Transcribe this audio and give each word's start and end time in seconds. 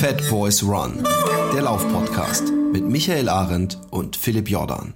Fat 0.00 0.26
Boys 0.30 0.62
Run, 0.62 1.06
der 1.52 1.60
Laufpodcast 1.60 2.50
mit 2.72 2.82
Michael 2.86 3.28
Arendt 3.28 3.78
und 3.90 4.16
Philipp 4.16 4.48
Jordan. 4.48 4.94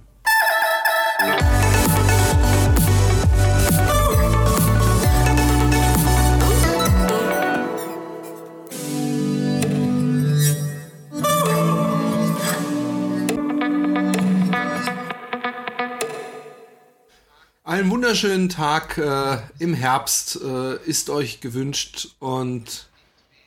Einen 17.63 17.91
wunderschönen 17.91 18.49
Tag 18.49 18.97
äh, 18.97 19.37
im 19.59 19.75
Herbst 19.75 20.39
äh, 20.43 20.77
ist 20.77 21.11
euch 21.11 21.41
gewünscht 21.41 22.15
und 22.17 22.87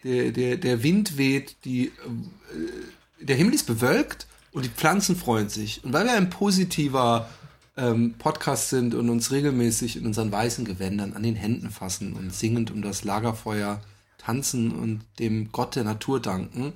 der, 0.04 0.32
der, 0.32 0.56
der 0.56 0.82
Wind 0.82 1.16
weht, 1.16 1.56
die, 1.64 1.86
äh, 1.86 1.92
der 3.20 3.36
Himmel 3.36 3.54
ist 3.54 3.66
bewölkt 3.66 4.26
und 4.52 4.64
die 4.64 4.70
Pflanzen 4.70 5.16
freuen 5.16 5.48
sich. 5.48 5.84
Und 5.84 5.92
weil 5.92 6.04
wir 6.04 6.14
ein 6.14 6.30
positiver 6.30 7.28
ähm, 7.76 8.14
Podcast 8.18 8.70
sind 8.70 8.94
und 8.94 9.08
uns 9.08 9.30
regelmäßig 9.30 9.96
in 9.96 10.06
unseren 10.06 10.32
weißen 10.32 10.64
Gewändern 10.64 11.14
an 11.14 11.22
den 11.22 11.36
Händen 11.36 11.70
fassen 11.70 12.14
und 12.14 12.34
singend 12.34 12.70
um 12.70 12.82
das 12.82 13.04
Lagerfeuer 13.04 13.80
tanzen 14.18 14.72
und 14.72 15.02
dem 15.18 15.52
Gott 15.52 15.76
der 15.76 15.84
Natur 15.84 16.20
danken, 16.20 16.72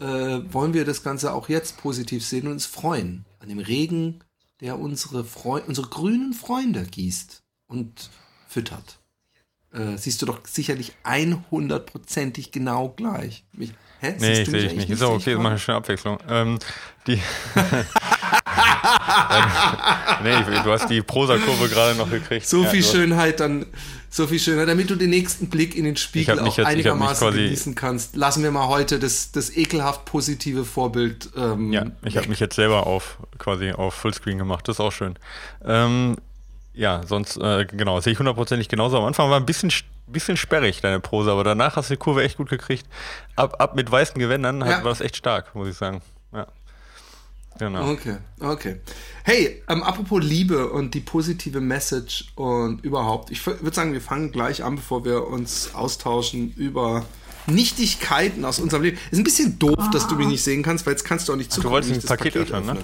äh, 0.00 0.40
wollen 0.50 0.74
wir 0.74 0.84
das 0.84 1.02
Ganze 1.02 1.34
auch 1.34 1.48
jetzt 1.48 1.76
positiv 1.76 2.24
sehen 2.24 2.46
und 2.46 2.54
uns 2.54 2.66
freuen 2.66 3.26
an 3.38 3.48
dem 3.48 3.58
Regen, 3.58 4.20
der 4.60 4.78
unsere, 4.78 5.24
Freu 5.24 5.60
unsere 5.66 5.88
grünen 5.88 6.32
Freunde 6.32 6.84
gießt 6.84 7.42
und 7.68 8.10
füttert. 8.48 8.99
Äh, 9.72 9.96
siehst 9.96 10.20
du 10.22 10.26
doch 10.26 10.40
sicherlich 10.46 10.92
100%ig 11.04 12.50
genau 12.50 12.88
gleich. 12.90 13.44
Mich, 13.52 13.72
hä? 14.00 14.14
Nee, 14.18 14.44
sehe 14.44 14.66
ich 14.66 14.74
nicht. 14.74 14.90
Ist 14.90 15.02
auch 15.02 15.14
okay, 15.14 15.34
das 15.34 15.42
mache 15.42 15.54
ich 15.56 15.62
schon 15.62 15.74
Abwechslung. 15.76 16.18
Ähm, 16.28 16.58
die 17.06 17.20
nee, 20.22 20.62
du 20.64 20.70
hast 20.70 20.88
die 20.88 21.02
Prosa-Kurve 21.02 21.68
gerade 21.68 21.96
noch 21.96 22.10
gekriegt. 22.10 22.46
So 22.46 22.64
viel 22.64 22.82
ja, 22.82 22.90
Schönheit 22.90 23.40
dann, 23.40 23.66
so 24.08 24.26
viel 24.26 24.38
Schönheit, 24.38 24.68
damit 24.68 24.90
du 24.90 24.96
den 24.96 25.10
nächsten 25.10 25.48
Blick 25.48 25.76
in 25.76 25.84
den 25.84 25.96
Spiegel 25.96 26.38
auch 26.40 26.56
jetzt, 26.56 26.66
einigermaßen 26.66 27.32
genießen 27.32 27.74
kannst. 27.74 28.16
Lassen 28.16 28.42
wir 28.42 28.50
mal 28.50 28.68
heute 28.68 28.98
das, 28.98 29.32
das 29.32 29.56
ekelhaft 29.56 30.04
positive 30.04 30.64
Vorbild. 30.64 31.30
Ähm, 31.36 31.72
ja, 31.72 31.86
ich 32.04 32.16
habe 32.16 32.28
mich 32.28 32.40
jetzt 32.40 32.56
selber 32.56 32.86
auf 32.86 33.18
quasi 33.38 33.72
auf 33.72 33.94
Fullscreen 33.94 34.38
gemacht. 34.38 34.66
Das 34.68 34.76
ist 34.76 34.80
auch 34.80 34.92
schön. 34.92 35.16
Ähm, 35.64 36.16
ja, 36.80 37.02
sonst, 37.06 37.36
äh, 37.36 37.66
genau, 37.66 38.00
sehe 38.00 38.14
ich 38.14 38.18
hundertprozentig 38.18 38.68
genauso. 38.68 38.96
Am 38.96 39.04
Anfang 39.04 39.28
war 39.28 39.38
ein 39.38 39.44
bisschen, 39.44 39.70
bisschen 40.06 40.38
sperrig, 40.38 40.80
deine 40.80 40.98
Prosa, 40.98 41.32
aber 41.32 41.44
danach 41.44 41.76
hast 41.76 41.90
du 41.90 41.94
die 41.94 41.98
Kurve 41.98 42.22
echt 42.22 42.38
gut 42.38 42.48
gekriegt. 42.48 42.86
Ab, 43.36 43.56
ab 43.58 43.76
mit 43.76 43.90
weißen 43.90 44.18
Gewändern 44.18 44.62
ja. 44.62 44.82
war 44.82 44.90
es 44.90 45.02
echt 45.02 45.14
stark, 45.14 45.54
muss 45.54 45.68
ich 45.68 45.76
sagen. 45.76 46.00
Ja. 46.32 46.46
Genau. 47.58 47.90
Okay, 47.90 48.16
okay. 48.40 48.76
Hey, 49.24 49.62
ähm, 49.68 49.82
apropos 49.82 50.22
Liebe 50.24 50.70
und 50.70 50.94
die 50.94 51.00
positive 51.00 51.60
Message 51.60 52.32
und 52.34 52.82
überhaupt, 52.82 53.30
ich 53.30 53.46
würde 53.46 53.74
sagen, 53.74 53.92
wir 53.92 54.00
fangen 54.00 54.32
gleich 54.32 54.64
an, 54.64 54.76
bevor 54.76 55.04
wir 55.04 55.26
uns 55.26 55.74
austauschen 55.74 56.54
über 56.54 57.04
Nichtigkeiten 57.46 58.46
aus 58.46 58.58
unserem 58.58 58.84
Leben. 58.84 58.98
Ist 59.10 59.18
ein 59.18 59.24
bisschen 59.24 59.58
doof, 59.58 59.90
dass 59.92 60.08
du 60.08 60.14
mich 60.14 60.28
nicht 60.28 60.42
sehen 60.42 60.62
kannst, 60.62 60.86
weil 60.86 60.94
jetzt 60.94 61.04
kannst 61.04 61.28
du 61.28 61.34
auch 61.34 61.36
nicht 61.36 61.52
zugucken. 61.52 61.68
Du 61.68 61.74
wolltest 61.74 62.10
ein 62.10 62.16
Paket, 62.16 62.34
Paket 62.34 62.54
öffnen, 62.54 62.76
ne? 62.76 62.82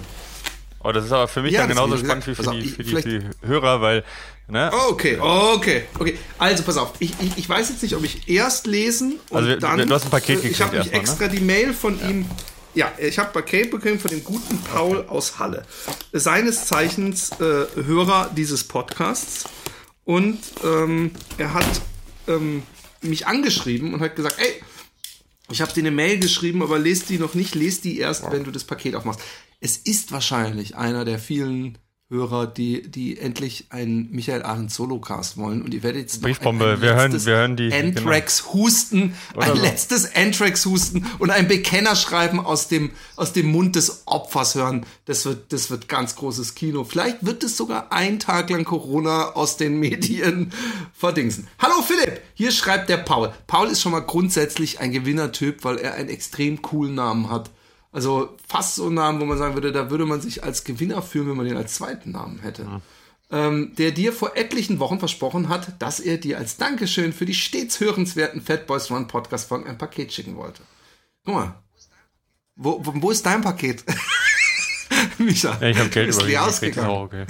Oh, 0.87 0.93
das 0.93 1.03
ist 1.03 1.11
aber 1.11 1.27
für 1.27 1.41
mich 1.41 1.51
ja, 1.51 1.61
dann 1.61 1.69
genauso 1.69 1.97
spannend 1.97 2.25
wie 2.27 2.35
für, 2.35 2.43
die, 2.43 2.65
für, 2.65 2.83
die, 2.83 2.91
für 2.91 3.01
die 3.01 3.21
Hörer, 3.45 3.81
weil. 3.81 4.05
Ne? 4.47 4.71
Okay, 4.87 5.17
okay, 5.19 5.83
okay. 5.99 6.17
Also 6.37 6.63
pass 6.63 6.77
auf, 6.77 6.93
ich, 6.99 7.11
ich, 7.19 7.37
ich 7.37 7.49
weiß 7.49 7.67
jetzt 7.67 7.83
nicht, 7.83 7.93
ob 7.93 8.05
ich 8.05 8.29
erst 8.29 8.67
lesen 8.67 9.19
und 9.29 9.37
also, 9.37 9.59
dann. 9.59 9.85
Du 9.85 9.93
hast 9.93 10.05
ein 10.05 10.11
Paket 10.11 10.37
gekriegt. 10.37 10.55
Ich 10.55 10.61
habe 10.61 10.77
mich 10.77 10.89
ne? 10.89 10.93
extra 10.93 11.25
ne? 11.25 11.33
die 11.33 11.41
Mail 11.41 11.73
von 11.73 11.99
ja. 11.99 12.07
ihm. 12.07 12.25
Ja, 12.73 12.91
ich 12.99 13.19
habe 13.19 13.29
ein 13.29 13.33
Paket 13.33 13.69
bekommen 13.71 13.99
von 13.99 14.11
dem 14.11 14.23
guten 14.23 14.57
Paul 14.59 14.99
okay. 14.99 15.09
aus 15.09 15.39
Halle. 15.39 15.65
Seines 16.13 16.67
Zeichens 16.67 17.31
äh, 17.31 17.65
Hörer 17.83 18.31
dieses 18.33 18.63
Podcasts. 18.63 19.43
Und 20.05 20.39
ähm, 20.63 21.11
er 21.37 21.53
hat 21.53 21.67
ähm, 22.29 22.63
mich 23.01 23.27
angeschrieben 23.27 23.93
und 23.93 23.99
hat 23.99 24.15
gesagt, 24.15 24.37
ey, 24.39 24.61
ich 25.49 25.61
habe 25.61 25.73
dir 25.73 25.81
eine 25.81 25.91
Mail 25.91 26.19
geschrieben, 26.19 26.61
aber 26.61 26.79
lest 26.79 27.09
die 27.09 27.19
noch 27.19 27.33
nicht, 27.33 27.55
lest 27.55 27.85
die 27.85 27.99
erst, 27.99 28.29
wenn 28.31 28.43
du 28.43 28.51
das 28.51 28.65
Paket 28.65 28.95
aufmachst. 28.95 29.21
Es 29.59 29.77
ist 29.77 30.11
wahrscheinlich 30.11 30.75
einer 30.75 31.05
der 31.05 31.19
vielen 31.19 31.77
Hörer, 32.09 32.47
die, 32.47 32.83
die 32.89 33.19
endlich 33.19 33.65
einen 33.69 34.09
Michael 34.11 34.41
Arendt 34.41 34.71
Solocast 34.71 35.35
wollen. 35.35 35.61
Und 35.61 35.73
ihr 35.73 35.83
werdet 35.83 36.03
jetzt 36.03 36.21
Briefbombe, 36.21 36.75
ein, 36.75 36.81
wir, 36.81 36.95
hören, 36.95 37.25
wir 37.25 37.35
hören 37.35 37.57
die. 37.57 37.73
Anthrax 37.73 38.43
genau. 38.43 38.53
Husten, 38.53 39.13
Oder 39.35 39.47
ein 39.47 39.57
so. 39.57 39.61
letztes 39.61 40.15
Anthrax 40.15 40.65
Husten 40.65 41.05
und 41.19 41.31
ein 41.31 41.49
Bekennerschreiben 41.49 42.39
aus 42.39 42.69
dem, 42.69 42.91
aus 43.17 43.33
dem 43.33 43.51
Mund 43.51 43.75
des 43.75 44.03
Opfers 44.05 44.55
hören. 44.55 44.85
Das 45.03 45.25
wird, 45.25 45.51
das 45.51 45.69
wird 45.69 45.89
ganz 45.89 46.15
großes 46.15 46.55
Kino. 46.55 46.85
Vielleicht 46.85 47.25
wird 47.25 47.43
es 47.43 47.57
sogar 47.57 47.91
ein 47.91 48.19
Tag 48.19 48.51
lang 48.51 48.63
Corona 48.63 49.31
aus 49.33 49.57
den 49.57 49.77
Medien 49.77 50.53
verdingsen. 50.93 51.47
Hallo 51.59 51.81
Philipp, 51.81 52.21
hier 52.35 52.51
schreibt 52.51 52.87
der 52.87 52.97
Paul. 52.97 53.33
Paul 53.47 53.67
ist 53.67 53.81
schon 53.81 53.91
mal 53.91 53.99
grundsätzlich 53.99 54.79
ein 54.79 54.93
Gewinnertyp, 54.93 55.65
weil 55.65 55.77
er 55.77 55.95
einen 55.95 56.07
extrem 56.07 56.61
coolen 56.61 56.95
Namen 56.95 57.29
hat. 57.29 57.49
Also 57.97 58.37
fast 58.47 58.75
so 58.75 58.85
einen 58.85 58.93
Namen, 58.93 59.19
wo 59.19 59.25
man 59.25 59.39
sagen 59.39 59.55
würde, 59.55 59.71
da 59.71 59.89
würde 59.89 60.05
man 60.05 60.21
sich 60.21 60.43
als 60.43 60.63
Gewinner 60.63 61.01
fühlen, 61.01 61.29
wenn 61.29 61.35
man 61.35 61.47
den 61.47 61.57
als 61.57 61.73
zweiten 61.73 62.11
Namen 62.11 62.37
hätte. 62.37 62.61
Ja. 62.61 62.81
Ähm, 63.31 63.73
der 63.75 63.89
dir 63.89 64.13
vor 64.13 64.37
etlichen 64.37 64.77
Wochen 64.77 64.99
versprochen 64.99 65.49
hat, 65.49 65.81
dass 65.81 65.99
er 65.99 66.19
dir 66.19 66.37
als 66.37 66.57
Dankeschön 66.57 67.11
für 67.11 67.25
die 67.25 67.33
stets 67.33 67.79
hörenswerten 67.79 68.39
Fat 68.39 68.67
Boys 68.67 68.91
Run 68.91 69.07
Podcast 69.07 69.49
Folgen 69.49 69.67
ein 69.67 69.79
Paket 69.79 70.13
schicken 70.13 70.35
wollte. 70.35 70.61
Guck 71.25 71.33
mal. 71.33 71.63
Wo, 72.55 72.85
wo, 72.85 72.93
wo 73.01 73.09
ist 73.09 73.25
dein 73.25 73.41
Paket? 73.41 73.83
Micha. 75.17 75.57
Ja, 75.59 75.67
ich 75.67 75.79
habe 75.79 75.89
Geld 75.89 76.13
überwiesen. 76.13 76.37
Ausgegangen. 76.37 76.89
Auch 76.89 77.01
okay. 77.05 77.25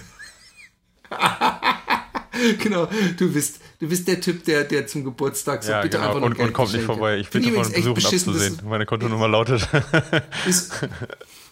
genau, 2.61 2.89
du 3.16 3.31
bist, 3.31 3.61
du 3.80 3.88
bist 3.88 4.08
der 4.08 4.22
Typ, 4.22 4.44
der, 4.46 4.64
der 4.64 4.88
zum 4.88 5.04
Geburtstag 5.04 5.64
so 5.64 5.72
ja, 5.72 5.82
bitte 5.82 5.98
genau. 5.98 6.08
einfach 6.10 6.20
nur 6.20 6.30
und, 6.30 6.40
und 6.40 6.54
kommt 6.54 6.74
nicht 6.74 6.86
vorbei. 6.86 7.18
Ich 7.18 7.30
bitte 7.30 7.52
von 7.52 7.72
Besuchen 7.72 8.06
abzusehen. 8.06 8.60
Meine 8.66 8.86
Kontonummer 8.86 9.28
lautet. 9.28 9.68
Ist, 10.48 10.74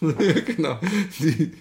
genau. 0.00 0.78
Die, 1.18 1.52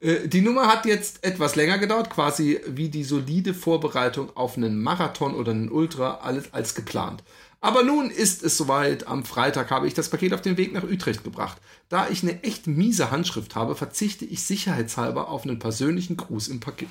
äh, 0.00 0.28
die, 0.28 0.40
Nummer 0.42 0.66
hat 0.66 0.86
jetzt 0.86 1.24
etwas 1.24 1.56
länger 1.56 1.78
gedauert, 1.78 2.10
quasi 2.10 2.60
wie 2.66 2.88
die 2.88 3.04
solide 3.04 3.54
Vorbereitung 3.54 4.36
auf 4.36 4.56
einen 4.56 4.82
Marathon 4.82 5.34
oder 5.34 5.52
einen 5.52 5.70
Ultra, 5.70 6.20
alles 6.22 6.52
als 6.52 6.74
geplant. 6.74 7.22
Aber 7.60 7.82
nun 7.82 8.10
ist 8.10 8.42
es 8.42 8.56
soweit. 8.56 9.06
Am 9.06 9.24
Freitag 9.24 9.70
habe 9.70 9.86
ich 9.86 9.94
das 9.94 10.10
Paket 10.10 10.34
auf 10.34 10.42
den 10.42 10.56
Weg 10.56 10.72
nach 10.72 10.84
Utrecht 10.84 11.24
gebracht. 11.24 11.56
Da 11.88 12.08
ich 12.08 12.22
eine 12.22 12.42
echt 12.44 12.66
miese 12.66 13.10
Handschrift 13.10 13.54
habe, 13.54 13.74
verzichte 13.74 14.24
ich 14.24 14.42
sicherheitshalber 14.42 15.28
auf 15.28 15.44
einen 15.44 15.58
persönlichen 15.58 16.16
Gruß 16.16 16.48
im 16.48 16.60
Paket. 16.60 16.88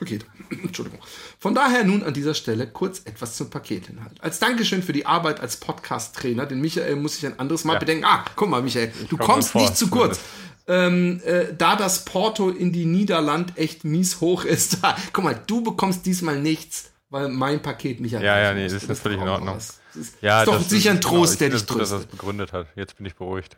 Paket. 0.00 0.26
Entschuldigung. 0.50 0.98
Von 1.38 1.54
daher 1.54 1.84
nun 1.84 2.02
an 2.02 2.12
dieser 2.12 2.34
Stelle 2.34 2.66
kurz 2.66 3.02
etwas 3.04 3.36
zum 3.36 3.50
Paketinhalt. 3.50 4.20
Als 4.20 4.40
Dankeschön 4.40 4.82
für 4.82 4.92
die 4.92 5.06
Arbeit 5.06 5.40
als 5.40 5.58
Podcast-Trainer, 5.58 6.46
den 6.46 6.60
Michael 6.60 6.96
muss 6.96 7.18
ich 7.18 7.26
ein 7.26 7.38
anderes 7.38 7.64
Mal 7.64 7.74
ja. 7.74 7.78
bedenken. 7.78 8.04
Ah, 8.04 8.24
guck 8.34 8.48
mal, 8.48 8.62
Michael, 8.62 8.92
du 9.08 9.16
komm 9.16 9.26
kommst 9.26 9.54
nicht 9.54 9.76
zu 9.76 9.88
kurz. 9.88 10.20
Ähm, 10.66 11.20
äh, 11.24 11.54
da 11.56 11.76
das 11.76 12.04
Porto 12.04 12.50
in 12.50 12.72
die 12.72 12.86
Niederland 12.86 13.56
echt 13.56 13.84
mies 13.84 14.20
hoch 14.20 14.44
ist, 14.44 14.78
guck 15.12 15.24
mal, 15.24 15.40
du 15.46 15.62
bekommst 15.62 16.06
diesmal 16.06 16.40
nichts, 16.40 16.90
weil 17.10 17.28
mein 17.28 17.62
Paket 17.62 18.00
mich 18.00 18.12
Ja, 18.12 18.20
ja, 18.20 18.54
nee, 18.54 18.68
das 18.68 18.84
ist 18.84 19.00
völlig 19.00 19.20
in 19.20 19.28
Ordnung. 19.28 19.54
Das 19.54 19.80
ist, 19.94 20.16
ja, 20.22 20.42
ist 20.42 20.48
doch 20.48 20.60
sicher 20.60 20.92
ein 20.92 21.00
Trost, 21.00 21.38
genau, 21.38 21.50
der 21.50 21.58
dich 21.58 21.66
tröstet. 21.66 21.80
Dass 21.80 21.90
das 21.90 22.06
begründet 22.06 22.52
hat. 22.52 22.68
Jetzt 22.76 22.96
bin 22.96 23.06
ich 23.06 23.16
beruhigt 23.16 23.56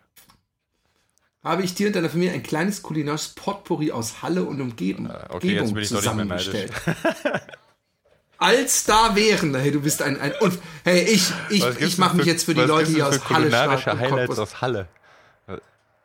habe 1.45 1.63
ich 1.63 1.75
dir 1.75 1.89
und 1.89 1.97
deiner 1.97 2.09
Familie 2.09 2.33
ein 2.33 2.43
kleines 2.43 2.83
kulinarisches 2.83 3.31
Potpourri 3.35 3.91
aus 3.93 4.23
Halle 4.23 4.45
und 4.45 4.61
Umgebung, 4.61 5.07
äh, 5.07 5.25
okay, 5.29 5.61
Umgebung 5.61 5.85
zusammengestellt. 5.85 6.73
Als 8.39 8.85
da 8.85 9.15
wären, 9.15 9.55
hey, 9.55 9.71
du 9.71 9.81
bist 9.81 10.03
ein, 10.03 10.21
ein 10.21 10.33
und 10.41 10.59
hey, 10.85 11.03
ich, 11.03 11.33
ich, 11.49 11.65
ich 11.81 11.99
mache 11.99 12.17
mich 12.17 12.27
jetzt 12.27 12.45
für 12.45 12.55
die 12.55 12.63
Leute 12.63 12.91
hier 12.91 13.07
aus 13.07 13.29
Halle 13.29 13.45
kulinarische 13.45 13.99
Highlights 13.99 14.39
aus 14.39 14.61
Halle. 14.61 14.89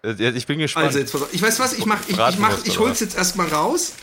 Äh, 0.03 0.29
ich 0.29 0.45
bin 0.45 0.59
gespannt. 0.59 0.87
Also 0.87 0.99
jetzt, 0.99 1.15
ich 1.31 1.41
weiß 1.41 1.59
was, 1.59 1.73
ich 1.73 1.85
mach, 1.85 2.01
ich, 2.07 2.17
ich 2.17 2.39
mach, 2.39 2.65
ich 2.65 2.79
hol's 2.79 2.99
jetzt 2.99 3.17
erstmal 3.17 3.47
raus. 3.47 3.93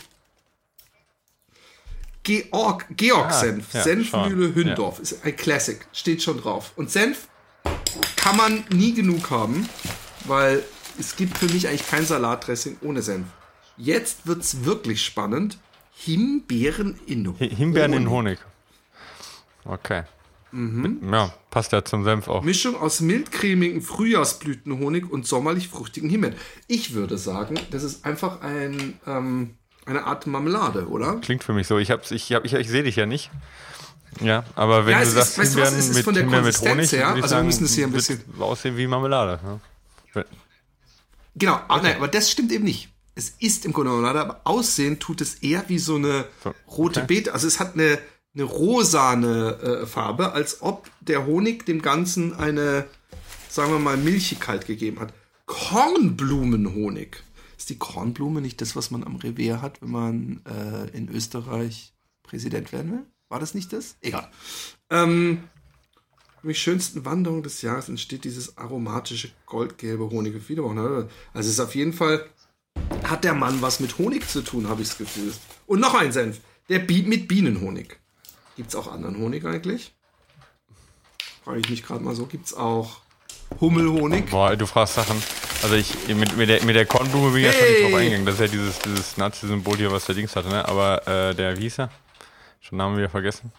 Georg, 2.23 2.87
Georg 2.89 3.27
ah, 3.27 3.31
Senf, 3.31 3.71
ja, 3.71 3.83
Senfmühle 3.83 4.55
Hündorf, 4.55 4.97
ja. 4.97 5.03
ist 5.03 5.23
ein 5.23 5.35
Classic, 5.35 5.85
steht 5.93 6.23
schon 6.23 6.41
drauf. 6.41 6.71
Und 6.75 6.89
Senf 6.89 7.27
kann 8.15 8.35
man 8.35 8.65
nie 8.69 8.95
genug 8.95 9.29
haben, 9.29 9.69
weil 10.25 10.63
es 10.99 11.15
gibt 11.15 11.37
für 11.37 11.47
mich 11.47 11.67
eigentlich 11.67 11.87
kein 11.87 12.05
Salatdressing 12.05 12.77
ohne 12.81 13.01
Senf. 13.01 13.27
Jetzt 13.77 14.25
wird 14.27 14.41
es 14.41 14.63
wirklich 14.65 15.03
spannend. 15.03 15.57
Himbeeren 15.97 16.99
in 17.05 17.27
Honig. 17.27 17.57
Himbeeren 17.57 17.93
in 17.93 18.09
Honig. 18.09 18.39
Okay. 19.63 20.03
Mhm. 20.51 20.99
Ja, 21.11 21.33
passt 21.49 21.71
ja 21.73 21.83
zum 21.83 22.03
Senf 22.03 22.27
auch. 22.27 22.43
Mischung 22.43 22.75
aus 22.75 23.01
mildcremigen 23.01 23.81
Frühjahrsblütenhonig 23.81 25.09
und 25.09 25.25
sommerlich 25.27 25.67
fruchtigen 25.67 26.09
Himbeeren. 26.09 26.35
Ich 26.67 26.93
würde 26.93 27.17
sagen, 27.17 27.55
das 27.71 27.83
ist 27.83 28.05
einfach 28.05 28.41
ein, 28.41 28.99
ähm, 29.07 29.55
eine 29.85 30.05
Art 30.05 30.27
Marmelade, 30.27 30.87
oder? 30.87 31.15
Klingt 31.21 31.43
für 31.43 31.53
mich 31.53 31.67
so. 31.67 31.77
Ich, 31.77 31.89
ich, 31.89 32.31
ich, 32.31 32.53
ich 32.53 32.69
sehe 32.69 32.83
dich 32.83 32.95
ja 32.95 33.05
nicht. 33.05 33.31
Ja, 34.21 34.45
aber 34.55 34.85
wenn 34.85 34.93
Ja, 34.93 34.99
du 35.03 35.09
sagst, 35.09 35.31
ist- 35.31 35.37
weißt 35.39 35.55
du 35.55 35.61
was, 35.61 35.69
Himbeeren 35.71 35.93
mit, 35.95 36.03
von 36.05 36.13
der 36.13 36.23
Himbeeren 36.23 36.45
mit 36.45 36.59
Honig, 36.61 36.91
her, 36.93 37.07
also 37.07 37.21
wir 37.21 37.27
sagen, 37.27 37.47
müssen 37.47 37.65
es 37.65 37.73
hier 37.75 37.85
ein 37.87 37.91
bisschen- 37.91 38.21
aussehen 38.39 38.77
wie 38.77 38.87
Marmelade. 38.87 39.39
Ja. 40.13 40.23
Genau, 41.35 41.59
ah, 41.67 41.81
nein, 41.81 41.97
aber 41.97 42.07
das 42.07 42.31
stimmt 42.31 42.51
eben 42.51 42.63
nicht. 42.63 42.89
Es 43.13 43.29
ist 43.39 43.65
im 43.65 43.73
Grunde 43.73 43.91
Marmelade, 43.91 44.21
aber 44.21 44.41
aussehen 44.43 44.99
tut 44.99 45.21
es 45.21 45.35
eher 45.35 45.63
wie 45.67 45.79
so 45.79 45.95
eine 45.95 46.25
So, 46.43 46.53
rote 46.67 47.01
okay. 47.01 47.07
Beete. 47.07 47.33
Also 47.33 47.47
es 47.47 47.59
hat 47.59 47.75
eine, 47.75 47.99
eine 48.33 48.43
rosane 48.43 49.59
äh, 49.61 49.85
Farbe, 49.85 50.33
als 50.33 50.61
ob 50.61 50.89
der 51.01 51.25
Honig 51.25 51.65
dem 51.65 51.81
Ganzen 51.81 52.33
eine, 52.33 52.85
sagen 53.49 53.71
wir 53.71 53.79
mal, 53.79 53.97
Milchigkeit 53.97 54.65
gegeben 54.65 54.99
hat. 54.99 55.13
Kornblumenhonig. 55.45 57.23
Ist 57.57 57.69
die 57.69 57.77
Kornblume 57.77 58.41
nicht 58.41 58.59
das, 58.59 58.75
was 58.75 58.91
man 58.91 59.03
am 59.03 59.15
Revier 59.15 59.61
hat, 59.61 59.81
wenn 59.81 59.91
man 59.91 60.41
äh, 60.45 60.89
in 60.95 61.09
Österreich 61.09 61.93
Präsident 62.23 62.73
werden 62.73 62.91
will? 62.91 63.05
War 63.29 63.39
das 63.39 63.53
nicht 63.53 63.71
das? 63.73 63.95
Egal. 64.01 64.29
Ähm, 64.89 65.43
für 66.45 66.49
mich 66.49 66.61
schönsten 66.61 67.05
Wanderung 67.05 67.41
des 67.41 67.63
Jahres 67.63 67.89
entsteht 67.89 68.23
dieses 68.23 68.55
aromatische 68.55 69.31
goldgelbe 69.47 70.11
Honig. 70.11 70.35
Also 70.35 71.09
es 71.33 71.47
ist 71.47 71.59
auf 71.59 71.73
jeden 71.73 71.91
Fall, 71.91 72.23
hat 73.03 73.23
der 73.23 73.33
Mann 73.33 73.63
was 73.63 73.79
mit 73.79 73.97
Honig 73.97 74.29
zu 74.29 74.43
tun, 74.43 74.69
habe 74.69 74.83
ich 74.83 74.89
das 74.89 74.99
Gefühl. 74.99 75.33
Und 75.65 75.79
noch 75.79 75.95
ein 75.95 76.11
Senf, 76.11 76.41
der 76.69 76.77
Bi 76.77 77.01
mit 77.01 77.27
Bienenhonig. 77.27 77.97
Gibt 78.57 78.69
es 78.69 78.75
auch 78.75 78.91
anderen 78.91 79.17
Honig 79.17 79.43
eigentlich? 79.43 79.95
Frage 81.43 81.61
ich 81.61 81.69
mich 81.71 81.81
gerade 81.81 82.03
mal 82.03 82.13
so. 82.13 82.27
Gibt 82.27 82.45
es 82.45 82.53
auch 82.53 83.01
Hummelhonig? 83.59 84.29
Boah, 84.29 84.55
du 84.55 84.67
fragst 84.67 84.93
Sachen. 84.93 85.19
Also 85.63 85.73
ich, 85.73 85.95
mit, 86.09 86.37
mit, 86.37 86.47
der, 86.47 86.63
mit 86.63 86.75
der 86.75 86.85
Kornblume 86.85 87.31
bin 87.31 87.39
ich 87.39 87.45
ja 87.47 87.53
schon 87.53 87.61
Hey! 87.61 87.71
nicht 87.71 87.85
drauf 87.85 87.99
eingegangen. 87.99 88.25
Das 88.27 88.35
ist 88.35 88.41
ja 88.41 88.47
dieses, 88.49 88.77
dieses 88.77 89.17
Nazi-Symbol 89.17 89.77
hier, 89.77 89.91
was 89.91 90.05
der 90.05 90.13
Dings 90.13 90.35
hatte, 90.35 90.49
ne? 90.49 90.63
Aber 90.67 91.07
äh, 91.07 91.33
der, 91.33 91.57
wie 91.57 91.61
hieß 91.61 91.79
er? 91.79 91.89
Schon 92.61 92.77
Namen 92.77 92.97
wieder 92.99 93.09
vergessen. 93.09 93.51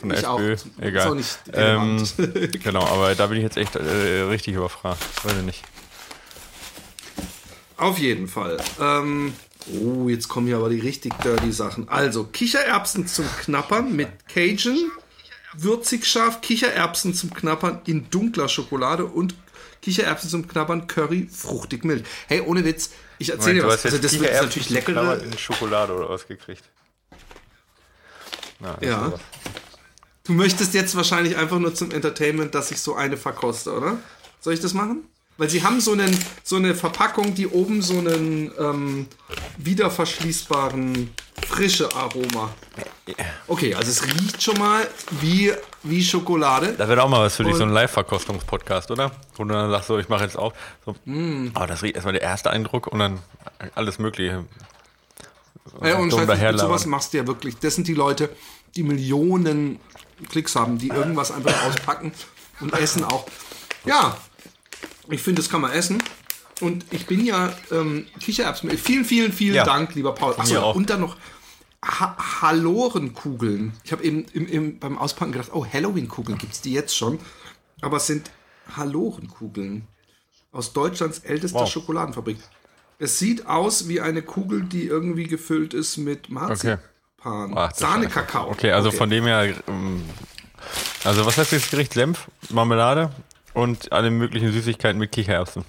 Von 0.00 0.10
der 0.10 0.18
Ich 0.18 0.26
auch. 0.26 0.38
FPÖ, 0.38 0.52
Ist 0.52 0.66
egal. 0.80 1.08
auch 1.08 1.14
nicht 1.14 1.38
ähm, 1.54 2.06
genau, 2.62 2.84
aber 2.84 3.14
da 3.14 3.26
bin 3.28 3.38
ich 3.38 3.42
jetzt 3.44 3.56
echt 3.56 3.76
äh, 3.76 4.22
richtig 4.28 4.54
überfragt. 4.54 5.00
Weiß 5.24 5.36
ich 5.38 5.44
nicht. 5.44 5.62
Auf 7.78 7.98
jeden 7.98 8.28
Fall. 8.28 8.58
Ähm, 8.80 9.32
oh, 9.72 10.08
jetzt 10.08 10.28
kommen 10.28 10.46
hier 10.46 10.56
aber 10.56 10.68
die 10.68 10.80
richtig 10.80 11.14
dirty 11.24 11.50
Sachen. 11.50 11.88
Also, 11.88 12.24
Kichererbsen 12.24 13.06
zum 13.06 13.24
Knappern 13.40 13.96
mit 13.96 14.08
Cajun, 14.28 14.90
würzig 15.54 16.06
scharf, 16.06 16.42
Kichererbsen 16.42 17.14
zum 17.14 17.32
Knappern 17.32 17.80
in 17.86 18.10
dunkler 18.10 18.48
Schokolade 18.48 19.06
und 19.06 19.34
Kichererbsen 19.80 20.28
zum 20.28 20.46
Knappern, 20.46 20.86
Curry, 20.86 21.26
fruchtig 21.32 21.84
mild. 21.84 22.06
Hey, 22.28 22.42
ohne 22.42 22.64
Witz, 22.64 22.90
ich 23.18 23.30
erzähle 23.30 23.60
dir 23.62 23.66
was. 23.66 23.84
Also, 23.84 23.96
jetzt 23.96 24.04
das 24.04 24.20
wird 24.20 24.32
natürlich 24.32 24.70
leckere. 24.70 25.22
in 25.22 25.38
Schokolade 25.38 25.94
oder 25.94 26.10
was 26.10 26.28
gekriegt. 26.28 26.62
Ja. 28.80 29.04
sowas. 29.06 29.20
Du 30.24 30.32
möchtest 30.32 30.72
jetzt 30.74 30.94
wahrscheinlich 30.94 31.36
einfach 31.36 31.58
nur 31.58 31.74
zum 31.74 31.90
Entertainment, 31.90 32.54
dass 32.54 32.70
ich 32.70 32.80
so 32.80 32.94
eine 32.94 33.16
verkoste, 33.16 33.72
oder? 33.76 33.98
Soll 34.40 34.54
ich 34.54 34.60
das 34.60 34.72
machen? 34.74 35.04
Weil 35.38 35.48
sie 35.50 35.64
haben 35.64 35.80
so, 35.80 35.92
einen, 35.92 36.16
so 36.44 36.56
eine 36.56 36.74
Verpackung, 36.74 37.34
die 37.34 37.48
oben 37.48 37.82
so 37.82 37.98
einen 37.98 38.52
ähm, 38.58 39.06
wiederverschließbaren 39.58 41.10
frische 41.48 41.92
Aroma. 41.94 42.50
Okay, 43.48 43.74
also 43.74 43.90
es 43.90 44.04
riecht 44.04 44.42
schon 44.42 44.58
mal 44.58 44.86
wie, 45.20 45.52
wie 45.82 46.04
Schokolade. 46.04 46.74
Das 46.78 46.88
wäre 46.88 47.02
auch 47.02 47.08
mal 47.08 47.20
was 47.24 47.36
für 47.36 47.44
dich, 47.44 47.52
Und- 47.54 47.58
so 47.58 47.64
ein 47.64 47.70
Live-Verkostungspodcast, 47.70 48.90
oder? 48.90 49.10
Wo 49.36 49.44
du 49.44 49.52
dann 49.54 49.70
sagst, 49.70 49.88
so, 49.88 49.98
ich 49.98 50.08
mache 50.08 50.24
jetzt 50.24 50.36
auf. 50.36 50.52
So, 50.84 50.94
Mm. 51.04 51.48
Aber 51.54 51.66
das 51.66 51.82
riecht 51.82 51.96
erstmal 51.96 52.12
der 52.12 52.22
erste 52.22 52.50
Eindruck 52.50 52.86
und 52.86 52.98
dann 53.00 53.18
alles 53.74 53.98
Mögliche. 53.98 54.44
Ja, 55.82 55.96
und 55.98 56.10
dumm 56.12 56.26
Scheiß, 56.26 56.52
mit 56.52 56.60
sowas 56.60 56.86
machst 56.86 57.12
du 57.12 57.18
ja 57.18 57.26
wirklich. 57.26 57.56
Das 57.58 57.74
sind 57.74 57.86
die 57.88 57.94
Leute, 57.94 58.30
die 58.76 58.82
Millionen 58.82 59.78
Klicks 60.28 60.56
haben, 60.56 60.78
die 60.78 60.88
irgendwas 60.88 61.30
einfach 61.30 61.64
auspacken 61.66 62.12
und 62.60 62.72
essen 62.74 63.04
auch. 63.04 63.26
Ja, 63.84 64.16
ich 65.08 65.22
finde, 65.22 65.42
das 65.42 65.50
kann 65.50 65.60
man 65.60 65.72
essen. 65.72 66.02
Und 66.60 66.84
ich 66.90 67.06
bin 67.06 67.24
ja 67.24 67.52
ähm, 67.72 68.06
Kichererbsen. 68.20 68.70
Vielen, 68.78 69.04
vielen, 69.04 69.32
vielen 69.32 69.56
Ja. 69.56 69.64
Dank, 69.64 69.94
lieber 69.94 70.14
Paul. 70.14 70.34
Achso, 70.36 70.60
auch. 70.60 70.76
und 70.76 70.90
dann 70.90 71.00
noch 71.00 71.16
ha 71.84 72.16
Halorenkugeln. 72.40 73.72
Ich 73.82 73.90
habe 73.90 74.04
eben 74.04 74.26
im, 74.32 74.46
im, 74.46 74.78
beim 74.78 74.96
Auspacken 74.96 75.32
gedacht, 75.32 75.50
oh, 75.52 75.66
Halloween-Kugeln 75.66 76.38
gibt 76.38 76.52
es 76.52 76.60
die 76.60 76.72
jetzt 76.72 76.96
schon. 76.96 77.18
Aber 77.80 77.96
es 77.96 78.06
sind 78.06 78.30
Halorenkugeln 78.76 79.88
aus 80.52 80.72
Deutschlands 80.72 81.18
ältester 81.20 81.60
Wow. 81.60 81.70
Schokoladenfabrik. 81.70 82.38
Es 83.02 83.18
sieht 83.18 83.46
aus 83.46 83.88
wie 83.88 84.00
eine 84.00 84.22
Kugel, 84.22 84.62
die 84.62 84.86
irgendwie 84.86 85.24
gefüllt 85.24 85.74
ist 85.74 85.96
mit 85.96 86.30
Marzipan. 86.30 86.78
Ach, 87.24 87.72
du 87.72 87.78
Sahne, 87.80 88.04
Scheiße. 88.04 88.14
Kakao. 88.14 88.50
Okay, 88.50 88.70
also 88.70 88.92
von 88.92 89.10
dem 89.10 89.24
her. 89.24 89.52
ähm, 89.66 90.04
Also, 91.02 91.26
was 91.26 91.36
heißt 91.36 91.52
das 91.52 91.68
Gericht? 91.68 91.94
Senf, 91.94 92.28
Marmelade 92.50 93.10
und 93.54 93.90
alle 93.90 94.10
möglichen 94.12 94.52
Süßigkeiten 94.52 95.00
mit 95.00 95.10
Kichererbsen. 95.10 95.64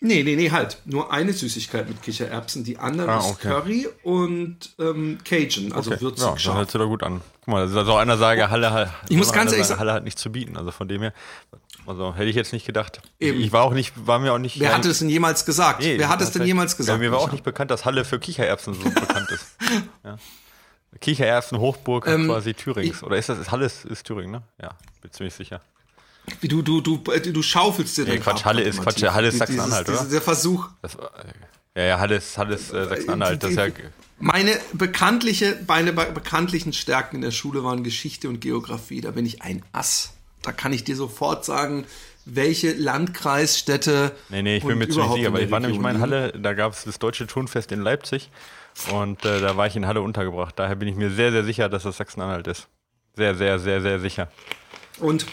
Nee, 0.00 0.22
nee, 0.22 0.36
nee, 0.36 0.50
halt. 0.50 0.82
Nur 0.84 1.10
eine 1.10 1.32
Süßigkeit 1.32 1.88
mit 1.88 2.02
Kichererbsen. 2.02 2.62
Die 2.64 2.76
andere 2.78 3.08
Ah, 3.12 3.18
ist 3.20 3.24
okay. 3.30 3.48
Curry 3.48 3.88
und 4.02 4.74
ähm, 4.78 5.16
Cajun, 5.24 5.72
also 5.72 5.92
Okay. 5.92 6.00
würzig 6.02 6.24
ja, 6.26 6.32
das 6.34 6.54
hört 6.54 6.70
sich 6.70 6.78
doch 6.78 6.86
gut 6.86 7.02
an. 7.02 7.22
Guck 7.40 7.48
mal, 7.48 7.62
das 7.62 7.70
ist 7.70 7.76
also 7.78 7.96
einer 7.96 8.18
sage, 8.18 8.50
Halle, 8.50 8.70
Halle, 8.70 8.92
Ich 9.08 9.16
muss 9.16 9.28
soll 9.28 9.36
ganz 9.36 9.52
ehrlich 9.52 9.66
sagen, 9.66 9.78
sagen- 9.78 9.80
Halle 9.88 9.92
hat 9.94 10.04
nichts 10.04 10.20
zu 10.20 10.30
bieten. 10.30 10.58
Also 10.58 10.70
von 10.70 10.86
dem 10.86 11.00
her, 11.00 11.14
also 11.86 12.14
hätte 12.14 12.28
ich 12.28 12.36
jetzt 12.36 12.52
nicht 12.52 12.66
gedacht. 12.66 13.00
Eben. 13.20 13.40
Ich, 13.40 13.52
war 13.52 13.62
auch 13.62 13.72
nicht, 13.72 13.92
war 14.06 14.18
mir 14.18 14.32
auch 14.32 14.38
nicht. 14.38 14.58
Wer 14.60 14.74
hat 14.74 14.84
es 14.84 14.98
denn 14.98 15.08
jemals 15.08 15.44
gesagt? 15.44 15.80
Nee, 15.80 15.98
Wer 15.98 16.08
hat 16.08 16.20
es 16.20 16.32
denn 16.32 16.44
jemals 16.44 16.76
gesagt? 16.76 17.00
Ja, 17.00 17.08
mir 17.08 17.12
war 17.12 17.20
auch 17.20 17.32
nicht 17.32 17.44
bekannt, 17.44 17.70
dass 17.70 17.84
Halle 17.84 18.04
für 18.04 18.18
Kichererbsen 18.18 18.74
so 18.74 18.82
bekannt 18.90 19.30
ist. 19.30 19.46
Ja. 20.04 20.16
Kichererbsen 21.00 21.58
Hochburg 21.58 22.06
Ähm, 22.06 22.26
quasi 22.26 22.54
Thürings. 22.54 23.02
Oder 23.02 23.16
ist 23.16 23.28
das 23.28 23.38
ist 23.38 23.50
Halle 23.50 23.66
ist, 23.66 23.84
ist 23.84 24.04
Thüringen, 24.06 24.30
ne? 24.30 24.42
Ja, 24.62 24.70
bin 25.02 25.12
ziemlich 25.12 25.34
sicher. 25.34 25.60
Wie 26.40 26.48
du, 26.48 26.62
du, 26.62 26.80
du, 26.80 27.02
äh, 27.12 27.20
du 27.20 27.42
schaufelst 27.42 27.98
dir 27.98 28.04
Nee, 28.04 28.12
den 28.12 28.22
Quatsch, 28.22 28.44
Halle 28.44 28.62
ist-. 28.62 28.80
Quatsch, 28.80 29.02
Halle 29.02 29.28
ist 29.28 29.38
Sachsen-Anhalt, 29.38 29.88
oder? 29.88 30.04
Der 30.04 30.22
Versuch, 30.22 30.68
Das 30.82 30.96
war, 30.96 31.10
ja, 31.76 31.82
ja, 31.82 31.98
Halle 32.00 32.16
ist, 32.16 32.38
Halle 32.38 32.54
ist 32.54 32.72
äh, 32.72 32.86
Sachsen-Anhalt. 32.86 33.42
Das 33.42 33.50
ist 33.50 33.56
ja, 33.56 33.66
Meine 34.18 34.58
bekanntliche, 34.72 35.58
meine 35.66 35.92
be 35.92 36.06
bekanntlichen 36.12 36.72
Stärken 36.72 37.16
in 37.16 37.22
der 37.22 37.30
Schule 37.30 37.62
waren 37.62 37.84
Geschichte 37.84 38.28
und 38.28 38.40
Geografie. 38.40 39.00
Da 39.00 39.10
bin 39.10 39.26
ich 39.26 39.42
ein 39.42 39.62
Ass. 39.72 40.14
Da 40.46 40.52
kann 40.52 40.72
ich 40.72 40.84
dir 40.84 40.94
sofort 40.96 41.44
sagen, 41.44 41.86
welche 42.24 42.72
Landkreisstädte. 42.72 44.12
nee, 44.28 44.42
nee, 44.42 44.56
ich 44.58 44.64
bin 44.64 44.78
mir 44.78 44.84
ziemlich 44.84 44.96
überhaupt 44.96 45.18
sicher, 45.18 45.30
der 45.32 45.42
ich 45.42 45.50
war 45.50 45.60
nämlich 45.60 45.80
mal 45.80 45.94
in 45.94 46.00
Halle, 46.00 46.32
da 46.32 46.54
gab 46.54 46.72
es 46.72 46.84
das 46.84 46.98
Deutsche 46.98 47.26
Turnfest 47.26 47.72
in 47.72 47.80
Leipzig 47.82 48.30
und 48.92 49.24
äh, 49.24 49.40
da 49.40 49.56
war 49.56 49.66
ich 49.66 49.74
in 49.76 49.86
Halle 49.86 50.02
untergebracht. 50.02 50.58
Daher 50.58 50.76
bin 50.76 50.88
ich 50.88 50.94
mir 50.94 51.10
sehr, 51.10 51.32
sehr 51.32 51.44
sicher, 51.44 51.68
dass 51.68 51.82
das 51.82 51.96
Sachsen-Anhalt 51.96 52.46
ist. 52.46 52.68
Sehr, 53.16 53.34
sehr, 53.34 53.58
sehr, 53.58 53.80
sehr 53.80 53.98
sicher. 53.98 54.28
Und 55.00 55.26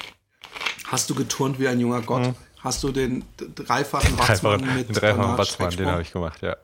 hast 0.87 1.09
du 1.09 1.15
geturnt 1.15 1.59
wie 1.59 1.67
ein 1.67 1.79
junger 1.79 2.01
Gott? 2.01 2.33
Hast 2.59 2.81
du 2.83 2.91
den 2.91 3.23
dreifachen 3.37 4.17
Watzmann 4.17 4.59
Dreifachen, 4.61 4.75
mit 4.77 4.89
den 4.89 4.95
dreifachen 4.95 5.35
Batzmann, 5.35 5.69
den 5.75 5.87
habe 5.87 6.01
ich 6.01 6.11
gemacht, 6.11 6.41
ja. 6.41 6.55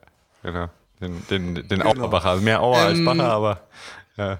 Genau. 0.43 0.69
Den, 1.01 1.27
den, 1.29 1.55
den 1.55 1.67
Genau. 1.67 1.85
Auerbacher. 1.91 2.29
Also 2.31 2.43
mehr 2.43 2.61
Auer 2.61 2.77
als 2.79 2.97
Ähm, 2.97 3.05
Bacher, 3.05 3.31
aber 3.31 3.61
ja. 4.17 4.39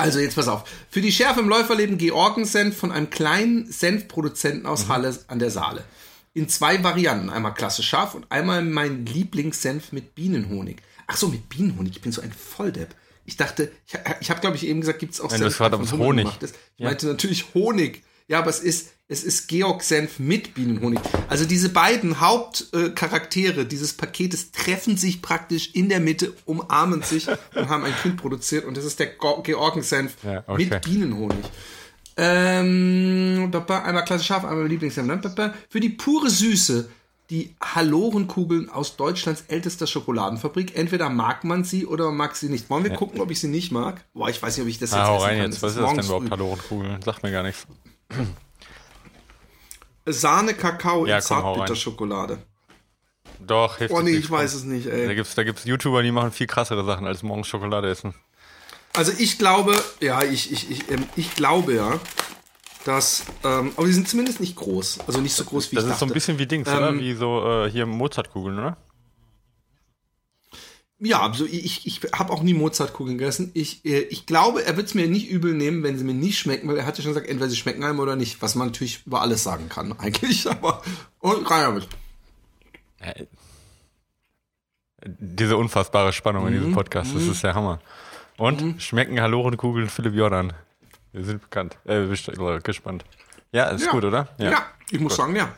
Also 0.00 0.18
jetzt 0.18 0.34
pass 0.36 0.48
auf. 0.48 0.64
Für 0.90 1.00
die 1.00 1.12
Schärfe 1.12 1.40
im 1.40 1.48
Läuferleben 1.48 1.98
Georgensenf 1.98 2.76
von 2.76 2.92
einem 2.92 3.10
kleinen 3.10 3.70
Senfproduzenten 3.70 4.66
aus 4.66 4.84
Mhm. 4.86 4.88
Halle 4.88 5.18
an 5.28 5.38
der 5.38 5.50
Saale. 5.50 5.84
In 6.34 6.48
zwei 6.48 6.82
Varianten. 6.84 7.30
Einmal 7.30 7.54
klasse 7.54 7.82
scharf 7.82 8.14
und 8.14 8.30
einmal 8.30 8.62
mein 8.62 9.04
Lieblingssenf 9.06 9.92
mit 9.92 10.14
Bienenhonig. 10.14 10.76
Ach 11.06 11.16
so, 11.16 11.28
mit 11.28 11.48
Bienenhonig. 11.48 11.96
Ich 11.96 12.02
bin 12.02 12.12
so 12.12 12.20
ein 12.22 12.32
Volldepp. 12.32 12.94
Ich 13.24 13.36
dachte, 13.36 13.70
ich, 13.86 13.94
ich 14.20 14.30
habe 14.30 14.40
glaube 14.40 14.56
ich 14.56 14.66
eben 14.66 14.80
gesagt, 14.80 14.98
gibt 15.00 15.14
es 15.14 15.20
auch 15.20 15.30
Nein, 15.30 15.40
der 15.40 15.48
es 15.48 15.56
von 15.56 15.68
Hummeln 15.90 16.26
Honig. 16.26 16.42
ist. 16.42 16.54
Ich 16.76 16.80
Ja. 16.82 16.86
meinte 16.86 17.06
natürlich 17.06 17.46
Honig. 17.54 18.02
Ja, 18.28 18.38
aber 18.38 18.50
es 18.50 18.60
ist, 18.60 18.90
es 19.12 19.24
ist 19.24 19.48
Georg-Senf 19.48 20.20
mit 20.20 20.54
Bienenhonig. 20.54 21.00
Also 21.28 21.44
diese 21.44 21.68
beiden 21.68 22.20
Hauptcharaktere 22.20 23.66
dieses 23.66 23.92
Paketes 23.92 24.52
treffen 24.52 24.96
sich 24.96 25.20
praktisch 25.20 25.70
in 25.74 25.88
der 25.88 25.98
Mitte, 25.98 26.32
umarmen 26.44 27.02
sich 27.02 27.26
und 27.56 27.68
haben 27.68 27.84
ein 27.84 27.94
Kind 28.02 28.16
produziert. 28.18 28.64
Und 28.64 28.76
das 28.76 28.84
ist 28.84 29.00
der 29.00 29.08
Georgensenf 29.42 30.14
Ja, 30.22 30.44
okay. 30.46 30.66
mit 30.70 30.82
Bienenhonig. 30.82 31.44
Ähm, 32.16 33.50
einmal 33.52 34.04
klasse 34.04 34.24
scharf, 34.24 34.44
einmal 34.44 34.68
Lieblingssenf. 34.68 35.08
ne? 35.36 35.54
Für 35.68 35.80
die 35.80 35.88
pure 35.88 36.30
Süße 36.30 36.88
die 37.30 37.54
Halorenkugeln 37.60 38.68
aus 38.70 38.96
Deutschlands 38.96 39.44
ältester 39.48 39.86
Schokoladenfabrik. 39.86 40.76
Entweder 40.76 41.10
mag 41.10 41.44
man 41.44 41.64
sie 41.64 41.86
oder 41.86 42.06
man 42.06 42.16
mag 42.16 42.36
sie 42.36 42.48
nicht. 42.48 42.68
Wollen 42.70 42.84
wir 42.84 42.94
gucken, 42.94 43.20
ob 43.20 43.30
ich 43.30 43.40
sie 43.40 43.48
nicht 43.48 43.70
mag? 43.72 44.04
Boah, 44.14 44.28
ich 44.28 44.40
weiß 44.42 44.56
nicht, 44.56 44.62
ob 44.64 44.68
ich 44.68 44.78
das 44.78 44.90
jetzt 44.90 44.98
Ah, 45.00 45.06
hau 45.08 45.16
essen 45.16 45.24
rein 45.26 45.38
kann. 45.38 45.50
jetzt. 45.50 45.62
Was 45.62 45.72
ist 45.72 45.80
das 45.80 45.92
denn 45.94 46.04
überhaupt? 46.04 46.30
Halorenkugeln? 46.30 47.02
Sagt 47.02 47.22
mir 47.22 47.30
gar 47.32 47.42
nichts. 47.44 47.66
Sahne, 50.12 50.54
Kakao 50.54 51.06
Ja, 51.06 51.16
in. 51.16 51.22
Zartbitterschokolade. 51.22 52.38
Doch, 53.38 53.76
Oh 53.78 53.82
jetzt 53.82 53.92
nee, 54.02 54.02
nichts. 54.12 54.24
ich 54.26 54.30
weiß 54.30 54.54
es 54.54 54.64
nicht, 54.64 54.86
Da 54.86 54.90
ey. 54.90 55.14
gibt's, 55.14 55.34
da 55.34 55.42
gibt's 55.44 55.64
YouTuber, 55.64 56.02
die 56.02 56.12
machen 56.12 56.30
viel 56.32 56.46
krassere 56.46 56.84
Sachen 56.84 57.06
als 57.06 57.22
morgens 57.22 57.46
Schokolade 57.48 57.88
essen. 57.90 58.14
Also 58.94 59.12
ich 59.18 59.38
glaube, 59.38 59.80
ja, 60.00 60.22
ich, 60.22 60.52
ich, 60.52 60.70
ich, 60.70 60.90
ähm, 60.90 61.04
ich 61.16 61.34
glaube 61.36 61.74
ja, 61.74 61.98
dass, 62.84 63.24
ähm, 63.44 63.72
aber 63.76 63.86
die 63.86 63.92
sind 63.92 64.08
zumindest 64.08 64.40
nicht 64.40 64.56
groß. 64.56 65.00
Also 65.06 65.20
nicht 65.20 65.34
so 65.34 65.44
groß 65.44 65.70
wie 65.70 65.76
Das 65.76 65.84
ich 65.84 65.90
ist 65.92 65.98
so 65.98 66.06
dachte. 66.06 66.12
ein 66.12 66.14
bisschen 66.14 66.38
wie 66.38 66.46
Dings, 66.46 66.68
Ähm, 66.68 66.76
oder? 66.76 66.94
Wie 66.98 67.14
so 67.14 67.64
äh, 67.64 67.70
hier 67.70 67.86
Mozartkugeln, 67.86 68.58
oder? 68.58 68.76
Ja, 71.02 71.22
also 71.22 71.46
ich, 71.46 71.86
ich 71.86 72.00
habe 72.12 72.30
auch 72.30 72.42
nie 72.42 72.52
Mozartkugeln 72.52 73.16
gegessen. 73.16 73.50
Ich, 73.54 73.84
äh, 73.86 74.00
ich 74.00 74.26
glaube, 74.26 74.64
er 74.64 74.76
wird 74.76 74.88
es 74.88 74.94
mir 74.94 75.08
nicht 75.08 75.30
übel 75.30 75.54
nehmen, 75.54 75.82
wenn 75.82 75.96
sie 75.96 76.04
mir 76.04 76.12
nicht 76.12 76.38
schmecken, 76.38 76.68
weil 76.68 76.76
er 76.76 76.84
hat 76.84 76.98
ja 76.98 77.02
schon 77.02 77.12
gesagt, 77.12 77.26
entweder 77.26 77.48
sie 77.48 77.56
schmecken 77.56 77.82
einem 77.82 78.00
oder 78.00 78.16
nicht, 78.16 78.42
was 78.42 78.54
man 78.54 78.68
natürlich 78.68 79.06
über 79.06 79.22
alles 79.22 79.42
sagen 79.42 79.70
kann, 79.70 79.92
eigentlich, 79.98 80.48
aber 80.48 80.82
und 81.20 81.50
rein 81.50 81.62
damit. 81.62 81.88
Äh, 82.98 83.24
diese 85.02 85.56
unfassbare 85.56 86.12
Spannung 86.12 86.46
in 86.46 86.52
diesem 86.52 86.70
mhm. 86.70 86.74
Podcast, 86.74 87.14
das 87.14 87.22
mhm. 87.22 87.32
ist 87.32 87.42
der 87.42 87.54
Hammer. 87.54 87.80
Und 88.36 88.60
mhm. 88.60 88.80
schmecken 88.80 89.18
Halorenkugeln 89.20 89.88
Philipp 89.88 90.14
Jordan. 90.14 90.52
Wir 91.12 91.24
sind 91.24 91.40
bekannt, 91.40 91.78
äh, 91.86 92.06
gespannt. 92.62 93.04
Ja, 93.52 93.64
ist 93.68 93.86
ja. 93.86 93.90
gut, 93.90 94.04
oder? 94.04 94.28
Ja, 94.38 94.50
ja 94.50 94.62
ich 94.90 95.00
muss 95.00 95.12
gut. 95.12 95.24
sagen, 95.24 95.36
ja. 95.36 95.48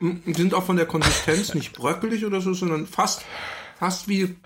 Sind 0.00 0.54
auch 0.54 0.64
von 0.64 0.76
der 0.76 0.86
Konsistenz 0.86 1.54
nicht 1.54 1.72
bröckelig 1.72 2.24
oder 2.26 2.40
so, 2.40 2.52
sondern 2.52 2.86
fast 2.88 3.24
fast 3.80 4.08
wie 4.08 4.36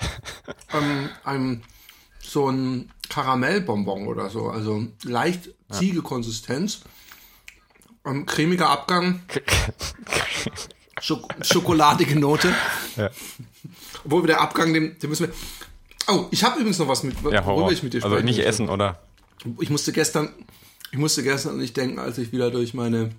ähm, 0.73 1.09
ein, 1.25 1.65
so 2.21 2.49
ein 2.49 2.93
Karamellbonbon 3.09 4.07
oder 4.07 4.31
so. 4.31 4.47
Also 4.47 4.87
leicht 5.03 5.51
ziege 5.73 6.03
Konsistenz. 6.03 6.83
Ähm, 8.07 8.27
cremiger 8.27 8.71
Abgang. 8.71 9.23
Schok 11.01 11.35
schokoladige 11.43 12.17
Note. 12.19 12.55
Ja. 12.97 13.11
Obwohl 14.05 14.23
wir 14.23 14.29
der 14.29 14.41
Abgang, 14.41 14.73
den, 14.73 14.97
den 15.01 15.11
müssen 15.11 15.27
wir. 15.27 15.35
Oh, 16.07 16.27
ich 16.31 16.45
habe 16.45 16.61
übrigens 16.61 16.79
noch 16.79 16.87
was 16.87 17.03
mit, 17.03 17.17
ja, 17.33 17.45
worüber 17.45 17.73
ich 17.73 17.83
mit 17.83 17.93
dir 17.93 18.01
spreche. 18.01 18.15
Also 18.15 18.25
nicht 18.25 18.39
essen, 18.39 18.69
oder? 18.69 19.03
Ich 19.59 19.69
musste 19.69 19.91
gestern, 19.91 20.33
ich 20.93 20.99
musste 20.99 21.25
gestern 21.25 21.59
nicht 21.59 21.77
denken, 21.77 21.99
als 21.99 22.19
ich 22.19 22.31
wieder 22.31 22.53
durch 22.53 22.73
meine 22.73 23.11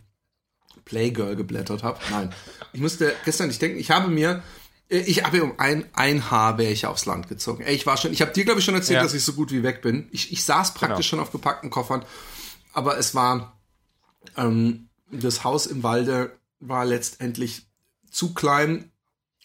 Playgirl 0.85 1.35
geblättert 1.35 1.83
habe. 1.83 1.99
Nein, 2.09 2.33
ich 2.71 2.79
musste 2.79 3.13
gestern 3.25 3.47
nicht 3.47 3.61
denken. 3.61 3.79
Ich 3.79 3.91
habe 3.91 4.07
mir 4.07 4.43
ich 4.87 5.23
habe 5.23 5.43
um 5.43 5.53
ein, 5.57 5.85
ein 5.93 6.29
Haar 6.29 6.57
wäre 6.57 6.71
ich 6.71 6.85
aufs 6.85 7.05
Land 7.05 7.27
gezogen. 7.27 7.63
Ich 7.67 7.85
war 7.85 7.97
schon, 7.97 8.13
ich 8.13 8.21
habe 8.21 8.31
dir 8.31 8.45
glaube 8.45 8.59
ich 8.59 8.65
schon 8.65 8.75
erzählt, 8.75 8.97
ja. 8.97 9.03
dass 9.03 9.13
ich 9.13 9.23
so 9.23 9.33
gut 9.33 9.51
wie 9.51 9.63
weg 9.63 9.81
bin. 9.81 10.07
Ich, 10.11 10.31
ich 10.31 10.43
saß 10.43 10.73
praktisch 10.73 11.09
genau. 11.09 11.21
schon 11.21 11.27
auf 11.27 11.31
gepackten 11.31 11.69
Koffern, 11.69 12.05
aber 12.73 12.97
es 12.97 13.15
war 13.15 13.57
ähm, 14.37 14.89
das 15.11 15.43
Haus 15.43 15.65
im 15.65 15.83
Walde 15.83 16.37
war 16.59 16.85
letztendlich 16.85 17.67
zu 18.09 18.33
klein 18.33 18.91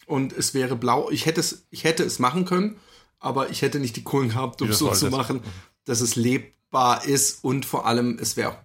und 0.05 0.33
es 0.33 0.53
wäre 0.53 0.75
blau. 0.75 1.09
Ich 1.09 1.25
hätte 1.25 1.39
es, 1.39 1.65
ich 1.69 1.83
hätte 1.83 2.03
es 2.03 2.19
machen 2.19 2.45
können, 2.45 2.77
aber 3.19 3.49
ich 3.49 3.61
hätte 3.61 3.79
nicht 3.79 3.95
die 3.95 4.03
Kohlen 4.03 4.29
gehabt, 4.29 4.61
um 4.61 4.69
es 4.69 4.79
so 4.79 4.91
zu 4.91 5.09
machen, 5.09 5.41
dass 5.85 6.01
es 6.01 6.15
lebbar 6.15 7.05
ist 7.05 7.43
und 7.43 7.65
vor 7.65 7.85
allem 7.85 8.17
es 8.19 8.37
wäre, 8.37 8.57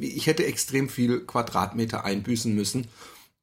ich 0.00 0.26
hätte 0.26 0.46
extrem 0.46 0.88
viel 0.88 1.20
Quadratmeter 1.20 2.04
einbüßen 2.04 2.54
müssen. 2.54 2.88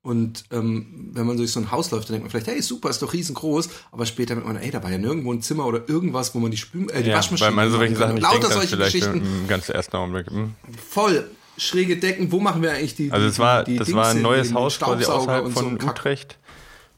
Und 0.06 0.46
ähm, 0.52 1.10
wenn 1.14 1.26
man 1.26 1.36
durch 1.36 1.52
so 1.52 1.60
ein 1.60 1.72
Haus 1.72 1.90
läuft, 1.90 2.10
dann 2.10 2.14
denkt 2.14 2.26
man 2.26 2.30
vielleicht, 2.30 2.46
hey, 2.46 2.62
super, 2.62 2.92
ist 2.92 3.02
doch 3.02 3.12
riesengroß. 3.12 3.70
Aber 3.92 4.06
später 4.06 4.36
denkt 4.36 4.48
man, 4.48 4.56
ey, 4.56 4.70
da 4.70 4.84
war 4.84 4.92
ja 4.92 5.00
nirgendwo 5.00 5.34
ein 5.34 5.42
Zimmer 5.42 5.66
oder 5.66 5.90
irgendwas, 5.90 6.36
wo 6.36 6.40
man 6.40 6.52
die, 6.52 6.58
Spül 6.58 6.88
äh, 6.92 7.02
die 7.02 7.10
ja, 7.10 7.18
Waschmaschine... 7.18 7.50
Weil 7.50 7.56
man 7.56 7.72
so 7.72 7.80
welche 7.80 7.96
Sachen 7.96 8.18
Lauter 8.18 8.52
solche 8.52 8.78
Geschichten. 8.78 9.18
Im 9.18 9.48
ganz 9.48 9.68
ersten 9.68 9.98
Augenblick. 9.98 10.30
Hm. 10.30 10.54
Voll. 10.92 11.28
Schräge 11.58 11.98
Decken. 11.98 12.32
Wo 12.32 12.40
machen 12.40 12.62
wir 12.62 12.74
eigentlich 12.74 12.94
die... 12.94 13.12
Also 13.12 13.26
es 13.26 13.40
war, 13.40 13.64
das 13.64 13.88
Dings 13.88 13.94
war 13.94 14.10
ein 14.10 14.22
neues 14.22 14.54
Haus 14.54 14.78
quasi 14.78 15.06
außerhalb 15.06 15.52
von 15.52 15.80
so 15.80 15.88
Utrecht. 15.88 16.38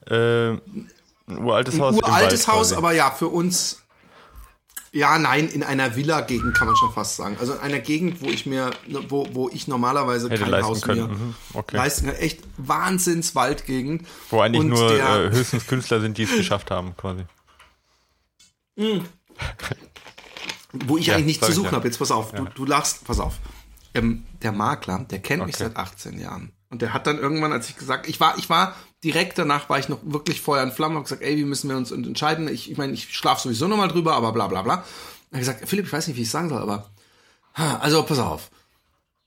Äh, 0.07 0.49
ein 0.49 0.59
uraltes 1.29 1.79
Haus. 1.79 1.95
Ein 1.95 2.03
uraltes 2.03 2.47
Haus, 2.49 2.73
aber 2.73 2.91
ja, 2.91 3.11
für 3.11 3.29
uns 3.29 3.83
ja, 4.97 5.19
nein, 5.19 5.47
in 5.47 5.61
einer 5.61 5.95
Villa-Gegend 5.95 6.55
kann 6.55 6.65
man 6.65 6.75
schon 6.75 6.91
fast 6.91 7.17
sagen. 7.17 7.37
Also 7.39 7.53
in 7.53 7.59
einer 7.59 7.77
Gegend, 7.79 8.19
wo 8.21 8.25
ich 8.29 8.47
mir, 8.47 8.71
wo, 9.09 9.27
wo 9.31 9.47
ich 9.47 9.67
normalerweise 9.67 10.27
Hätte 10.27 10.43
kein 10.43 10.63
Haus 10.63 10.81
können. 10.81 11.05
mehr 11.05 11.15
mhm. 11.15 11.35
okay. 11.53 11.77
leisten 11.77 12.07
kann. 12.07 12.15
Echt 12.15 12.39
Wahnsinns-Waldgegend. 12.57 14.07
Wo 14.31 14.41
eigentlich 14.41 14.61
Und 14.61 14.69
nur 14.69 14.89
der, 14.89 15.25
äh, 15.25 15.29
höchstens 15.29 15.67
Künstler 15.67 16.01
sind, 16.01 16.17
die 16.17 16.23
es 16.23 16.35
geschafft 16.35 16.71
haben, 16.71 16.97
quasi. 16.97 17.25
Mhm. 18.75 19.05
wo 20.73 20.97
ich 20.97 21.07
ja, 21.07 21.13
eigentlich 21.13 21.27
nichts 21.27 21.45
zu 21.45 21.53
suchen 21.53 21.65
ja. 21.65 21.71
habe. 21.73 21.87
Jetzt 21.87 21.99
pass 21.99 22.09
auf, 22.09 22.33
ja. 22.33 22.39
du, 22.39 22.45
du 22.55 22.65
lachst, 22.65 23.05
pass 23.05 23.19
auf. 23.19 23.35
Ähm, 23.93 24.25
der 24.41 24.51
Makler, 24.51 25.05
der 25.09 25.19
kennt 25.19 25.41
okay. 25.41 25.47
mich 25.47 25.57
seit 25.57 25.75
18 25.75 26.19
Jahren. 26.19 26.53
Und 26.69 26.81
der 26.81 26.93
hat 26.93 27.05
dann 27.05 27.19
irgendwann, 27.19 27.53
als 27.53 27.69
ich 27.69 27.77
gesagt, 27.77 28.09
ich 28.09 28.19
war, 28.19 28.35
ich 28.39 28.49
war 28.49 28.75
direkt 29.03 29.37
danach 29.37 29.69
war 29.69 29.79
ich 29.79 29.89
noch 29.89 29.99
wirklich 30.03 30.41
Feuer 30.41 30.63
in 30.63 30.71
Flammen 30.71 30.97
und 30.97 31.03
gesagt, 31.03 31.21
ey, 31.21 31.37
wie 31.37 31.45
müssen 31.45 31.69
wir 31.69 31.77
uns 31.77 31.91
entscheiden? 31.91 32.47
Ich, 32.47 32.71
ich 32.71 32.77
meine, 32.77 32.93
ich 32.93 33.15
schlafe 33.15 33.43
sowieso 33.43 33.67
nochmal 33.67 33.89
drüber, 33.89 34.15
aber 34.15 34.31
bla 34.31 34.47
bla 34.47 34.61
bla. 34.61 34.75
Und 34.75 34.83
er 35.31 35.39
gesagt, 35.39 35.67
Philipp, 35.67 35.85
ich 35.85 35.93
weiß 35.93 36.07
nicht, 36.07 36.17
wie 36.17 36.23
ich 36.23 36.31
sagen 36.31 36.49
soll, 36.49 36.61
aber 36.61 36.89
also 37.53 38.03
pass 38.03 38.19
auf. 38.19 38.49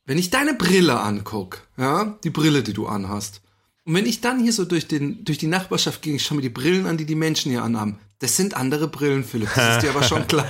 Wenn 0.07 0.19
ich 0.19 0.31
deine 0.31 0.55
Brille 0.55 1.00
anguck, 1.00 1.62
ja, 1.77 2.17
die 2.25 2.31
Brille, 2.31 2.62
die 2.62 2.73
du 2.73 2.87
anhast, 2.87 3.43
und 3.85 3.95
wenn 3.95 4.07
ich 4.07 4.21
dann 4.21 4.41
hier 4.41 4.53
so 4.53 4.65
durch, 4.65 4.87
den, 4.89 5.25
durch 5.25 5.39
die 5.39 5.47
Nachbarschaft 5.47 6.03
gehe, 6.03 6.15
ich 6.15 6.25
schaue 6.25 6.37
mir 6.37 6.43
die 6.43 6.49
Brillen 6.49 6.87
an, 6.87 6.97
die 6.97 7.07
die 7.07 7.15
Menschen 7.15 7.50
hier 7.50 7.62
anhaben, 7.62 7.99
das 8.19 8.37
sind 8.37 8.55
andere 8.55 8.89
Brillen, 8.89 9.25
Philipp, 9.25 9.49
das 9.55 9.77
ist 9.77 9.83
dir 9.83 9.91
aber 9.91 10.03
schon 10.03 10.27
klar. 10.29 10.47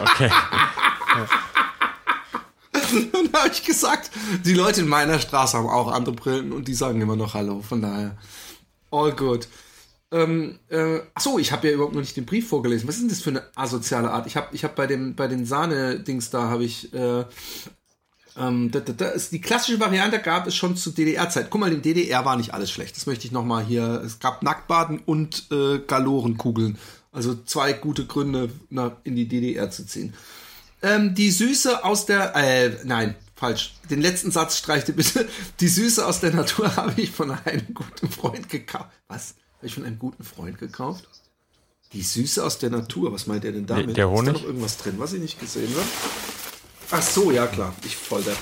okay. 0.00 0.30
und 3.12 3.32
da 3.32 3.44
habe 3.44 3.52
ich 3.52 3.64
gesagt, 3.64 4.10
die 4.44 4.54
Leute 4.54 4.80
in 4.80 4.88
meiner 4.88 5.18
Straße 5.18 5.56
haben 5.56 5.68
auch 5.68 5.92
andere 5.92 6.14
Brillen 6.14 6.52
und 6.52 6.68
die 6.68 6.74
sagen 6.74 7.00
immer 7.00 7.16
noch 7.16 7.34
Hallo. 7.34 7.62
Von 7.62 7.80
daher, 7.82 8.16
all 8.94 9.12
good. 9.12 9.48
Ähm, 10.12 10.60
äh, 10.68 11.00
achso, 11.14 11.38
ich 11.38 11.50
habe 11.50 11.66
ja 11.66 11.74
überhaupt 11.74 11.94
noch 11.94 12.00
nicht 12.00 12.16
den 12.16 12.26
Brief 12.26 12.48
vorgelesen. 12.48 12.86
Was 12.86 12.96
ist 12.96 13.02
denn 13.02 13.08
das 13.08 13.20
für 13.20 13.30
eine 13.30 13.42
asoziale 13.56 14.10
Art? 14.10 14.26
Ich 14.26 14.36
habe 14.36 14.48
ich 14.52 14.62
hab 14.62 14.76
bei, 14.76 14.86
dem, 14.86 15.16
bei 15.16 15.26
den 15.26 15.44
Sahne-Dings 15.44 16.30
da, 16.30 16.48
habe 16.48 16.64
ich. 16.64 16.92
Äh, 16.94 17.24
ähm, 18.36 18.70
da, 18.70 18.80
da, 18.80 18.92
da 18.92 19.08
ist 19.10 19.30
die 19.32 19.40
klassische 19.40 19.78
Variante 19.78 20.18
gab 20.18 20.46
es 20.46 20.56
schon 20.56 20.76
zu 20.76 20.90
DDR-Zeit. 20.90 21.50
Guck 21.50 21.60
mal, 21.60 21.72
in 21.72 21.82
DDR 21.82 22.24
war 22.24 22.36
nicht 22.36 22.52
alles 22.52 22.70
schlecht. 22.70 22.96
Das 22.96 23.06
möchte 23.06 23.26
ich 23.26 23.32
nochmal 23.32 23.64
hier. 23.64 24.02
Es 24.04 24.18
gab 24.18 24.42
Nacktbaden 24.42 25.00
und 25.04 25.46
äh, 25.52 25.78
Galorenkugeln. 25.78 26.78
Also 27.12 27.34
zwei 27.44 27.72
gute 27.72 28.06
Gründe, 28.06 28.50
nach, 28.70 28.92
in 29.04 29.14
die 29.14 29.28
DDR 29.28 29.70
zu 29.70 29.86
ziehen. 29.86 30.14
Ähm, 30.82 31.14
die 31.14 31.30
Süße 31.30 31.84
aus 31.84 32.06
der, 32.06 32.34
äh, 32.34 32.76
nein, 32.84 33.14
falsch. 33.34 33.74
Den 33.90 34.00
letzten 34.00 34.30
Satz 34.30 34.58
streichte 34.58 34.92
bitte. 34.92 35.28
Die 35.60 35.68
Süße 35.68 36.06
aus 36.06 36.20
der 36.20 36.32
Natur 36.32 36.74
habe 36.76 37.00
ich 37.00 37.10
von 37.10 37.30
einem 37.30 37.74
guten 37.74 38.08
Freund 38.10 38.48
gekauft. 38.48 38.88
Was? 39.08 39.34
Habe 39.58 39.66
ich 39.66 39.74
von 39.74 39.84
einem 39.84 39.98
guten 39.98 40.24
Freund 40.24 40.58
gekauft? 40.58 41.08
Die 41.92 42.02
Süße 42.02 42.44
aus 42.44 42.58
der 42.58 42.70
Natur, 42.70 43.12
was 43.12 43.26
meint 43.26 43.44
er 43.44 43.52
denn 43.52 43.66
damit? 43.66 43.96
Der 43.96 44.10
Honig? 44.10 44.26
Ist 44.28 44.36
da 44.36 44.40
noch 44.40 44.44
irgendwas 44.44 44.78
drin, 44.78 44.94
was 44.98 45.12
ich 45.12 45.20
nicht 45.20 45.38
gesehen 45.38 45.72
habe? 45.74 45.86
Ach 46.90 47.02
so, 47.02 47.30
ja 47.30 47.46
klar. 47.46 47.74
Ich 47.84 47.96
voll 47.96 48.22
der. 48.22 48.34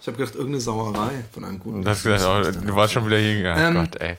Ich 0.00 0.06
habe 0.06 0.16
gedacht, 0.16 0.34
irgendeine 0.34 0.60
Sauerei 0.60 1.24
von 1.32 1.44
einem 1.44 1.58
guten 1.58 1.82
das 1.82 2.02
gesagt, 2.02 2.56
oh, 2.56 2.60
Du 2.66 2.76
warst 2.76 2.92
schon 2.92 3.06
wieder 3.06 3.18
hier. 3.18 3.54
Oh 3.56 3.60
ähm, 3.60 3.74
Gott, 3.74 3.96
ey. 3.96 4.16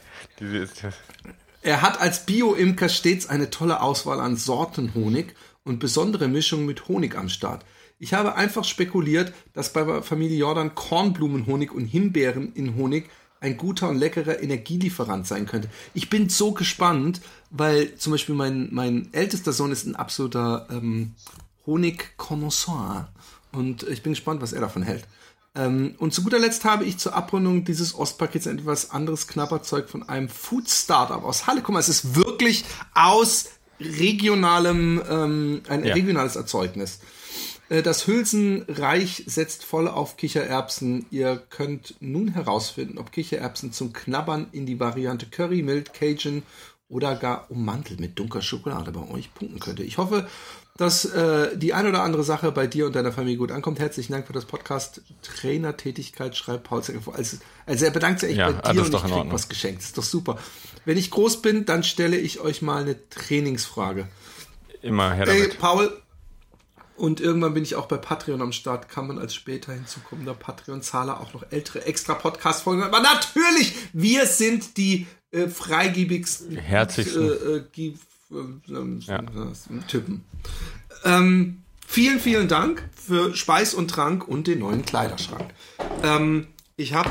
Er 1.62 1.82
hat 1.82 2.00
als 2.00 2.26
Bio-Imker 2.26 2.90
stets 2.90 3.28
eine 3.28 3.50
tolle 3.50 3.82
Auswahl 3.82 4.20
an 4.20 4.38
Sorten 4.38 4.94
Honig 4.94 5.36
und 5.64 5.80
besondere 5.80 6.28
Mischungen 6.28 6.66
mit 6.66 6.88
Honig 6.88 7.16
am 7.16 7.30
Start. 7.30 7.64
Ich 8.00 8.14
habe 8.14 8.36
einfach 8.36 8.64
spekuliert, 8.64 9.34
dass 9.54 9.74
bei 9.74 10.02
Familie 10.02 10.38
Jordan 10.38 10.74
Kornblumenhonig 10.74 11.72
und 11.72 11.86
Himbeeren 11.86 12.54
in 12.54 12.76
Honig 12.76 13.10
ein 13.42 13.58
guter 13.58 13.90
und 13.90 13.98
leckerer 13.98 14.42
Energielieferant 14.42 15.28
sein 15.28 15.46
könnte. 15.46 15.70
Ich 15.94 16.10
bin 16.10 16.30
so 16.30 16.54
gespannt, 16.54 17.22
weil 17.50 17.96
zum 17.96 18.12
Beispiel 18.12 18.36
mein, 18.36 18.70
mein 18.72 19.10
ältester 19.14 19.52
Sohn 19.52 19.72
ist 19.72 19.86
ein 19.86 19.96
absoluter 19.96 20.68
ähm, 20.72 21.14
Honig-Connoisseur. 21.66 23.10
Und 23.52 23.84
ich 23.84 24.02
bin 24.02 24.14
gespannt, 24.14 24.42
was 24.42 24.54
er 24.54 24.62
davon 24.62 24.84
hält. 24.84 25.06
Ähm, 25.56 25.96
und 25.98 26.14
zu 26.14 26.24
guter 26.24 26.40
Letzt 26.40 26.64
habe 26.64 26.86
ich 26.86 26.98
zur 27.00 27.16
Abrundung 27.16 27.66
dieses 27.66 27.96
Ostpakets 27.96 28.46
etwas 28.46 28.92
anderes 28.92 29.28
Knapperzeug 29.28 29.90
von 29.90 30.08
einem 30.08 30.30
Food-Startup 30.30 31.24
aus 31.24 31.48
Halle. 31.48 31.62
Guck 31.62 31.74
mal, 31.74 31.80
es 31.80 31.90
ist 31.90 32.16
wirklich 32.16 32.64
aus 32.94 33.50
regionalem, 33.80 35.02
ähm, 35.10 35.62
ein 35.68 35.84
ja. 35.84 35.94
regionales 35.94 36.36
Erzeugnis. 36.36 37.00
Äh, 37.70 37.84
das 37.84 38.08
Hülsenreich 38.08 39.24
setzt 39.28 39.64
voll 39.64 39.88
auf 39.88 40.18
Kichererbsen. 40.18 41.06
Ihr 41.12 41.42
könnt 41.50 41.96
nun 42.00 42.30
herausfinden, 42.30 42.98
ob 42.98 43.12
Kichererbsen 43.12 43.72
zum 43.72 43.94
Knabbern 43.94 44.48
in 44.52 44.66
die 44.66 44.80
Variante 44.80 45.28
Curry, 45.28 45.62
Mild, 45.62 45.94
Cajun 45.94 46.44
oder 46.90 47.16
gar 47.16 47.50
ummantelt 47.52 48.00
mit 48.00 48.18
dunkler 48.18 48.42
Schokolade 48.42 48.92
bei 48.92 49.08
euch 49.12 49.34
punkten 49.34 49.60
könnte. 49.60 49.84
Ich 49.84 50.00
hoffe, 50.00 50.28
dass 50.76 51.06
äh, 51.06 51.56
die 51.56 51.74
ein 51.74 51.86
oder 51.86 52.02
andere 52.02 52.24
Sache 52.24 52.52
bei 52.52 52.66
dir 52.66 52.88
und 52.88 52.96
deiner 52.96 53.12
Familie 53.12 53.38
gut 53.38 53.52
ankommt. 53.52 53.80
Herzlichen 53.80 54.14
Dank 54.14 54.26
für 54.26 54.34
das 54.34 54.46
Podcast 54.46 55.02
Trainertätigkeit, 55.22 56.36
schreibt 56.36 56.64
Paul 56.64 56.82
Also, 57.14 57.38
also 57.66 57.86
er 57.86 57.92
bedankt 57.92 58.22
sich 58.22 58.30
echt 58.30 58.40
ja, 58.40 58.52
bei 58.52 58.74
dir 58.74 58.82
und 58.82 58.94
ich 58.94 59.02
krieg 59.02 59.32
was 59.32 59.50
geschenkt. 59.50 59.82
Das 59.82 59.88
ist 59.88 59.98
doch 59.98 60.04
super. 60.04 60.40
Wenn 60.86 60.98
ich 60.98 61.12
groß 61.12 61.42
bin, 61.42 61.66
dann 61.66 61.84
stelle 61.84 62.18
ich 62.18 62.40
euch 62.40 62.62
mal 62.62 62.82
eine 62.82 63.10
Trainingsfrage. 63.10 64.08
Immer 64.82 65.14
her 65.14 65.26
damit. 65.26 65.42
Hey, 65.42 65.58
Paul, 65.60 66.02
und 67.00 67.22
irgendwann 67.22 67.54
bin 67.54 67.64
ich 67.64 67.76
auch 67.76 67.86
bei 67.86 67.96
Patreon 67.96 68.42
am 68.42 68.52
Start. 68.52 68.90
Kann 68.90 69.08
man 69.08 69.20
als 69.20 69.34
später 69.34 69.72
hinzukommender 69.72 70.34
Patreon-Zahler 70.34 71.22
auch 71.22 71.34
noch 71.34 71.44
ältere 71.50 71.86
extra 71.86 72.14
Podcast-Folgen. 72.14 72.84
Aber 72.84 73.00
natürlich, 73.00 73.74
wir 73.94 74.26
sind 74.26 74.76
die 74.76 75.08
äh, 75.32 75.48
freigiebigsten 75.48 76.58
Herzlichsten. 76.58 77.22
Äh, 77.22 77.86
äh, 77.86 77.94
äh, 78.36 79.00
ja. 79.00 79.24
Typen. 79.88 80.26
Ähm, 81.06 81.64
vielen, 81.88 82.20
vielen 82.20 82.50
Dank 82.50 82.84
für 82.94 83.34
Speis 83.34 83.74
und 83.74 83.90
Trank 83.90 84.28
und 84.28 84.48
den 84.48 84.60
neuen 84.60 84.84
Kleiderschrank. 84.84 85.54
Ähm, 86.04 86.48
ich 86.76 86.94
habe, 86.94 87.10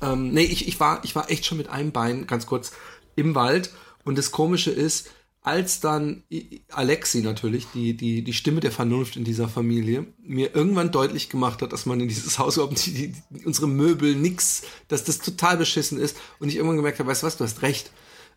ähm, 0.00 0.32
nee, 0.32 0.44
ich, 0.44 0.68
ich, 0.68 0.78
war, 0.78 1.00
ich 1.02 1.16
war 1.16 1.28
echt 1.30 1.46
schon 1.46 1.58
mit 1.58 1.68
einem 1.68 1.90
Bein, 1.90 2.28
ganz 2.28 2.46
kurz, 2.46 2.72
im 3.16 3.34
Wald. 3.34 3.72
Und 4.04 4.18
das 4.18 4.30
Komische 4.30 4.70
ist, 4.70 5.10
als 5.42 5.80
dann 5.80 6.22
Alexi 6.70 7.20
natürlich, 7.20 7.66
die, 7.74 7.94
die, 7.94 8.22
die 8.22 8.32
Stimme 8.32 8.60
der 8.60 8.70
Vernunft 8.70 9.16
in 9.16 9.24
dieser 9.24 9.48
Familie, 9.48 10.06
mir 10.22 10.54
irgendwann 10.54 10.92
deutlich 10.92 11.28
gemacht 11.28 11.62
hat, 11.62 11.72
dass 11.72 11.84
man 11.84 12.00
in 12.00 12.08
dieses 12.08 12.38
Haus 12.38 12.56
überhaupt 12.56 12.86
die, 12.86 13.12
die, 13.12 13.44
unsere 13.44 13.66
Möbel, 13.66 14.14
nix, 14.14 14.62
dass 14.86 15.02
das 15.02 15.18
total 15.18 15.56
beschissen 15.56 15.98
ist 15.98 16.16
und 16.38 16.48
ich 16.48 16.56
irgendwann 16.56 16.76
gemerkt 16.76 17.00
habe, 17.00 17.10
weißt 17.10 17.22
du 17.22 17.26
was, 17.26 17.36
du 17.36 17.44
hast 17.44 17.62
recht. 17.62 17.90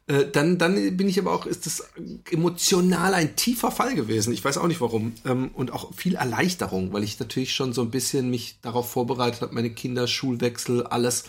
Äh, 0.08 0.26
dann, 0.32 0.58
dann 0.58 0.98
bin 0.98 1.08
ich 1.08 1.20
aber 1.20 1.32
auch, 1.32 1.46
ist 1.46 1.68
das 1.68 1.84
emotional 2.32 3.14
ein 3.14 3.36
tiefer 3.36 3.70
Fall 3.70 3.94
gewesen. 3.94 4.34
Ich 4.34 4.44
weiß 4.44 4.58
auch 4.58 4.68
nicht 4.68 4.82
warum. 4.82 5.14
Ähm, 5.26 5.52
und 5.54 5.72
auch 5.72 5.94
viel 5.94 6.16
Erleichterung, 6.16 6.92
weil 6.92 7.04
ich 7.04 7.20
natürlich 7.20 7.54
schon 7.54 7.74
so 7.74 7.84
ein 7.84 7.92
bisschen 7.92 8.32
mich 8.32 8.58
darauf 8.64 8.90
vorbereitet 8.90 9.42
habe, 9.42 9.54
meine 9.54 9.70
Kinder, 9.70 10.08
Schulwechsel, 10.08 10.88
alles 10.88 11.26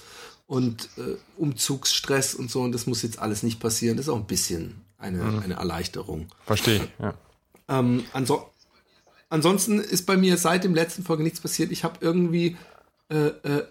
und 0.46 0.88
äh, 0.96 1.16
Umzugsstress 1.36 2.34
und 2.34 2.50
so. 2.50 2.62
Und 2.62 2.72
das 2.72 2.86
muss 2.86 3.02
jetzt 3.02 3.18
alles 3.18 3.42
nicht 3.42 3.60
passieren. 3.60 3.98
Das 3.98 4.06
ist 4.06 4.10
auch 4.10 4.16
ein 4.16 4.26
bisschen 4.26 4.85
eine, 4.98 5.22
mhm. 5.22 5.38
eine 5.40 5.54
Erleichterung. 5.54 6.28
Verstehe 6.44 6.76
ich, 6.76 6.88
ja. 6.98 7.14
Ähm, 7.68 8.04
anso 8.12 8.50
ansonsten 9.28 9.80
ist 9.80 10.06
bei 10.06 10.16
mir 10.16 10.36
seit 10.36 10.64
dem 10.64 10.74
letzten 10.74 11.02
Folge 11.02 11.22
nichts 11.22 11.40
passiert. 11.40 11.72
Ich 11.72 11.84
habe 11.84 11.98
irgendwie, 12.00 12.56
äh, 13.10 13.26
äh, 13.26 13.66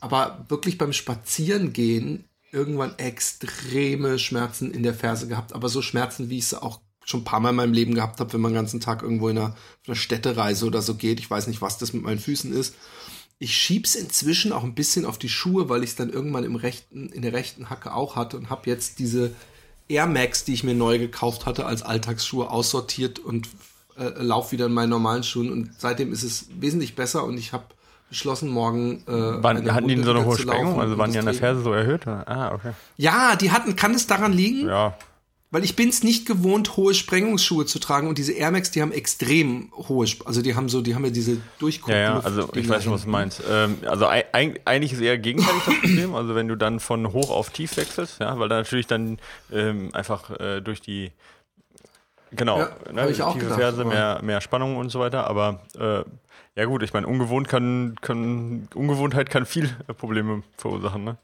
aber 0.00 0.44
wirklich 0.48 0.78
beim 0.78 0.92
Spazierengehen 0.92 2.28
irgendwann 2.52 2.96
extreme 2.98 4.18
Schmerzen 4.18 4.70
in 4.70 4.82
der 4.82 4.94
Ferse 4.94 5.26
gehabt. 5.26 5.52
Aber 5.52 5.68
so 5.68 5.82
Schmerzen, 5.82 6.30
wie 6.30 6.38
ich 6.38 6.44
es 6.44 6.54
auch 6.54 6.80
schon 7.04 7.20
ein 7.20 7.24
paar 7.24 7.40
Mal 7.40 7.50
in 7.50 7.56
meinem 7.56 7.72
Leben 7.72 7.94
gehabt 7.94 8.20
habe, 8.20 8.32
wenn 8.32 8.40
man 8.40 8.52
den 8.52 8.56
ganzen 8.56 8.80
Tag 8.80 9.02
irgendwo 9.02 9.28
in 9.28 9.36
einer, 9.36 9.56
einer 9.86 9.96
Städtereise 9.96 10.64
oder 10.66 10.80
so 10.80 10.94
geht. 10.94 11.20
Ich 11.20 11.30
weiß 11.30 11.48
nicht, 11.48 11.60
was 11.60 11.78
das 11.78 11.92
mit 11.92 12.02
meinen 12.02 12.20
Füßen 12.20 12.52
ist. 12.52 12.76
Ich 13.38 13.56
schieb's 13.56 13.96
inzwischen 13.96 14.52
auch 14.52 14.62
ein 14.62 14.76
bisschen 14.76 15.04
auf 15.04 15.18
die 15.18 15.28
Schuhe, 15.28 15.68
weil 15.68 15.82
ich 15.82 15.90
es 15.90 15.96
dann 15.96 16.10
irgendwann 16.10 16.44
im 16.44 16.54
rechten, 16.54 17.08
in 17.10 17.22
der 17.22 17.32
rechten 17.32 17.68
Hacke 17.68 17.92
auch 17.92 18.16
hatte 18.16 18.36
und 18.36 18.48
habe 18.48 18.70
jetzt 18.70 19.00
diese 19.00 19.32
Air 19.88 20.06
Max, 20.06 20.44
die 20.44 20.54
ich 20.54 20.64
mir 20.64 20.74
neu 20.74 20.98
gekauft 20.98 21.46
hatte, 21.46 21.66
als 21.66 21.82
Alltagsschuhe 21.82 22.50
aussortiert 22.50 23.18
und 23.18 23.48
äh, 23.98 24.10
lauf 24.16 24.52
wieder 24.52 24.66
in 24.66 24.74
meinen 24.74 24.90
normalen 24.90 25.22
Schuhen. 25.22 25.52
Und 25.52 25.70
seitdem 25.78 26.12
ist 26.12 26.22
es 26.22 26.48
wesentlich 26.58 26.96
besser 26.96 27.24
und 27.24 27.38
ich 27.38 27.52
habe 27.52 27.64
beschlossen, 28.08 28.48
morgen. 28.48 29.02
Äh, 29.06 29.42
Wann, 29.42 29.72
hatten 29.72 29.88
die 29.88 30.02
so 30.02 30.10
eine 30.10 30.24
hohe 30.24 30.38
Sprengung? 30.38 30.80
Also 30.80 30.96
waren 30.98 31.12
die 31.12 31.18
an 31.18 31.26
der 31.26 31.34
Ferse 31.34 31.62
so 31.62 31.72
erhöht? 31.72 32.06
Ah, 32.06 32.52
okay. 32.54 32.72
Ja, 32.96 33.36
die 33.36 33.50
hatten, 33.50 33.76
kann 33.76 33.92
es 33.94 34.06
daran 34.06 34.32
liegen? 34.32 34.68
Ja, 34.68 34.96
weil 35.54 35.62
ich 35.62 35.76
bin 35.76 35.88
es 35.88 36.02
nicht 36.02 36.26
gewohnt, 36.26 36.76
hohe 36.76 36.94
Sprengungsschuhe 36.94 37.64
zu 37.64 37.78
tragen 37.78 38.08
und 38.08 38.18
diese 38.18 38.32
Air 38.32 38.50
Max, 38.50 38.72
die 38.72 38.82
haben 38.82 38.90
extrem 38.90 39.70
hohe, 39.88 40.04
also 40.24 40.42
die 40.42 40.56
haben 40.56 40.68
so, 40.68 40.82
die 40.82 40.96
haben 40.96 41.04
ja 41.04 41.12
diese 41.12 41.36
Durchguck. 41.60 41.90
Ja, 41.90 41.96
ja, 41.96 42.18
also 42.18 42.48
ich 42.54 42.68
weiß 42.68 42.82
schon, 42.82 42.92
was 42.92 43.04
du 43.04 43.08
meinst. 43.08 43.40
Ähm, 43.48 43.78
also 43.86 44.08
eigentlich 44.08 44.92
ist 44.92 45.00
eher 45.00 45.16
gegenteilig 45.16 45.62
das 45.64 45.74
Problem, 45.76 46.16
also 46.16 46.34
wenn 46.34 46.48
du 46.48 46.56
dann 46.56 46.80
von 46.80 47.12
hoch 47.12 47.30
auf 47.30 47.50
tief 47.50 47.76
wechselst, 47.76 48.18
ja, 48.18 48.36
weil 48.36 48.48
da 48.48 48.56
natürlich 48.56 48.88
dann 48.88 49.20
ähm, 49.52 49.90
einfach 49.92 50.28
äh, 50.40 50.60
durch 50.60 50.80
die 50.80 51.12
Genau, 52.32 52.58
ja, 52.58 52.76
ne, 52.92 53.08
ich 53.10 53.22
auch 53.22 53.34
tiefe 53.34 53.44
gedacht, 53.44 53.60
Ferse, 53.60 53.84
mehr, 53.84 54.18
mehr 54.24 54.40
Spannung 54.40 54.76
und 54.76 54.90
so 54.90 54.98
weiter, 54.98 55.28
aber 55.28 55.60
äh, 55.78 56.02
ja 56.60 56.64
gut, 56.64 56.82
ich 56.82 56.92
meine, 56.92 57.06
ungewohnt 57.06 57.46
kann, 57.46 57.94
kann, 58.00 58.66
Ungewohntheit 58.74 59.30
kann 59.30 59.46
viel 59.46 59.68
Probleme 59.98 60.42
verursachen, 60.56 61.04
ne? 61.04 61.16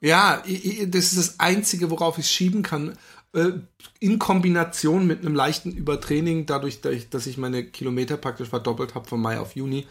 Ja, 0.00 0.42
das 0.86 1.04
ist 1.12 1.16
das 1.16 1.40
Einzige, 1.40 1.90
worauf 1.90 2.18
ich 2.18 2.28
schieben 2.28 2.62
kann. 2.62 2.98
Äh, 3.34 3.52
in 3.98 4.18
Kombination 4.18 5.06
mit 5.06 5.20
einem 5.20 5.34
leichten 5.34 5.72
Übertraining, 5.72 6.46
dadurch, 6.46 6.80
dass 6.80 7.26
ich 7.26 7.36
meine 7.36 7.64
Kilometer 7.64 8.16
praktisch 8.16 8.48
verdoppelt 8.48 8.94
habe 8.94 9.08
von 9.08 9.20
Mai 9.20 9.40
auf 9.40 9.56
Juni 9.56 9.86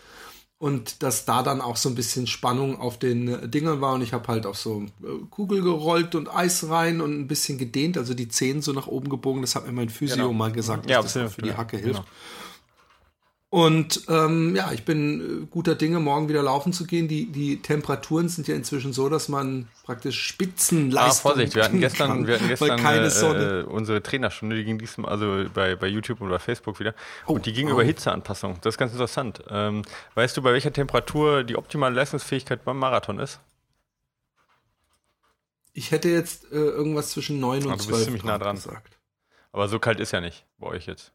und 0.64 1.04
dass 1.04 1.26
da 1.26 1.44
dann 1.44 1.60
auch 1.60 1.76
so 1.76 1.90
ein 1.90 1.96
bisschen 1.96 2.26
Spannung 2.26 2.80
auf 2.80 2.98
den 2.98 3.28
äh, 3.28 3.50
Dingern 3.50 3.82
war 3.82 3.96
und 3.96 4.02
ich 4.02 4.14
habe 4.14 4.30
halt 4.30 4.46
auch 4.46 4.56
so 4.56 4.84
äh, 5.02 5.08
Kugel 5.30 5.62
gerollt 5.62 6.16
und 6.16 6.34
Eis 6.34 6.70
rein 6.70 7.02
und 7.02 7.20
ein 7.20 7.28
bisschen 7.28 7.58
gedehnt, 7.58 7.98
also 7.98 8.14
die 8.14 8.30
Zehen 8.30 8.62
so 8.62 8.72
nach 8.72 8.88
oben 8.88 9.10
gebogen, 9.10 9.42
das 9.42 9.56
hat 9.56 9.66
mir 9.68 9.74
mein 9.74 9.90
Physio 9.90 10.16
genau. 10.16 10.32
mal 10.32 10.54
gesagt, 10.54 10.86
dass 10.86 11.14
ja, 11.14 11.24
das 11.24 11.34
für 11.34 11.42
die 11.42 11.54
Hacke 11.54 11.76
hilft. 11.76 12.00
Genau. 12.00 12.08
Und 13.54 14.06
ähm, 14.08 14.56
ja, 14.56 14.72
ich 14.72 14.84
bin 14.84 15.44
äh, 15.44 15.46
guter 15.46 15.76
Dinge, 15.76 16.00
morgen 16.00 16.28
wieder 16.28 16.42
laufen 16.42 16.74
zu 16.74 16.88
gehen. 16.88 17.08
Die, 17.08 17.32
die 17.32 17.62
Temperaturen 17.62 18.28
sind 18.28 18.48
ja 18.48 18.56
inzwischen 18.56 18.94
so, 18.94 19.10
dass 19.10 19.30
man 19.30 19.68
praktisch 19.84 20.24
Spitzenleistung 20.24 21.32
Ah, 21.32 21.36
Vorsicht, 21.36 21.54
wir 21.54 21.64
hatten 21.64 21.80
gestern, 21.80 22.08
kann, 22.10 22.26
wir 22.26 22.34
hatten 22.34 22.48
gestern 22.48 22.80
keine 22.80 23.12
Sonne. 23.12 23.60
Äh, 23.60 23.64
unsere 23.66 24.02
Trainerstunde, 24.02 24.56
die 24.56 24.64
ging 24.64 24.80
diesmal, 24.80 25.12
also 25.12 25.46
bei, 25.54 25.76
bei 25.76 25.86
YouTube 25.86 26.20
oder 26.22 26.40
Facebook 26.40 26.80
wieder. 26.80 26.96
Oh, 27.28 27.34
und 27.34 27.46
die 27.46 27.54
ging 27.54 27.68
oh. 27.68 27.74
über 27.74 27.84
Hitzeanpassung. 27.84 28.58
Das 28.62 28.74
ist 28.74 28.80
ganz 28.80 28.92
interessant. 28.92 29.44
Ähm, 29.48 29.84
weißt 30.16 30.36
du, 30.36 30.42
bei 30.42 30.52
welcher 30.52 30.74
Temperatur 30.74 31.44
die 31.44 31.56
optimale 31.56 31.94
Leistungsfähigkeit 31.94 32.66
beim 32.66 32.80
Marathon 32.80 33.20
ist? 33.20 33.40
Ich 35.74 35.92
hätte 35.92 36.10
jetzt 36.10 36.52
äh, 36.52 36.56
irgendwas 36.56 37.12
zwischen 37.12 37.40
9 37.40 37.68
und 37.68 37.72
ah, 37.72 37.78
12 37.78 37.86
du 37.86 37.92
bist 37.92 38.04
ziemlich 38.06 38.24
nah 38.24 38.40
dran. 38.40 38.56
gesagt. 38.56 38.98
Aber 39.52 39.68
so 39.68 39.78
kalt 39.78 40.00
ist 40.00 40.12
ja 40.12 40.22
nicht 40.22 40.44
bei 40.58 40.66
euch 40.66 40.88
jetzt. 40.88 41.12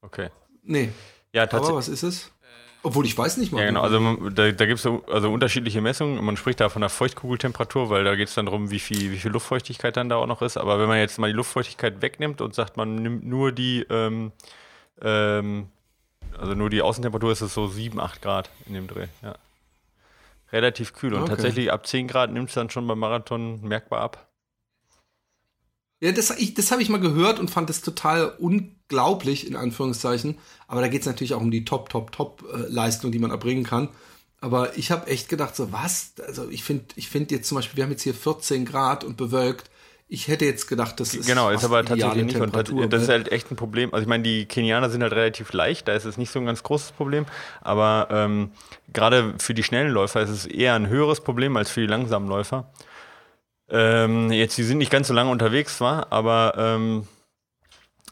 Okay. 0.00 0.30
Nee. 0.64 0.90
Ja, 1.32 1.46
tatsächlich. 1.46 1.68
Aber 1.68 1.78
was 1.78 1.88
ist 1.88 2.02
es? 2.02 2.32
Obwohl 2.82 3.06
ich 3.06 3.18
weiß 3.18 3.38
nicht 3.38 3.52
mal. 3.52 3.60
Ja, 3.60 3.66
genau. 3.66 3.82
Also 3.82 4.30
da, 4.30 4.52
da 4.52 4.66
gibt 4.66 4.76
es 4.78 4.82
so, 4.82 5.04
also 5.10 5.32
unterschiedliche 5.32 5.80
Messungen. 5.80 6.24
Man 6.24 6.36
spricht 6.36 6.60
da 6.60 6.68
von 6.68 6.80
der 6.80 6.90
Feuchtkugeltemperatur, 6.90 7.90
weil 7.90 8.04
da 8.04 8.14
geht 8.14 8.28
es 8.28 8.34
dann 8.34 8.46
darum, 8.46 8.70
wie 8.70 8.78
viel, 8.78 9.10
wie 9.10 9.18
viel 9.18 9.32
Luftfeuchtigkeit 9.32 9.96
dann 9.96 10.08
da 10.08 10.16
auch 10.16 10.26
noch 10.26 10.42
ist. 10.42 10.56
Aber 10.56 10.78
wenn 10.78 10.86
man 10.86 10.98
jetzt 10.98 11.18
mal 11.18 11.26
die 11.26 11.32
Luftfeuchtigkeit 11.32 12.00
wegnimmt 12.02 12.40
und 12.40 12.54
sagt, 12.54 12.76
man 12.76 12.94
nimmt 12.94 13.26
nur 13.26 13.50
die, 13.50 13.84
ähm, 13.90 14.30
ähm, 15.02 15.68
also 16.38 16.54
nur 16.54 16.70
die 16.70 16.80
Außentemperatur, 16.80 17.32
ist 17.32 17.40
es 17.40 17.52
so 17.52 17.66
7, 17.66 17.98
8 17.98 18.22
Grad 18.22 18.50
in 18.66 18.74
dem 18.74 18.86
Dreh. 18.86 19.08
Ja. 19.22 19.34
Relativ 20.52 20.94
kühl. 20.94 21.14
Und 21.14 21.22
okay. 21.22 21.30
tatsächlich 21.32 21.72
ab 21.72 21.84
10 21.86 22.06
Grad 22.06 22.32
nimmt 22.32 22.48
es 22.48 22.54
dann 22.54 22.70
schon 22.70 22.86
beim 22.86 22.98
Marathon 23.00 23.60
merkbar 23.60 24.00
ab. 24.00 24.27
Ja, 26.00 26.12
das, 26.12 26.30
ich, 26.38 26.54
das 26.54 26.70
habe 26.70 26.80
ich 26.80 26.88
mal 26.88 27.00
gehört 27.00 27.40
und 27.40 27.50
fand 27.50 27.68
das 27.68 27.80
total 27.80 28.32
unglaublich, 28.38 29.46
in 29.46 29.56
Anführungszeichen. 29.56 30.38
Aber 30.68 30.80
da 30.80 30.88
geht 30.88 31.00
es 31.00 31.06
natürlich 31.06 31.34
auch 31.34 31.40
um 31.40 31.50
die 31.50 31.64
Top, 31.64 31.88
Top, 31.88 32.12
Top-Leistung, 32.12 33.10
die 33.10 33.18
man 33.18 33.30
erbringen 33.30 33.64
kann. 33.64 33.88
Aber 34.40 34.76
ich 34.78 34.92
habe 34.92 35.08
echt 35.08 35.28
gedacht, 35.28 35.56
so 35.56 35.72
was? 35.72 36.12
Also 36.24 36.48
ich 36.48 36.62
finde 36.62 36.84
ich 36.94 37.08
finde 37.08 37.34
jetzt 37.34 37.48
zum 37.48 37.56
Beispiel, 37.56 37.76
wir 37.76 37.84
haben 37.84 37.90
jetzt 37.90 38.02
hier 38.02 38.14
14 38.14 38.64
Grad 38.64 39.02
und 39.02 39.16
bewölkt. 39.16 39.68
Ich 40.10 40.28
hätte 40.28 40.46
jetzt 40.46 40.68
gedacht, 40.68 41.00
das 41.00 41.12
ist. 41.12 41.26
Genau, 41.26 41.50
ist 41.50 41.64
aber 41.64 41.84
tatsächlich 41.84 42.24
nicht. 42.24 42.40
Und 42.40 42.92
das 42.92 43.02
ist 43.02 43.08
halt 43.08 43.30
echt 43.30 43.50
ein 43.50 43.56
Problem. 43.56 43.92
Also 43.92 44.02
ich 44.02 44.08
meine, 44.08 44.22
die 44.22 44.46
Kenianer 44.46 44.88
sind 44.88 45.02
halt 45.02 45.12
relativ 45.12 45.52
leicht, 45.52 45.86
da 45.88 45.92
ist 45.92 46.06
es 46.06 46.16
nicht 46.16 46.30
so 46.30 46.38
ein 46.38 46.46
ganz 46.46 46.62
großes 46.62 46.92
Problem. 46.92 47.26
Aber 47.60 48.08
ähm, 48.10 48.52
gerade 48.92 49.34
für 49.38 49.52
die 49.52 49.64
schnellen 49.64 49.90
Läufer 49.90 50.22
ist 50.22 50.30
es 50.30 50.46
eher 50.46 50.74
ein 50.74 50.88
höheres 50.88 51.20
Problem 51.20 51.56
als 51.56 51.70
für 51.70 51.80
die 51.80 51.88
langsamen 51.88 52.28
Läufer. 52.28 52.70
Ähm, 53.70 54.30
jetzt, 54.32 54.56
die 54.56 54.62
sind 54.62 54.78
nicht 54.78 54.90
ganz 54.90 55.08
so 55.08 55.14
lange 55.14 55.30
unterwegs, 55.30 55.76
zwar, 55.78 56.10
aber 56.10 56.54
ähm, 56.56 57.06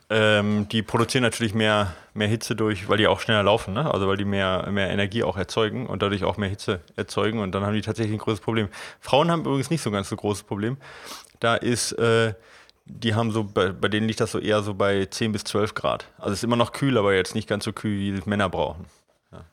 ähm, 0.08 0.68
die 0.68 0.82
produzieren 0.82 1.22
natürlich 1.22 1.54
mehr, 1.54 1.94
mehr 2.14 2.28
Hitze 2.28 2.54
durch, 2.54 2.88
weil 2.88 2.98
die 2.98 3.08
auch 3.08 3.20
schneller 3.20 3.42
laufen, 3.42 3.74
ne? 3.74 3.92
also 3.92 4.06
weil 4.06 4.16
die 4.16 4.24
mehr, 4.24 4.68
mehr 4.70 4.90
Energie 4.90 5.24
auch 5.24 5.36
erzeugen 5.36 5.86
und 5.86 6.02
dadurch 6.02 6.24
auch 6.24 6.36
mehr 6.36 6.48
Hitze 6.48 6.80
erzeugen 6.94 7.40
und 7.40 7.52
dann 7.52 7.64
haben 7.64 7.74
die 7.74 7.80
tatsächlich 7.80 8.14
ein 8.14 8.18
großes 8.18 8.40
Problem. 8.40 8.68
Frauen 9.00 9.30
haben 9.30 9.40
übrigens 9.40 9.70
nicht 9.70 9.82
so 9.82 9.90
ein 9.90 9.94
ganz 9.94 10.08
so 10.08 10.16
großes 10.16 10.44
Problem. 10.44 10.76
Da 11.40 11.56
ist, 11.56 11.92
äh, 11.92 12.34
die 12.84 13.14
haben 13.14 13.32
so, 13.32 13.42
bei, 13.44 13.72
bei 13.72 13.88
denen 13.88 14.06
liegt 14.06 14.20
das 14.20 14.30
so 14.30 14.38
eher 14.38 14.62
so 14.62 14.74
bei 14.74 15.06
10 15.06 15.32
bis 15.32 15.42
12 15.44 15.74
Grad. 15.74 16.06
Also 16.18 16.32
es 16.32 16.38
ist 16.38 16.44
immer 16.44 16.56
noch 16.56 16.72
kühl, 16.72 16.96
aber 16.98 17.14
jetzt 17.14 17.34
nicht 17.34 17.48
ganz 17.48 17.64
so 17.64 17.72
kühl, 17.72 17.98
wie 17.98 18.28
Männer 18.28 18.48
brauchen. 18.48 18.84
Ja. 19.32 19.44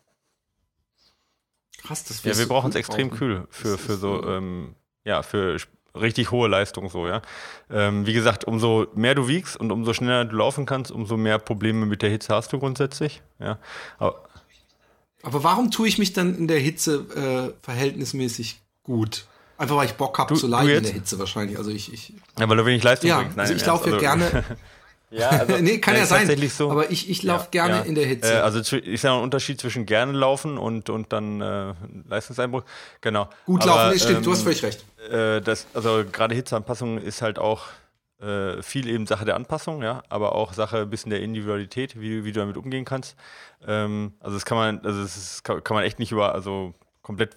Krass, 1.81 2.03
das 2.03 2.23
Ja, 2.23 2.37
wir 2.37 2.47
brauchen 2.47 2.69
es 2.69 2.75
extrem 2.75 3.09
kühl 3.09 3.47
für, 3.49 3.79
für 3.79 3.95
so, 3.95 4.23
ähm, 4.27 4.75
ja, 5.03 5.23
für 5.23 5.57
richtig 5.95 6.31
hohe 6.31 6.47
Leistung 6.47 6.89
so, 6.89 7.07
ja. 7.07 7.21
Ähm, 7.69 8.05
wie 8.05 8.13
gesagt, 8.13 8.45
umso 8.45 8.87
mehr 8.95 9.15
du 9.15 9.27
wiegst 9.27 9.57
und 9.57 9.71
umso 9.71 9.93
schneller 9.93 10.25
du 10.25 10.35
laufen 10.35 10.65
kannst, 10.65 10.91
umso 10.91 11.17
mehr 11.17 11.39
Probleme 11.39 11.85
mit 11.85 12.01
der 12.01 12.09
Hitze 12.09 12.33
hast 12.35 12.53
du 12.53 12.59
grundsätzlich, 12.59 13.21
ja. 13.39 13.57
Aber, 13.99 14.23
Aber 15.21 15.43
warum 15.43 15.71
tue 15.71 15.87
ich 15.87 15.97
mich 15.97 16.13
dann 16.13 16.37
in 16.37 16.47
der 16.47 16.59
Hitze 16.59 17.53
äh, 17.55 17.63
verhältnismäßig 17.63 18.61
gut? 18.83 19.25
Einfach 19.57 19.75
weil 19.75 19.85
ich 19.85 19.93
Bock 19.93 20.17
habe 20.17 20.33
zu 20.33 20.47
leiden 20.47 20.77
in 20.77 20.83
der 20.83 20.93
Hitze 20.93 21.19
wahrscheinlich. 21.19 21.57
Also 21.57 21.69
ich, 21.69 21.93
ich 21.93 22.13
ja, 22.39 22.49
weil 22.49 22.57
du 22.57 22.65
wenig 22.65 22.83
Leistung 22.83 23.09
ja, 23.09 23.19
bringst. 23.19 23.37
Nein, 23.37 23.47
also 23.47 23.53
ich 23.53 23.65
laufe 23.65 23.89
ja 23.89 23.95
also, 23.95 24.05
gerne. 24.05 24.43
Ja, 25.13 25.29
also, 25.29 25.57
nee, 25.57 25.77
kann 25.77 25.95
ja 25.95 26.05
sein. 26.05 26.27
So. 26.49 26.71
Aber 26.71 26.89
ich, 26.91 27.09
ich 27.09 27.23
laufe 27.23 27.45
ja, 27.53 27.65
gerne 27.65 27.75
ja. 27.77 27.81
in 27.83 27.95
der 27.95 28.05
Hitze. 28.05 28.33
Äh, 28.33 28.37
also 28.37 28.59
ich 28.77 28.99
sage 28.99 29.15
ein 29.15 29.23
Unterschied 29.23 29.59
zwischen 29.59 29.85
gerne 29.85 30.11
laufen 30.11 30.57
und, 30.57 30.89
und 30.89 31.13
dann 31.13 31.41
äh, 31.41 31.73
Leistungseinbruch. 32.09 32.63
Genau. 33.01 33.29
Gut 33.45 33.61
Aber, 33.63 33.71
laufen, 33.71 33.91
nee, 33.93 33.99
stimmt, 33.99 34.17
ähm, 34.17 34.23
du 34.23 34.31
hast 34.31 34.39
ähm, 34.39 34.43
völlig 34.43 34.63
recht. 34.63 34.85
Äh, 35.09 35.41
das, 35.41 35.67
also 35.73 36.03
gerade 36.11 36.33
Hitzeanpassung 36.35 36.97
ist 36.97 37.21
halt 37.21 37.37
auch 37.37 37.67
äh, 38.21 38.61
viel 38.63 38.87
eben 38.87 39.05
Sache 39.05 39.25
der 39.25 39.35
Anpassung, 39.35 39.83
ja, 39.83 40.03
aber 40.09 40.33
auch 40.33 40.53
Sache 40.53 40.79
ein 40.79 40.89
bisschen 40.89 41.09
der 41.09 41.21
Individualität, 41.21 41.99
wie, 41.99 42.23
wie 42.25 42.31
du 42.31 42.39
damit 42.39 42.57
umgehen 42.57 42.85
kannst. 42.85 43.15
Ähm, 43.67 44.13
also 44.19 44.35
das 44.35 44.45
kann 44.45 44.57
man, 44.57 44.79
also 44.83 45.01
das 45.01 45.15
ist, 45.15 45.43
kann, 45.43 45.63
kann 45.63 45.75
man 45.75 45.83
echt 45.83 45.99
nicht 45.99 46.11
über, 46.11 46.33
also 46.33 46.73
komplett 47.01 47.35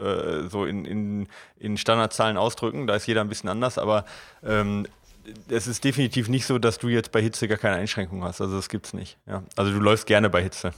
äh, 0.00 0.48
so 0.48 0.64
in, 0.64 0.84
in, 0.84 1.28
in 1.58 1.76
Standardzahlen 1.76 2.36
ausdrücken. 2.36 2.86
Da 2.86 2.94
ist 2.94 3.06
jeder 3.06 3.20
ein 3.20 3.28
bisschen 3.28 3.48
anders, 3.48 3.76
aber 3.76 4.04
ähm, 4.42 4.86
es 5.48 5.66
ist 5.66 5.84
definitiv 5.84 6.28
nicht 6.28 6.46
so, 6.46 6.58
dass 6.58 6.78
du 6.78 6.88
jetzt 6.88 7.12
bei 7.12 7.22
Hitze 7.22 7.48
gar 7.48 7.58
keine 7.58 7.76
Einschränkungen 7.76 8.24
hast. 8.24 8.40
Also 8.40 8.56
das 8.56 8.68
gibt's 8.68 8.92
nicht. 8.92 9.18
Ja. 9.26 9.42
Also 9.56 9.72
du 9.72 9.80
läufst 9.80 10.06
gerne 10.06 10.30
bei 10.30 10.42
Hitze. 10.42 10.72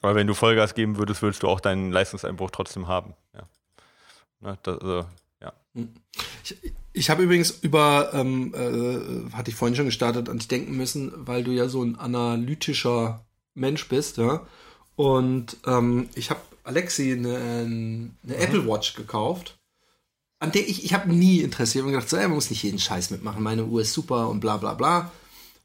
Aber 0.00 0.14
wenn 0.14 0.26
du 0.26 0.34
Vollgas 0.34 0.74
geben 0.74 0.98
würdest, 0.98 1.22
würdest 1.22 1.42
du 1.42 1.48
auch 1.48 1.60
deinen 1.60 1.92
Leistungseinbruch 1.92 2.50
trotzdem 2.50 2.88
haben. 2.88 3.14
Ja. 3.34 3.48
Na, 4.40 4.58
das, 4.62 4.78
also, 4.78 5.06
ja. 5.40 5.52
Ich, 6.44 6.56
Ich 6.94 7.08
habe 7.08 7.22
übrigens 7.22 7.50
über, 7.50 8.10
ähm, 8.12 8.52
äh, 8.54 9.32
hatte 9.34 9.50
ich 9.50 9.56
vorhin 9.56 9.74
schon 9.74 9.86
gestartet, 9.86 10.28
an 10.28 10.38
dich 10.38 10.48
denken 10.48 10.76
müssen, 10.76 11.12
weil 11.16 11.42
du 11.42 11.50
ja 11.50 11.68
so 11.68 11.82
ein 11.82 11.96
analytischer 11.96 13.24
Mensch 13.54 13.88
bist, 13.88 14.18
ja. 14.18 14.46
Und 14.94 15.56
ähm, 15.66 16.10
ich 16.14 16.28
habe 16.28 16.40
Alexi 16.64 17.12
eine, 17.12 17.36
eine 17.36 17.64
mhm. 17.64 18.12
Apple 18.28 18.66
Watch 18.66 18.94
gekauft, 18.94 19.58
an 20.42 20.50
der 20.50 20.68
ich, 20.68 20.84
ich 20.84 20.92
habe 20.92 21.12
nie 21.12 21.40
interessiert. 21.40 21.82
Ich 21.82 21.86
habe 21.86 21.92
gedacht, 21.92 22.10
so, 22.10 22.16
ey, 22.16 22.24
man 22.24 22.34
muss 22.34 22.50
nicht 22.50 22.64
jeden 22.64 22.80
Scheiß 22.80 23.10
mitmachen, 23.10 23.42
meine 23.44 23.64
Uhr 23.64 23.82
ist 23.82 23.92
super 23.92 24.28
und 24.28 24.40
bla 24.40 24.56
bla 24.56 24.74
bla. 24.74 25.12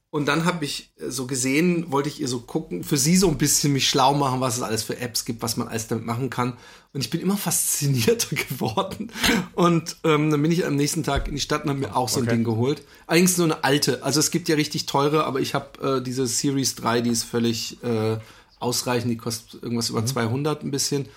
Und 0.09 0.27
dann 0.27 0.45
habe 0.45 0.65
ich 0.65 0.91
äh, 0.99 1.09
so 1.09 1.25
gesehen, 1.25 1.91
wollte 1.91 2.09
ich 2.09 2.21
ihr 2.21 2.27
so 2.27 2.39
gucken, 2.39 2.83
für 2.83 2.95
sie 2.95 3.17
so 3.17 3.27
ein 3.27 3.39
bisschen 3.39 3.73
mich 3.73 3.89
schlau 3.89 4.13
machen, 4.13 4.39
was 4.39 4.55
es 4.55 4.61
alles 4.61 4.83
für 4.83 4.99
Apps 4.99 5.25
gibt, 5.25 5.41
was 5.41 5.57
man 5.57 5.67
alles 5.67 5.87
damit 5.87 6.05
machen 6.05 6.29
kann. 6.29 6.53
Und 6.93 7.01
ich 7.01 7.09
bin 7.09 7.21
immer 7.21 7.37
faszinierter 7.37 8.35
geworden. 8.35 9.11
Und 9.55 9.97
ähm, 10.03 10.29
dann 10.29 10.41
bin 10.43 10.51
ich 10.51 10.63
am 10.63 10.75
nächsten 10.75 11.03
Tag 11.03 11.27
in 11.27 11.33
die 11.33 11.41
Stadt 11.41 11.63
und 11.63 11.71
habe 11.71 11.79
mir 11.79 11.95
auch 11.95 12.07
so 12.07 12.19
ein 12.19 12.27
Ding 12.27 12.43
geholt. 12.43 12.83
Allerdings 13.07 13.35
nur 13.37 13.47
eine 13.47 13.63
alte. 13.63 14.03
Also 14.03 14.19
es 14.19 14.29
gibt 14.29 14.47
ja 14.47 14.55
richtig 14.55 14.85
teure, 14.85 15.25
aber 15.25 15.39
ich 15.39 15.55
habe 15.55 15.97
äh, 15.97 16.03
diese 16.03 16.27
Series 16.27 16.75
3, 16.75 17.01
die 17.01 17.09
ist 17.09 17.23
völlig 17.23 17.83
äh, 17.83 18.17
ausreichend. 18.59 19.09
Die 19.09 19.17
kostet 19.17 19.63
irgendwas 19.63 19.89
über 19.89 20.01
mhm. 20.01 20.07
200 20.07 20.63
ein 20.63 20.71
bisschen. 20.71 21.07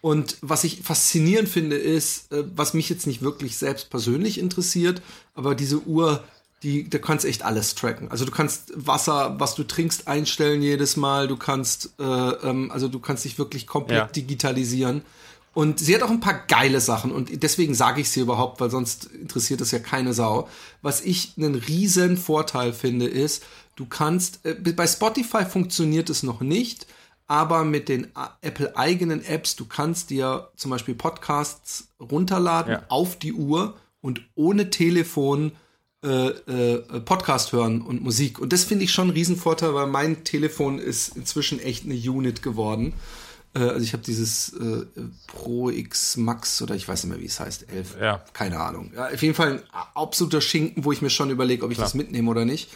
Und 0.00 0.36
was 0.40 0.64
ich 0.64 0.82
faszinierend 0.82 1.48
finde, 1.48 1.76
ist, 1.76 2.32
äh, 2.32 2.44
was 2.54 2.74
mich 2.74 2.88
jetzt 2.88 3.06
nicht 3.06 3.22
wirklich 3.22 3.56
selbst 3.56 3.90
persönlich 3.90 4.38
interessiert, 4.38 5.02
aber 5.34 5.54
diese 5.54 5.80
Uhr 5.80 6.22
die, 6.62 6.88
da 6.88 6.98
kannst 6.98 7.24
echt 7.24 7.44
alles 7.44 7.74
tracken. 7.74 8.10
Also 8.10 8.24
du 8.24 8.32
kannst 8.32 8.72
Wasser, 8.74 9.36
was 9.38 9.54
du 9.54 9.62
trinkst, 9.62 10.08
einstellen 10.08 10.60
jedes 10.60 10.96
Mal. 10.96 11.28
Du 11.28 11.36
kannst, 11.36 11.92
äh, 12.00 12.02
ähm, 12.02 12.70
also 12.72 12.88
du 12.88 12.98
kannst 12.98 13.24
dich 13.24 13.38
wirklich 13.38 13.66
komplett 13.66 13.98
ja. 13.98 14.06
digitalisieren. 14.06 15.02
Und 15.54 15.80
sie 15.80 15.94
hat 15.94 16.02
auch 16.02 16.10
ein 16.10 16.20
paar 16.20 16.46
geile 16.46 16.80
Sachen 16.80 17.10
und 17.10 17.42
deswegen 17.42 17.74
sage 17.74 18.00
ich 18.00 18.10
sie 18.10 18.20
überhaupt, 18.20 18.60
weil 18.60 18.70
sonst 18.70 19.06
interessiert 19.06 19.60
es 19.60 19.72
ja 19.72 19.80
keine 19.80 20.14
Sau. 20.14 20.48
Was 20.82 21.00
ich 21.00 21.32
einen 21.36 21.56
riesen 21.56 22.16
Vorteil 22.16 22.72
finde, 22.72 23.06
ist, 23.06 23.42
du 23.74 23.86
kannst, 23.86 24.44
äh, 24.44 24.54
bei 24.54 24.86
Spotify 24.86 25.44
funktioniert 25.44 26.10
es 26.10 26.22
noch 26.22 26.40
nicht, 26.40 26.86
aber 27.28 27.62
mit 27.64 27.88
den 27.88 28.08
Apple 28.40 28.76
eigenen 28.76 29.24
Apps, 29.24 29.54
du 29.54 29.66
kannst 29.66 30.10
dir 30.10 30.50
zum 30.56 30.70
Beispiel 30.70 30.94
Podcasts 30.94 31.88
runterladen 32.00 32.72
ja. 32.72 32.82
auf 32.88 33.16
die 33.16 33.34
Uhr 33.34 33.76
und 34.00 34.22
ohne 34.34 34.70
Telefon 34.70 35.52
äh, 36.04 36.28
äh, 36.28 37.00
Podcast 37.00 37.52
hören 37.52 37.82
und 37.82 38.02
Musik. 38.02 38.38
Und 38.38 38.52
das 38.52 38.64
finde 38.64 38.84
ich 38.84 38.92
schon 38.92 39.08
ein 39.08 39.12
Riesenvorteil, 39.12 39.74
weil 39.74 39.88
mein 39.88 40.24
Telefon 40.24 40.78
ist 40.78 41.16
inzwischen 41.16 41.60
echt 41.60 41.84
eine 41.84 41.94
Unit 41.94 42.40
geworden. 42.42 42.94
Äh, 43.54 43.60
also 43.60 43.80
ich 43.80 43.92
habe 43.92 44.02
dieses 44.02 44.52
äh, 44.54 44.86
Pro 45.26 45.70
X 45.70 46.16
Max 46.16 46.62
oder 46.62 46.74
ich 46.76 46.88
weiß 46.88 47.04
nicht 47.04 47.12
mehr, 47.12 47.20
wie 47.20 47.26
es 47.26 47.40
heißt, 47.40 47.70
11. 47.70 47.96
Ja. 48.00 48.24
Keine 48.32 48.60
Ahnung. 48.60 48.92
Ja, 48.94 49.08
auf 49.08 49.22
jeden 49.22 49.34
Fall 49.34 49.52
ein 49.52 49.62
absoluter 49.94 50.40
Schinken, 50.40 50.84
wo 50.84 50.92
ich 50.92 51.02
mir 51.02 51.10
schon 51.10 51.30
überlege, 51.30 51.64
ob 51.64 51.72
ich 51.72 51.76
Klar. 51.76 51.86
das 51.86 51.94
mitnehme 51.94 52.30
oder 52.30 52.44
nicht. 52.44 52.70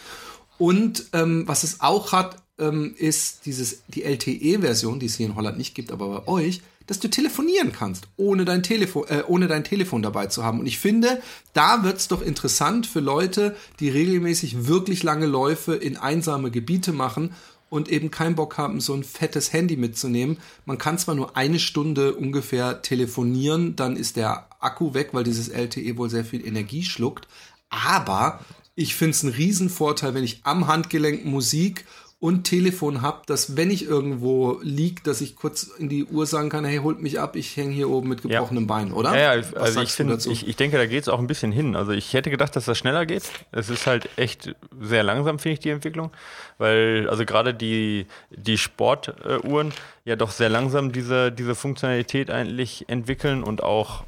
Und 0.59 1.07
ähm, 1.13 1.47
was 1.47 1.65
es 1.65 1.81
auch 1.81 2.13
hat, 2.13 2.42
ähm, 2.59 2.95
ist 2.99 3.47
dieses 3.47 3.83
die 3.89 4.05
LTE-Version, 4.05 5.01
die 5.01 5.07
es 5.07 5.17
hier 5.17 5.27
in 5.27 5.35
Holland 5.35 5.59
nicht 5.59 5.75
gibt, 5.75 5.93
aber 5.93 6.21
bei 6.21 6.29
euch 6.29 6.63
dass 6.87 7.01
du 7.01 7.09
telefonieren 7.09 7.73
kannst, 7.73 8.09
ohne 8.17 8.45
dein 8.45 8.63
Telefon, 8.63 9.07
äh, 9.09 9.23
ohne 9.27 9.47
dein 9.47 9.65
Telefon 9.65 10.03
dabei 10.03 10.27
zu 10.27 10.45
haben. 10.45 10.61
Und 10.61 10.67
ich 10.67 10.79
finde, 10.79 11.23
da 11.53 11.85
wird's 11.85 12.09
doch 12.09 12.23
interessant 12.23 12.87
für 12.87 13.01
Leute, 13.01 13.57
die 13.81 13.89
regelmäßig 13.89 14.67
wirklich 14.67 15.03
lange 15.03 15.27
Läufe 15.27 15.75
in 15.75 15.97
einsame 15.97 16.51
Gebiete 16.51 16.93
machen 16.93 17.35
und 17.71 17.89
eben 17.89 18.11
keinen 18.11 18.35
Bock 18.35 18.59
haben, 18.59 18.81
so 18.81 18.93
ein 18.95 19.05
fettes 19.05 19.53
Handy 19.53 19.77
mitzunehmen. 19.77 20.39
Man 20.67 20.79
kann 20.79 20.99
zwar 20.99 21.15
nur 21.15 21.37
eine 21.37 21.59
Stunde 21.59 22.15
ungefähr 22.15 22.83
telefonieren, 22.83 23.77
dann 23.77 23.97
ist 23.97 24.17
der 24.17 24.47
Akku 24.61 24.93
weg, 24.95 25.11
weil 25.13 25.25
dieses 25.25 25.49
LTE 25.49 25.97
wohl 25.97 26.11
sehr 26.11 26.25
viel 26.25 26.47
Energie 26.47 26.83
schluckt. 26.83 27.27
Aber 27.71 28.41
ich 28.75 28.95
finde 28.95 29.13
es 29.13 29.25
einen 29.25 29.33
Riesenvorteil, 29.33 30.15
wenn 30.15 30.25
ich 30.25 30.41
am 30.45 30.67
Handgelenk 30.67 31.25
Musik 31.25 31.87
und 32.23 32.45
Telefon 32.45 33.03
habe, 33.03 33.23
dass 33.27 33.57
wenn 33.57 33.69
ich 33.69 33.85
irgendwo 33.85 34.61
liege, 34.63 35.03
dass 35.03 35.21
ich 35.21 35.35
kurz 35.35 35.65
in 35.65 35.89
die 35.89 36.05
Uhr 36.05 36.25
sagen 36.25 36.51
kann, 36.51 36.65
hey, 36.65 36.79
holt 36.79 37.03
mich 37.03 37.19
ab, 37.19 37.35
ich 37.35 37.57
hänge 37.57 37.73
hier 37.73 37.91
oben 37.91 38.09
mit 38.09 38.23
gebrochenem 38.23 38.63
ja. 38.63 38.69
Bein, 38.69 38.93
oder? 38.93 39.19
Ja, 39.19 39.35
ja 39.35 39.43
also 39.57 39.81
ich, 39.81 39.91
finde, 39.91 40.17
ich, 40.31 40.47
ich 40.47 40.55
denke, 40.55 40.77
da 40.77 40.87
geht 40.87 41.03
es 41.03 41.09
auch 41.09 41.19
ein 41.19 41.27
bisschen 41.27 41.51
hin. 41.51 41.75
Also 41.75 41.91
ich 41.91 42.15
hätte 42.15 42.31
gedacht, 42.31 42.55
dass 42.55 42.67
das 42.67 42.79
schneller 42.79 43.07
geht. 43.07 43.25
Es 43.51 43.69
ist 43.71 43.89
halt 43.89 44.09
echt 44.15 44.55
sehr 44.81 45.03
langsam, 45.03 45.41
finde 45.41 45.55
ich, 45.55 45.59
die 45.59 45.71
Entwicklung. 45.71 46.13
Weil, 46.59 47.09
also 47.11 47.25
gerade 47.25 47.55
die, 47.55 48.07
die 48.31 48.57
Sportuhren 48.57 49.73
ja 50.05 50.15
doch 50.15 50.31
sehr 50.31 50.49
langsam 50.49 50.93
diese, 50.93 51.33
diese 51.33 51.57
Funktionalität 51.57 52.31
eigentlich 52.31 52.89
entwickeln 52.89 53.43
und 53.43 53.65
auch 53.65 54.05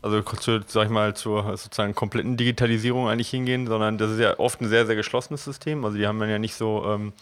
also 0.00 0.22
zu, 0.22 0.60
sag 0.66 0.84
ich 0.86 0.90
mal, 0.90 1.14
zur 1.14 1.58
sozusagen 1.58 1.94
kompletten 1.94 2.38
Digitalisierung 2.38 3.06
eigentlich 3.06 3.28
hingehen, 3.28 3.66
sondern 3.66 3.98
das 3.98 4.12
ist 4.12 4.18
ja 4.18 4.38
oft 4.38 4.62
ein 4.62 4.68
sehr, 4.70 4.86
sehr 4.86 4.96
geschlossenes 4.96 5.44
System. 5.44 5.84
Also 5.84 5.98
die 5.98 6.06
haben 6.06 6.18
dann 6.18 6.30
ja 6.30 6.38
nicht 6.38 6.54
so 6.54 6.86
ähm, 6.86 7.12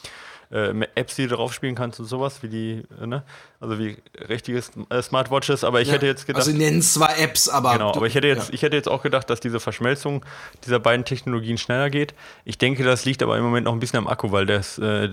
äh, 0.50 0.72
Apps, 0.94 1.16
die 1.16 1.26
du 1.26 1.36
drauf 1.36 1.52
spielen 1.52 1.74
kannst 1.74 2.00
und 2.00 2.06
sowas, 2.06 2.42
wie 2.42 2.48
die, 2.48 2.82
äh, 3.00 3.06
ne? 3.06 3.22
Also 3.60 3.78
wie 3.78 3.96
richtige 4.28 4.62
äh, 4.88 5.02
Smartwatches, 5.02 5.64
aber 5.64 5.80
ich 5.80 5.88
ja, 5.88 5.94
hätte 5.94 6.06
jetzt 6.06 6.26
gedacht. 6.26 6.40
Also 6.40 6.52
sie 6.52 6.58
nennen 6.58 6.80
zwar 6.80 7.18
Apps, 7.18 7.48
aber. 7.48 7.72
Genau, 7.72 7.94
aber 7.94 8.06
ich 8.06 8.14
hätte 8.14 8.28
jetzt, 8.28 8.48
ja. 8.48 8.54
ich 8.54 8.62
hätte 8.62 8.76
jetzt 8.76 8.88
auch 8.88 9.02
gedacht, 9.02 9.28
dass 9.30 9.40
diese 9.40 9.60
Verschmelzung 9.60 10.24
dieser 10.64 10.80
beiden 10.80 11.04
Technologien 11.04 11.58
schneller 11.58 11.90
geht. 11.90 12.14
Ich 12.44 12.56
denke, 12.56 12.84
das 12.84 13.04
liegt 13.04 13.22
aber 13.22 13.36
im 13.36 13.44
Moment 13.44 13.64
noch 13.64 13.72
ein 13.72 13.80
bisschen 13.80 13.98
am 13.98 14.06
Akku, 14.06 14.32
weil 14.32 14.46
das, 14.46 14.78
äh, 14.78 15.08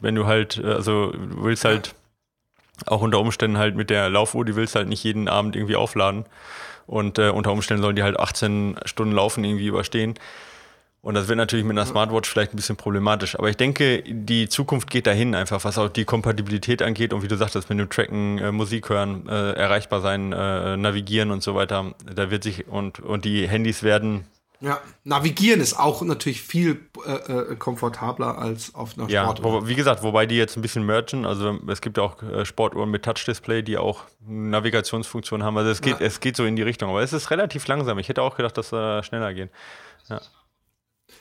wenn 0.00 0.14
du 0.14 0.26
halt, 0.26 0.58
äh, 0.58 0.66
also 0.66 1.10
du 1.10 1.44
willst 1.44 1.64
halt 1.64 1.94
ja. 2.84 2.92
auch 2.92 3.00
unter 3.00 3.18
Umständen 3.18 3.58
halt 3.58 3.74
mit 3.74 3.90
der 3.90 4.10
Laufuhr, 4.10 4.44
die 4.44 4.54
willst 4.54 4.76
halt 4.76 4.88
nicht 4.88 5.02
jeden 5.02 5.28
Abend 5.28 5.56
irgendwie 5.56 5.76
aufladen. 5.76 6.24
Und 6.86 7.18
äh, 7.18 7.30
unter 7.30 7.50
Umständen 7.50 7.82
sollen 7.82 7.96
die 7.96 8.04
halt 8.04 8.18
18 8.18 8.76
Stunden 8.84 9.12
Laufen 9.12 9.42
irgendwie 9.42 9.66
überstehen. 9.66 10.14
Und 11.06 11.14
das 11.14 11.28
wird 11.28 11.36
natürlich 11.36 11.64
mit 11.64 11.78
einer 11.78 11.86
Smartwatch 11.86 12.28
vielleicht 12.28 12.52
ein 12.52 12.56
bisschen 12.56 12.74
problematisch. 12.74 13.38
Aber 13.38 13.48
ich 13.48 13.56
denke, 13.56 14.02
die 14.02 14.48
Zukunft 14.48 14.90
geht 14.90 15.06
dahin, 15.06 15.36
einfach 15.36 15.64
was 15.64 15.78
auch 15.78 15.88
die 15.88 16.04
Kompatibilität 16.04 16.82
angeht 16.82 17.12
und 17.12 17.22
wie 17.22 17.28
du 17.28 17.36
sagtest, 17.36 17.70
mit 17.70 17.78
dem 17.78 17.88
Tracken, 17.88 18.38
äh, 18.38 18.50
Musik 18.50 18.88
hören, 18.88 19.28
äh, 19.28 19.52
erreichbar 19.52 20.00
sein, 20.00 20.32
äh, 20.32 20.76
navigieren 20.76 21.30
und 21.30 21.44
so 21.44 21.54
weiter. 21.54 21.94
Da 22.12 22.32
wird 22.32 22.42
sich 22.42 22.66
und, 22.66 22.98
und 22.98 23.24
die 23.24 23.46
Handys 23.46 23.84
werden. 23.84 24.26
Ja, 24.58 24.80
navigieren 25.04 25.60
ist 25.60 25.78
auch 25.78 26.02
natürlich 26.02 26.42
viel 26.42 26.80
äh, 27.06 27.52
äh 27.52 27.54
komfortabler 27.54 28.36
als 28.38 28.74
auf 28.74 28.98
einer 28.98 29.08
ja, 29.08 29.22
Sportuhr. 29.22 29.60
Ja, 29.60 29.68
wie 29.68 29.76
gesagt, 29.76 30.02
wobei 30.02 30.26
die 30.26 30.34
jetzt 30.34 30.56
ein 30.56 30.62
bisschen 30.62 30.84
mergen. 30.84 31.24
Also 31.24 31.56
es 31.68 31.82
gibt 31.82 31.98
ja 31.98 32.02
auch 32.02 32.20
äh, 32.20 32.44
Sportuhren 32.44 32.90
mit 32.90 33.04
Touch-Display, 33.04 33.62
die 33.62 33.78
auch 33.78 34.00
Navigationsfunktionen 34.26 35.46
haben. 35.46 35.56
Also 35.56 35.70
es 35.70 35.80
geht, 35.82 36.00
ja. 36.00 36.06
es 36.06 36.18
geht 36.18 36.34
so 36.34 36.44
in 36.44 36.56
die 36.56 36.62
Richtung. 36.62 36.90
Aber 36.90 37.02
es 37.02 37.12
ist 37.12 37.30
relativ 37.30 37.64
langsam. 37.68 37.96
Ich 38.00 38.08
hätte 38.08 38.22
auch 38.22 38.36
gedacht, 38.36 38.58
dass 38.58 38.70
da 38.70 39.04
schneller 39.04 39.32
gehen. 39.34 39.50
Ja. 40.08 40.20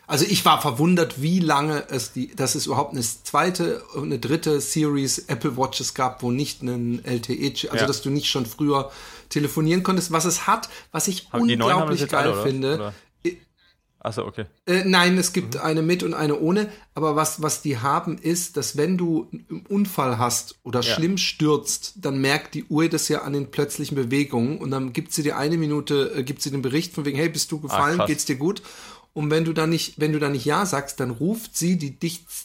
Also 0.08 0.26
ich 0.28 0.46
war 0.46 0.62
verwundert, 0.62 1.22
wie 1.22 1.40
lange 1.40 1.86
es 1.90 2.12
die, 2.12 2.36
dass 2.36 2.56
es 2.56 2.68
überhaupt 2.68 2.94
eine 2.94 3.02
zweite 3.02 3.84
und 3.96 4.04
eine 4.04 4.20
dritte 4.20 4.62
Series 4.62 5.20
Apple 5.20 5.58
Watches 5.58 5.94
gab, 5.94 6.22
wo 6.22 6.32
nicht 6.32 6.62
ein 6.62 7.04
LTE, 7.04 7.70
also 7.72 7.84
ja. 7.84 7.88
dass 7.88 8.02
du 8.02 8.10
nicht 8.10 8.28
schon 8.28 8.46
früher 8.46 8.92
telefonieren 9.30 9.84
konntest. 9.84 10.12
Was 10.12 10.26
es 10.26 10.46
hat, 10.48 10.70
was 10.92 11.08
ich 11.08 11.30
haben 11.32 11.42
unglaublich 11.42 12.08
geil 12.08 12.32
alle, 12.32 12.44
finde. 12.44 12.76
Oder? 12.76 12.94
Achso, 14.06 14.24
okay. 14.24 14.46
Äh, 14.68 14.84
nein, 14.86 15.18
es 15.18 15.34
gibt 15.34 15.56
mhm. 15.56 15.62
eine 15.62 15.82
mit 15.82 16.04
und 16.04 16.14
eine 16.14 16.40
ohne. 16.40 16.70
Aber 16.94 17.16
was, 17.16 17.42
was 17.42 17.64
die 17.64 17.80
haben, 17.80 18.20
ist, 18.20 18.56
dass 18.56 18.78
wenn 18.78 19.00
du 19.00 19.28
einen 19.32 19.66
Unfall 19.68 20.20
hast 20.20 20.60
oder 20.62 20.82
ja. 20.82 20.94
schlimm 20.94 21.18
stürzt, 21.18 21.94
dann 21.96 22.22
merkt 22.22 22.54
die 22.54 22.66
Uhr 22.66 22.88
das 22.88 23.08
ja 23.08 23.24
an 23.24 23.34
den 23.34 23.50
plötzlichen 23.50 23.96
Bewegungen 23.96 24.60
und 24.60 24.70
dann 24.70 24.94
gibt 24.94 25.12
sie 25.12 25.24
dir 25.24 25.38
eine 25.38 25.58
Minute, 25.58 26.14
äh, 26.16 26.24
gibt 26.24 26.44
sie 26.44 26.52
den 26.52 26.62
Bericht 26.62 26.94
von 26.94 27.04
wegen, 27.06 27.18
hey, 27.18 27.30
bist 27.30 27.52
du 27.52 27.60
gefallen, 27.60 28.00
Ach, 28.00 28.06
geht's 28.06 28.26
dir 28.26 28.36
gut? 28.36 28.62
Und 29.16 29.32
wenn 29.32 29.46
du 29.46 29.54
da 29.54 29.66
nicht, 29.66 29.94
wenn 29.98 30.12
du 30.12 30.20
da 30.20 30.28
nicht 30.28 30.44
Ja 30.44 30.66
sagst, 30.66 31.00
dann 31.00 31.10
ruft 31.10 31.56
sie 31.56 31.78
die, 31.78 31.98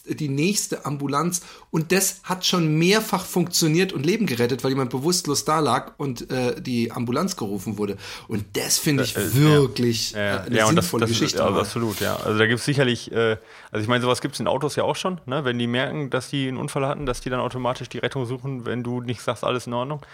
die 0.07 0.29
nächste 0.29 0.85
Ambulanz. 0.85 1.41
Und 1.69 1.91
das 1.91 2.21
hat 2.23 2.45
schon 2.45 2.77
mehrfach 2.77 3.25
funktioniert 3.25 3.91
und 3.91 4.05
Leben 4.05 4.25
gerettet, 4.25 4.63
weil 4.63 4.71
jemand 4.71 4.89
bewusstlos 4.89 5.43
da 5.43 5.59
lag 5.59 5.91
und 5.97 6.31
äh, 6.31 6.61
die 6.61 6.93
Ambulanz 6.93 7.35
gerufen 7.35 7.77
wurde. 7.77 7.97
Und 8.29 8.45
das 8.53 8.77
finde 8.77 9.03
ich 9.03 9.17
äh, 9.17 9.33
wirklich 9.33 10.13
ja, 10.13 10.37
äh, 10.37 10.39
eine 10.45 10.57
ja, 10.59 10.67
sinnvolle 10.67 11.01
das, 11.01 11.09
das 11.09 11.19
Geschichte. 11.19 11.43
Ist, 11.43 11.49
ja, 11.49 11.59
absolut, 11.59 11.99
ja. 11.99 12.15
Also 12.15 12.39
da 12.39 12.47
gibt 12.47 12.59
es 12.59 12.65
sicherlich, 12.65 13.11
äh, 13.11 13.35
also 13.69 13.83
ich 13.83 13.89
meine, 13.89 14.01
sowas 14.01 14.21
gibt 14.21 14.35
es 14.35 14.39
in 14.39 14.47
Autos 14.47 14.77
ja 14.77 14.85
auch 14.85 14.95
schon, 14.95 15.19
ne? 15.25 15.43
wenn 15.43 15.59
die 15.59 15.67
merken, 15.67 16.09
dass 16.09 16.29
die 16.29 16.47
einen 16.47 16.55
Unfall 16.55 16.87
hatten, 16.87 17.05
dass 17.05 17.19
die 17.19 17.29
dann 17.29 17.41
automatisch 17.41 17.89
die 17.89 17.97
Rettung 17.97 18.25
suchen, 18.25 18.65
wenn 18.65 18.81
du 18.81 19.01
nicht 19.01 19.21
sagst, 19.21 19.43
alles 19.43 19.67
in 19.67 19.73
Ordnung. 19.73 20.05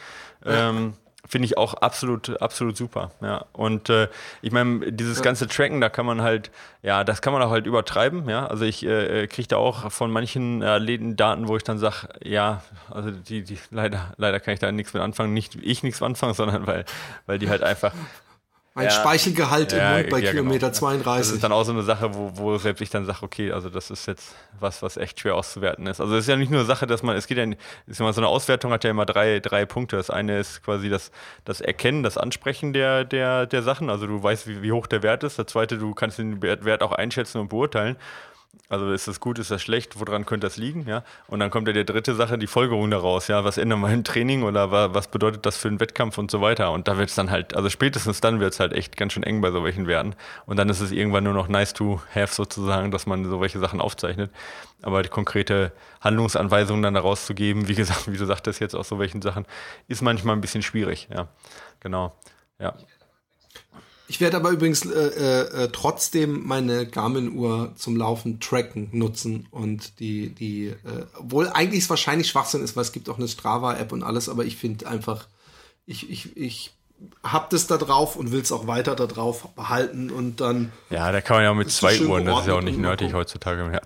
Ja. 0.43 0.73
Finde 1.25 1.45
ich 1.45 1.57
auch 1.57 1.73
absolut, 1.73 2.41
absolut 2.41 2.77
super. 2.77 3.11
Ja. 3.21 3.45
Und 3.51 3.89
äh, 3.89 4.07
ich 4.41 4.53
meine, 4.53 4.93
dieses 4.93 5.21
ganze 5.21 5.47
Tracken, 5.47 5.81
da 5.81 5.89
kann 5.89 6.05
man 6.05 6.21
halt, 6.21 6.51
ja, 6.83 7.03
das 7.03 7.21
kann 7.21 7.33
man 7.33 7.41
auch 7.41 7.49
halt 7.49 7.65
übertreiben. 7.65 8.29
Ja. 8.29 8.47
Also 8.47 8.63
ich 8.63 8.85
äh, 8.85 9.23
äh 9.23 9.27
kriege 9.27 9.49
da 9.49 9.57
auch 9.57 9.91
von 9.91 10.09
manchen 10.09 10.63
Athleten 10.63 11.17
Daten, 11.17 11.49
wo 11.49 11.57
ich 11.57 11.63
dann 11.63 11.79
sage, 11.79 12.07
ja, 12.23 12.61
also 12.89 13.11
die, 13.11 13.43
die, 13.43 13.57
leider, 13.71 14.13
leider 14.15 14.39
kann 14.39 14.53
ich 14.53 14.61
da 14.61 14.71
nichts 14.71 14.93
mit 14.93 15.03
anfangen. 15.03 15.33
Nicht 15.33 15.55
ich 15.61 15.83
nichts 15.83 16.01
anfangen, 16.01 16.33
sondern 16.35 16.65
weil, 16.65 16.85
weil 17.25 17.39
die 17.39 17.49
halt 17.49 17.63
einfach 17.63 17.93
Mein 18.77 18.85
ja, 18.85 18.91
Speichelgehalt 18.91 19.73
im 19.73 19.83
Mund 19.83 20.09
bei 20.11 20.19
ja, 20.19 20.29
Kilometer 20.29 20.67
genau. 20.67 20.77
32. 20.77 21.17
Das 21.17 21.31
ist 21.31 21.43
dann 21.43 21.51
auch 21.51 21.63
so 21.63 21.71
eine 21.71 21.81
Sache, 21.81 22.13
wo, 22.13 22.31
wo 22.35 22.57
selbst 22.59 22.79
ich 22.81 22.91
dann 22.91 23.07
sage, 23.07 23.23
okay, 23.23 23.51
also 23.51 23.71
das 23.71 23.89
ist 23.89 24.05
jetzt 24.05 24.35
was, 24.59 24.83
was 24.83 24.97
echt 24.97 25.19
schwer 25.19 25.33
auszuwerten 25.33 25.87
ist. 25.87 25.99
Also 25.99 26.15
es 26.15 26.25
ist 26.25 26.29
ja 26.29 26.35
nicht 26.35 26.51
nur 26.51 26.59
eine 26.59 26.67
Sache, 26.67 26.85
dass 26.85 27.01
man, 27.01 27.15
es 27.15 27.25
geht 27.25 27.39
ja, 27.39 27.45
ist 27.87 27.99
immer 27.99 28.13
so 28.13 28.21
eine 28.21 28.27
Auswertung 28.27 28.71
hat 28.71 28.83
ja 28.83 28.91
immer 28.91 29.07
drei, 29.07 29.39
drei 29.39 29.65
Punkte. 29.65 29.95
Das 29.95 30.11
eine 30.11 30.37
ist 30.37 30.61
quasi 30.61 30.89
das, 30.89 31.09
das 31.43 31.59
Erkennen, 31.59 32.03
das 32.03 32.19
Ansprechen 32.19 32.71
der, 32.71 33.03
der, 33.03 33.47
der 33.47 33.63
Sachen. 33.63 33.89
Also 33.89 34.05
du 34.05 34.21
weißt, 34.21 34.45
wie, 34.45 34.61
wie 34.61 34.71
hoch 34.71 34.85
der 34.85 35.01
Wert 35.01 35.23
ist. 35.23 35.39
Der 35.39 35.47
zweite, 35.47 35.79
du 35.79 35.95
kannst 35.95 36.19
den 36.19 36.43
Wert 36.43 36.83
auch 36.83 36.91
einschätzen 36.91 37.39
und 37.39 37.47
beurteilen. 37.47 37.97
Also 38.69 38.91
ist 38.91 39.07
das 39.07 39.21
gut, 39.21 39.39
ist 39.39 39.49
das 39.49 39.61
schlecht, 39.61 39.97
woran 39.99 40.25
könnte 40.25 40.45
das 40.45 40.57
liegen, 40.57 40.85
ja? 40.87 41.03
Und 41.27 41.39
dann 41.39 41.49
kommt 41.49 41.67
ja 41.67 41.73
die 41.73 41.85
dritte 41.85 42.15
Sache, 42.15 42.37
die 42.37 42.47
Folgerung 42.47 42.91
daraus, 42.91 43.29
ja, 43.29 43.45
was 43.45 43.57
ändern 43.57 43.79
wir 43.79 43.89
im 43.93 44.03
Training 44.03 44.43
oder 44.43 44.93
was 44.93 45.07
bedeutet 45.07 45.45
das 45.45 45.55
für 45.55 45.69
einen 45.69 45.79
Wettkampf 45.79 46.17
und 46.17 46.29
so 46.29 46.41
weiter. 46.41 46.71
Und 46.71 46.87
da 46.87 46.97
wird 46.97 47.09
es 47.09 47.15
dann 47.15 47.31
halt, 47.31 47.55
also 47.55 47.69
spätestens 47.69 48.19
dann 48.19 48.39
wird 48.41 48.53
es 48.53 48.59
halt 48.59 48.73
echt 48.73 48.97
ganz 48.97 49.13
schön 49.13 49.23
eng 49.23 49.39
bei 49.39 49.51
solchen 49.51 49.87
Werten. 49.87 50.15
Und 50.45 50.57
dann 50.57 50.67
ist 50.67 50.81
es 50.81 50.91
irgendwann 50.91 51.23
nur 51.23 51.33
noch 51.33 51.47
nice 51.47 51.73
to 51.73 52.01
have 52.13 52.33
sozusagen, 52.33 52.91
dass 52.91 53.05
man 53.05 53.23
solche 53.23 53.59
Sachen 53.59 53.79
aufzeichnet. 53.79 54.31
Aber 54.81 55.01
die 55.01 55.09
konkrete 55.09 55.71
Handlungsanweisung 56.01 56.81
dann 56.81 56.93
daraus 56.93 57.25
zu 57.25 57.33
geben, 57.33 57.67
wie 57.69 57.75
gesagt, 57.75 58.11
wie 58.11 58.17
du 58.17 58.25
sagtest 58.25 58.59
jetzt 58.59 58.75
aus 58.75 58.89
so 58.89 58.99
welchen 58.99 59.21
Sachen, 59.21 59.45
ist 59.87 60.01
manchmal 60.01 60.35
ein 60.35 60.41
bisschen 60.41 60.61
schwierig, 60.61 61.07
ja. 61.09 61.29
Genau, 61.79 62.13
ja. 62.59 62.73
Ich 64.09 64.21
werde 64.21 64.37
aber 64.37 64.51
übrigens 64.51 64.85
äh, 64.85 64.89
äh, 64.89 65.63
äh, 65.63 65.69
trotzdem 65.71 66.47
meine 66.47 66.85
Garmin-Uhr 66.87 67.73
zum 67.75 67.97
Laufen 67.97 68.39
tracken 68.39 68.89
nutzen 68.93 69.47
und 69.51 69.99
die, 69.99 70.29
die, 70.29 70.67
äh, 70.67 71.05
obwohl 71.19 71.49
eigentlich 71.49 71.83
es 71.83 71.89
wahrscheinlich 71.89 72.29
Schwachsinn 72.29 72.63
ist, 72.63 72.77
weil 72.77 72.83
es 72.83 72.93
gibt 72.93 73.09
auch 73.09 73.17
eine 73.17 73.27
Strava-App 73.27 73.91
und 73.91 74.03
alles, 74.03 74.29
aber 74.29 74.45
ich 74.45 74.55
finde 74.55 74.87
einfach, 74.87 75.27
ich, 75.85 76.09
ich, 76.09 76.37
ich 76.37 76.71
hab 77.21 77.49
das 77.49 77.67
da 77.67 77.77
drauf 77.77 78.15
und 78.15 78.31
will 78.31 78.39
es 78.39 78.51
auch 78.53 78.65
weiter 78.65 78.95
da 78.95 79.07
drauf 79.07 79.49
behalten 79.55 80.09
und 80.09 80.39
dann. 80.39 80.71
Ja, 80.89 81.11
da 81.11 81.19
kann 81.19 81.37
man 81.37 81.43
ja 81.43 81.51
auch 81.51 81.55
mit 81.55 81.69
zwei 81.69 81.99
Uhren, 82.01 82.25
das 82.25 82.41
ist 82.41 82.47
ja 82.47 82.53
auch 82.53 82.61
nicht 82.61 82.79
nötig 82.79 83.13
heutzutage 83.13 83.65
mehr. 83.65 83.81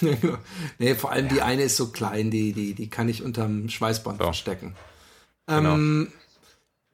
nee, 0.78 0.94
vor 0.94 1.12
allem 1.12 1.28
die 1.28 1.40
eine 1.40 1.62
ist 1.62 1.76
so 1.76 1.88
klein, 1.88 2.30
die, 2.30 2.52
die, 2.52 2.74
die 2.74 2.90
kann 2.90 3.08
ich 3.08 3.22
unterm 3.22 3.70
Schweißband 3.70 4.18
so. 4.18 4.24
verstecken. 4.24 4.76
Genau. 5.46 5.74
Ähm, 5.74 6.12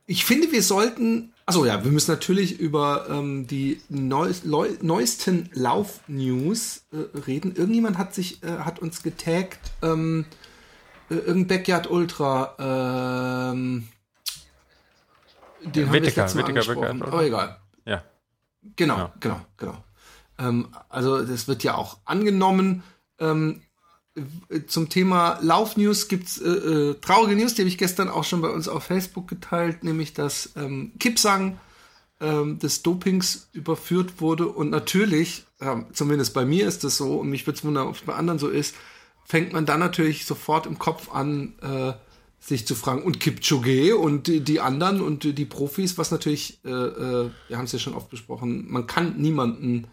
ich 0.06 0.24
finde, 0.24 0.52
wir 0.52 0.62
sollten. 0.62 1.32
Also 1.46 1.64
ja, 1.66 1.82
wir 1.84 1.90
müssen 1.90 2.10
natürlich 2.10 2.60
über 2.60 3.06
ähm, 3.10 3.46
die 3.46 3.80
neues, 3.88 4.44
neuesten 4.44 5.50
Lauf-News 5.52 6.84
äh, 6.92 7.18
reden. 7.26 7.54
Irgendjemand 7.56 7.98
hat 7.98 8.14
sich, 8.14 8.42
äh, 8.42 8.58
hat 8.58 8.78
uns 8.78 9.02
getaggt, 9.02 9.72
ähm, 9.82 10.24
äh, 11.10 11.14
irgendein 11.14 11.58
Backyard 11.58 11.90
Ultra, 11.90 12.54
ähm, 13.58 13.88
den 15.64 15.86
haben 15.86 15.92
Wittiger, 15.92 16.28
wir 16.28 16.34
Wittiger, 16.34 16.48
angesprochen. 16.48 17.02
Aber 17.02 17.24
egal. 17.24 17.58
Ja. 17.84 18.02
Genau, 18.76 18.96
ja. 18.96 19.12
genau, 19.20 19.40
genau. 19.56 19.84
Ähm, 20.38 20.68
also 20.88 21.24
das 21.24 21.48
wird 21.48 21.62
ja 21.62 21.74
auch 21.74 21.98
angenommen. 22.04 22.82
Ähm, 23.18 23.62
zum 24.66 24.88
Thema 24.88 25.38
Laufnews 25.40 26.08
gibt's 26.08 26.38
äh, 26.38 26.48
äh, 26.48 26.94
traurige 27.00 27.36
News, 27.36 27.54
die 27.54 27.62
habe 27.62 27.68
ich 27.68 27.78
gestern 27.78 28.08
auch 28.08 28.24
schon 28.24 28.42
bei 28.42 28.50
uns 28.50 28.68
auf 28.68 28.84
Facebook 28.84 29.28
geteilt, 29.28 29.84
nämlich 29.84 30.12
dass 30.12 30.50
ähm, 30.56 30.92
Kipsang 30.98 31.58
ähm, 32.20 32.58
des 32.58 32.82
Dopings 32.82 33.48
überführt 33.52 34.20
wurde. 34.20 34.48
Und 34.48 34.70
natürlich, 34.70 35.44
äh, 35.60 35.76
zumindest 35.92 36.34
bei 36.34 36.44
mir 36.44 36.66
ist 36.66 36.84
das 36.84 36.96
so 36.96 37.20
und 37.20 37.30
mich 37.30 37.46
würde 37.46 37.58
es 37.58 37.64
wundern, 37.64 37.88
ob 37.88 37.94
es 37.94 38.02
bei 38.02 38.14
anderen 38.14 38.38
so 38.38 38.48
ist, 38.48 38.74
fängt 39.24 39.52
man 39.52 39.66
dann 39.66 39.80
natürlich 39.80 40.26
sofort 40.26 40.66
im 40.66 40.78
Kopf 40.78 41.10
an, 41.12 41.54
äh, 41.62 41.92
sich 42.38 42.66
zu 42.66 42.74
fragen, 42.74 43.04
und 43.04 43.20
Kipchoge 43.20 43.96
und 43.96 44.26
die, 44.26 44.40
die 44.40 44.60
anderen 44.60 45.00
und 45.00 45.22
die 45.38 45.44
Profis, 45.44 45.96
was 45.96 46.10
natürlich, 46.10 46.58
äh, 46.64 46.70
äh, 46.70 47.30
wir 47.48 47.56
haben 47.56 47.64
es 47.64 47.72
ja 47.72 47.78
schon 47.78 47.94
oft 47.94 48.10
besprochen, 48.10 48.66
man 48.68 48.86
kann 48.86 49.16
niemanden 49.16 49.86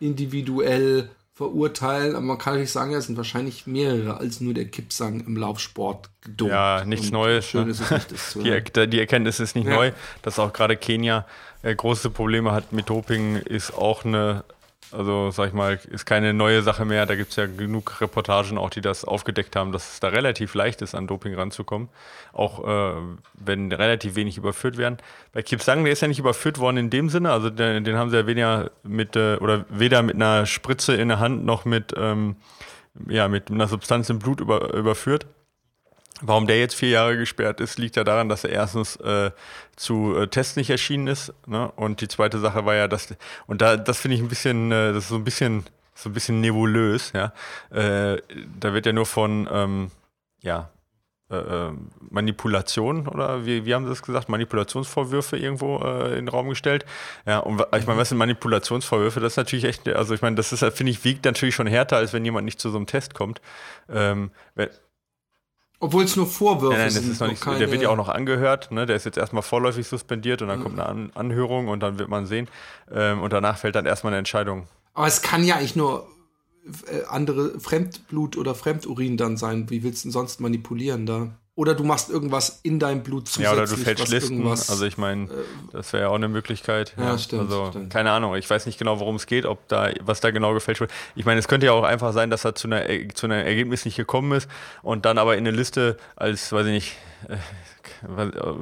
individuell 0.00 1.10
verurteilen, 1.40 2.16
aber 2.16 2.26
man 2.26 2.36
kann 2.36 2.52
natürlich 2.52 2.70
sagen, 2.70 2.92
es 2.92 3.06
sind 3.06 3.16
wahrscheinlich 3.16 3.66
mehrere 3.66 4.18
als 4.18 4.42
nur 4.42 4.52
der 4.52 4.66
Kippsang 4.66 5.20
im 5.20 5.38
Laufsport 5.38 6.10
gedopt. 6.20 6.50
Ja, 6.50 6.84
nichts 6.84 7.06
Und 7.06 7.14
Neues. 7.14 7.46
Schön 7.46 7.64
ne? 7.64 7.70
ist 7.70 7.80
es 7.80 7.90
nicht, 7.90 8.12
das 8.12 8.30
zu 8.32 8.42
die, 8.42 8.86
die 8.88 9.00
Erkenntnis 9.00 9.40
ist 9.40 9.56
nicht 9.56 9.66
ja. 9.66 9.74
neu, 9.74 9.92
dass 10.20 10.38
auch 10.38 10.52
gerade 10.52 10.76
Kenia 10.76 11.24
äh, 11.62 11.74
große 11.74 12.10
Probleme 12.10 12.52
hat 12.52 12.74
mit 12.74 12.90
Doping, 12.90 13.36
ist 13.36 13.72
auch 13.72 14.04
eine 14.04 14.44
also, 14.92 15.30
sag 15.30 15.48
ich 15.48 15.52
mal, 15.52 15.78
ist 15.90 16.04
keine 16.04 16.34
neue 16.34 16.62
Sache 16.62 16.84
mehr. 16.84 17.06
Da 17.06 17.14
gibt 17.14 17.30
es 17.30 17.36
ja 17.36 17.46
genug 17.46 18.00
Reportagen 18.00 18.58
auch, 18.58 18.70
die 18.70 18.80
das 18.80 19.04
aufgedeckt 19.04 19.54
haben, 19.54 19.70
dass 19.70 19.92
es 19.92 20.00
da 20.00 20.08
relativ 20.08 20.54
leicht 20.54 20.82
ist, 20.82 20.94
an 20.94 21.06
Doping 21.06 21.34
ranzukommen. 21.34 21.88
Auch 22.32 22.66
äh, 22.66 23.00
wenn 23.34 23.70
relativ 23.70 24.16
wenig 24.16 24.36
überführt 24.36 24.78
werden. 24.78 24.98
Bei 25.32 25.42
Kipsang, 25.42 25.84
der 25.84 25.92
ist 25.92 26.02
ja 26.02 26.08
nicht 26.08 26.18
überführt 26.18 26.58
worden 26.58 26.76
in 26.76 26.90
dem 26.90 27.08
Sinne. 27.08 27.30
Also, 27.30 27.50
den, 27.50 27.84
den 27.84 27.96
haben 27.96 28.10
sie 28.10 28.16
ja 28.16 28.26
weniger 28.26 28.70
mit, 28.82 29.14
äh, 29.14 29.36
oder 29.36 29.64
weder 29.68 30.02
mit 30.02 30.16
einer 30.16 30.46
Spritze 30.46 30.94
in 30.94 31.08
der 31.08 31.20
Hand 31.20 31.44
noch 31.44 31.64
mit, 31.64 31.94
ähm, 31.96 32.36
ja, 33.08 33.28
mit 33.28 33.50
einer 33.50 33.68
Substanz 33.68 34.10
im 34.10 34.18
Blut 34.18 34.40
über, 34.40 34.74
überführt. 34.74 35.26
Warum 36.22 36.46
der 36.46 36.58
jetzt 36.58 36.74
vier 36.74 36.90
Jahre 36.90 37.16
gesperrt 37.16 37.60
ist, 37.60 37.78
liegt 37.78 37.96
ja 37.96 38.04
daran, 38.04 38.28
dass 38.28 38.44
er 38.44 38.50
erstens 38.50 38.96
äh, 38.96 39.30
zu 39.76 40.16
äh, 40.16 40.28
Tests 40.28 40.56
nicht 40.56 40.70
erschienen 40.70 41.06
ist. 41.06 41.32
Ne? 41.46 41.70
Und 41.76 42.00
die 42.00 42.08
zweite 42.08 42.38
Sache 42.38 42.66
war 42.66 42.74
ja, 42.74 42.88
dass, 42.88 43.08
und 43.46 43.62
da, 43.62 43.76
das 43.76 44.00
finde 44.00 44.16
ich 44.16 44.22
ein 44.22 44.28
bisschen, 44.28 44.70
äh, 44.70 44.92
das 44.92 45.04
ist 45.04 45.08
so 45.08 45.16
ein 45.16 45.24
bisschen, 45.24 45.64
so 45.94 46.10
ein 46.10 46.12
bisschen 46.12 46.40
nebulös, 46.40 47.12
ja. 47.12 47.32
Äh, 47.70 48.20
da 48.58 48.72
wird 48.72 48.86
ja 48.86 48.92
nur 48.92 49.06
von, 49.06 49.48
ähm, 49.50 49.90
ja, 50.42 50.70
äh, 51.30 51.36
äh, 51.36 51.72
Manipulation 52.10 53.06
oder 53.06 53.46
wie, 53.46 53.64
wie 53.64 53.72
haben 53.72 53.84
Sie 53.84 53.90
das 53.90 54.02
gesagt? 54.02 54.28
Manipulationsvorwürfe 54.28 55.36
irgendwo 55.36 55.78
äh, 55.78 56.08
in 56.10 56.26
den 56.26 56.28
Raum 56.28 56.48
gestellt. 56.48 56.84
Ja, 57.24 57.38
und 57.38 57.64
ich 57.76 57.86
meine, 57.86 58.00
was 58.00 58.08
sind 58.08 58.18
Manipulationsvorwürfe? 58.18 59.20
Das 59.20 59.34
ist 59.34 59.36
natürlich 59.36 59.64
echt, 59.64 59.88
also 59.88 60.12
ich 60.12 60.22
meine, 60.22 60.34
das 60.34 60.52
ist, 60.52 60.64
finde 60.74 60.90
ich, 60.90 61.04
wiegt 61.04 61.24
natürlich 61.24 61.54
schon 61.54 61.68
härter, 61.68 61.98
als 61.98 62.12
wenn 62.12 62.24
jemand 62.24 62.46
nicht 62.46 62.58
zu 62.60 62.70
so 62.70 62.78
einem 62.78 62.86
Test 62.86 63.14
kommt. 63.14 63.40
Ähm, 63.88 64.32
obwohl 65.82 66.04
es 66.04 66.14
nur 66.14 66.26
Vorwürfe 66.26 66.76
nein, 66.76 66.82
nein, 66.82 66.90
sind. 66.90 67.10
Ist 67.10 67.20
noch 67.20 67.28
nicht, 67.28 67.44
der 67.44 67.72
wird 67.72 67.82
ja 67.82 67.88
auch 67.88 67.96
noch 67.96 68.10
angehört. 68.10 68.70
Ne? 68.70 68.84
Der 68.84 68.96
ist 68.96 69.04
jetzt 69.04 69.16
erstmal 69.16 69.42
vorläufig 69.42 69.88
suspendiert 69.88 70.42
und 70.42 70.48
dann 70.48 70.58
mhm. 70.60 70.62
kommt 70.62 70.78
eine 70.78 70.88
An 70.88 71.10
Anhörung 71.14 71.68
und 71.68 71.80
dann 71.80 71.98
wird 71.98 72.10
man 72.10 72.26
sehen. 72.26 72.48
Ähm, 72.92 73.22
und 73.22 73.32
danach 73.32 73.56
fällt 73.56 73.74
dann 73.74 73.86
erstmal 73.86 74.12
eine 74.12 74.18
Entscheidung. 74.18 74.68
Aber 74.92 75.06
es 75.06 75.22
kann 75.22 75.42
ja 75.42 75.56
eigentlich 75.56 75.76
nur 75.76 76.06
äh, 76.86 77.04
andere 77.08 77.58
Fremdblut 77.58 78.36
oder 78.36 78.54
Fremdurin 78.54 79.16
dann 79.16 79.38
sein. 79.38 79.70
Wie 79.70 79.82
willst 79.82 80.04
du 80.04 80.08
denn 80.08 80.12
sonst 80.12 80.40
manipulieren 80.40 81.06
da? 81.06 81.30
Oder 81.60 81.74
du 81.74 81.84
machst 81.84 82.08
irgendwas 82.08 82.60
in 82.62 82.78
deinem 82.78 83.02
Blut 83.02 83.28
zusätzlich. 83.28 83.44
Ja, 83.44 83.52
oder 83.52 83.66
du 83.66 83.76
fälschst 83.76 84.08
Listen. 84.08 84.46
Also 84.48 84.86
ich 84.86 84.96
meine, 84.96 85.24
äh, 85.24 85.28
das 85.72 85.92
wäre 85.92 86.04
ja 86.04 86.08
auch 86.08 86.14
eine 86.14 86.28
Möglichkeit. 86.28 86.94
Ja, 86.96 87.04
ja. 87.04 87.18
stimmt. 87.18 87.42
Also 87.42 87.66
stimmt. 87.68 87.92
keine 87.92 88.12
Ahnung. 88.12 88.34
Ich 88.36 88.48
weiß 88.48 88.64
nicht 88.64 88.78
genau, 88.78 88.98
worum 88.98 89.16
es 89.16 89.26
geht, 89.26 89.44
ob 89.44 89.68
da 89.68 89.90
was 90.00 90.20
da 90.20 90.30
genau 90.30 90.54
gefälscht 90.54 90.80
wird. 90.80 90.90
Ich 91.16 91.26
meine, 91.26 91.38
es 91.38 91.48
könnte 91.48 91.66
ja 91.66 91.72
auch 91.72 91.82
einfach 91.82 92.14
sein, 92.14 92.30
dass 92.30 92.46
er 92.46 92.54
zu 92.54 92.66
einer 92.66 92.86
zu 93.12 93.26
einem 93.26 93.44
Ergebnis 93.46 93.84
nicht 93.84 93.98
gekommen 93.98 94.32
ist 94.32 94.48
und 94.80 95.04
dann 95.04 95.18
aber 95.18 95.36
in 95.36 95.46
eine 95.46 95.54
Liste 95.54 95.98
als, 96.16 96.50
weiß 96.50 96.64
ich 96.64 96.72
nicht, 96.72 96.96
äh, 97.28 97.36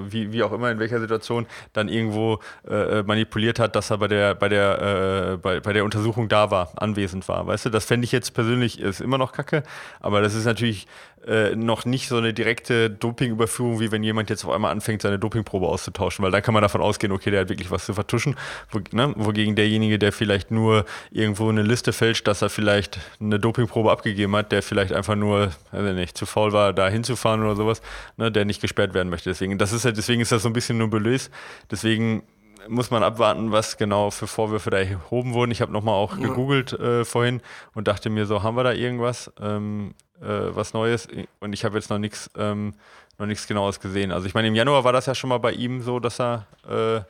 wie, 0.08 0.32
wie 0.32 0.42
auch 0.42 0.50
immer, 0.50 0.70
in 0.70 0.80
welcher 0.80 0.98
Situation, 0.98 1.46
dann 1.72 1.88
irgendwo 1.88 2.40
äh, 2.68 3.04
manipuliert 3.04 3.60
hat, 3.60 3.76
dass 3.76 3.90
er 3.90 3.98
bei 3.98 4.08
der, 4.08 4.34
bei, 4.34 4.48
der, 4.48 5.32
äh, 5.34 5.36
bei, 5.36 5.60
bei 5.60 5.72
der 5.72 5.84
Untersuchung 5.84 6.28
da 6.28 6.50
war, 6.50 6.72
anwesend 6.76 7.28
war. 7.28 7.46
Weißt 7.46 7.66
du, 7.66 7.70
das 7.70 7.84
fände 7.84 8.04
ich 8.04 8.12
jetzt 8.12 8.34
persönlich, 8.34 8.80
ist 8.80 9.00
immer 9.00 9.18
noch 9.18 9.32
kacke, 9.32 9.62
aber 10.00 10.20
das 10.20 10.34
ist 10.34 10.44
natürlich 10.44 10.88
äh, 11.26 11.54
noch 11.54 11.84
nicht 11.84 12.08
so 12.08 12.16
eine 12.16 12.32
direkte 12.32 12.90
Dopingüberführung, 12.90 13.80
wie 13.80 13.92
wenn 13.92 14.02
jemand 14.02 14.30
jetzt 14.30 14.44
auf 14.44 14.50
einmal 14.50 14.72
anfängt, 14.72 15.02
seine 15.02 15.18
Dopingprobe 15.18 15.66
auszutauschen, 15.66 16.24
weil 16.24 16.30
dann 16.30 16.42
kann 16.42 16.54
man 16.54 16.62
davon 16.62 16.80
ausgehen, 16.80 17.12
okay, 17.12 17.30
der 17.30 17.40
hat 17.40 17.48
wirklich 17.48 17.70
was 17.70 17.86
zu 17.86 17.94
vertuschen, 17.94 18.36
wo, 18.70 18.80
ne? 18.92 19.12
wogegen 19.16 19.56
derjenige, 19.56 19.98
der 19.98 20.12
vielleicht 20.12 20.50
nur 20.50 20.84
irgendwo 21.10 21.48
eine 21.48 21.62
Liste 21.62 21.92
fälscht, 21.92 22.26
dass 22.26 22.42
er 22.42 22.50
vielleicht 22.50 22.98
eine 23.20 23.38
Dopingprobe 23.38 23.90
abgegeben 23.90 24.34
hat, 24.36 24.52
der 24.52 24.62
vielleicht 24.62 24.92
einfach 24.92 25.16
nur, 25.16 25.50
weiß 25.72 25.94
nicht, 25.94 26.16
zu 26.16 26.26
faul 26.26 26.52
war, 26.52 26.72
da 26.72 26.88
hinzufahren 26.88 27.42
oder 27.42 27.56
sowas, 27.56 27.82
ne? 28.16 28.30
der 28.30 28.44
nicht 28.44 28.60
gesperrt 28.60 28.94
werden 28.94 29.08
möchte. 29.08 29.30
Deswegen, 29.30 29.58
das 29.58 29.72
ist 29.72 29.84
halt, 29.84 29.96
deswegen 29.96 30.20
ist 30.20 30.32
das 30.32 30.42
so 30.42 30.48
ein 30.48 30.52
bisschen 30.52 30.78
nebulös. 30.78 31.30
Deswegen 31.70 32.22
muss 32.68 32.90
man 32.90 33.02
abwarten, 33.02 33.52
was 33.52 33.76
genau 33.76 34.10
für 34.10 34.26
Vorwürfe 34.26 34.70
da 34.70 34.78
erhoben 34.78 35.34
wurden. 35.34 35.50
Ich 35.50 35.60
habe 35.60 35.72
nochmal 35.72 35.94
auch 35.94 36.18
gegoogelt 36.18 36.72
äh, 36.72 37.04
vorhin 37.04 37.40
und 37.74 37.88
dachte 37.88 38.10
mir 38.10 38.26
so, 38.26 38.42
haben 38.42 38.56
wir 38.56 38.64
da 38.64 38.72
irgendwas, 38.72 39.32
ähm, 39.40 39.94
äh, 40.20 40.54
was 40.54 40.72
Neues? 40.72 41.08
Und 41.40 41.52
ich 41.52 41.64
habe 41.64 41.76
jetzt 41.76 41.90
noch 41.90 41.98
nichts 41.98 42.30
ähm, 42.36 42.74
noch 43.18 43.26
nichts 43.26 43.46
Genaues 43.46 43.80
gesehen. 43.80 44.12
Also 44.12 44.26
ich 44.26 44.34
meine, 44.34 44.48
im 44.48 44.54
Januar 44.54 44.84
war 44.84 44.92
das 44.92 45.06
ja 45.06 45.14
schon 45.14 45.28
mal 45.28 45.38
bei 45.38 45.52
ihm 45.52 45.82
so, 45.82 45.98
dass 46.00 46.20
er 46.20 46.46
äh, 46.68 47.00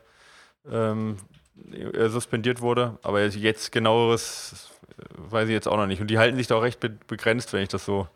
ähm, 0.70 1.18
suspendiert 2.08 2.60
wurde, 2.60 2.98
aber 3.02 3.24
jetzt 3.24 3.72
genaueres 3.72 4.70
äh, 4.98 5.02
weiß 5.16 5.48
ich 5.48 5.52
jetzt 5.52 5.68
auch 5.68 5.76
noch 5.76 5.86
nicht. 5.86 6.00
Und 6.00 6.08
die 6.08 6.18
halten 6.18 6.36
sich 6.36 6.46
da 6.46 6.56
auch 6.56 6.62
recht 6.62 6.80
begrenzt, 7.06 7.52
wenn 7.52 7.62
ich 7.62 7.68
das 7.68 7.84
so, 7.84 8.08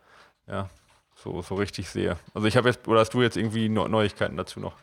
ja, 0.48 0.70
so, 1.16 1.42
so 1.42 1.55
richtig 1.55 1.88
sehe. 1.90 2.16
Also 2.35 2.48
ich 2.48 2.57
habe 2.57 2.68
jetzt, 2.68 2.88
oder 2.88 3.00
hast 3.00 3.14
du 3.14 3.22
jetzt 3.22 3.37
irgendwie 3.37 3.68
Neuigkeiten 3.68 4.37
dazu 4.37 4.61
noch? 4.61 4.74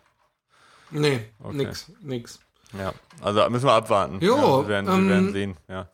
Nee, 0.92 1.26
okay. 1.40 1.56
nix, 1.56 1.92
nix. 2.02 2.40
Ja, 2.78 2.94
also 3.22 3.50
müssen 3.50 3.66
wir 3.66 3.74
abwarten. 3.74 4.20
Jo, 4.22 4.36
ja, 4.36 4.62
wir, 4.62 4.68
werden, 4.68 4.90
ähm, 4.90 5.04
wir 5.04 5.10
werden 5.10 5.32
sehen, 5.34 5.58
ja, 5.68 5.88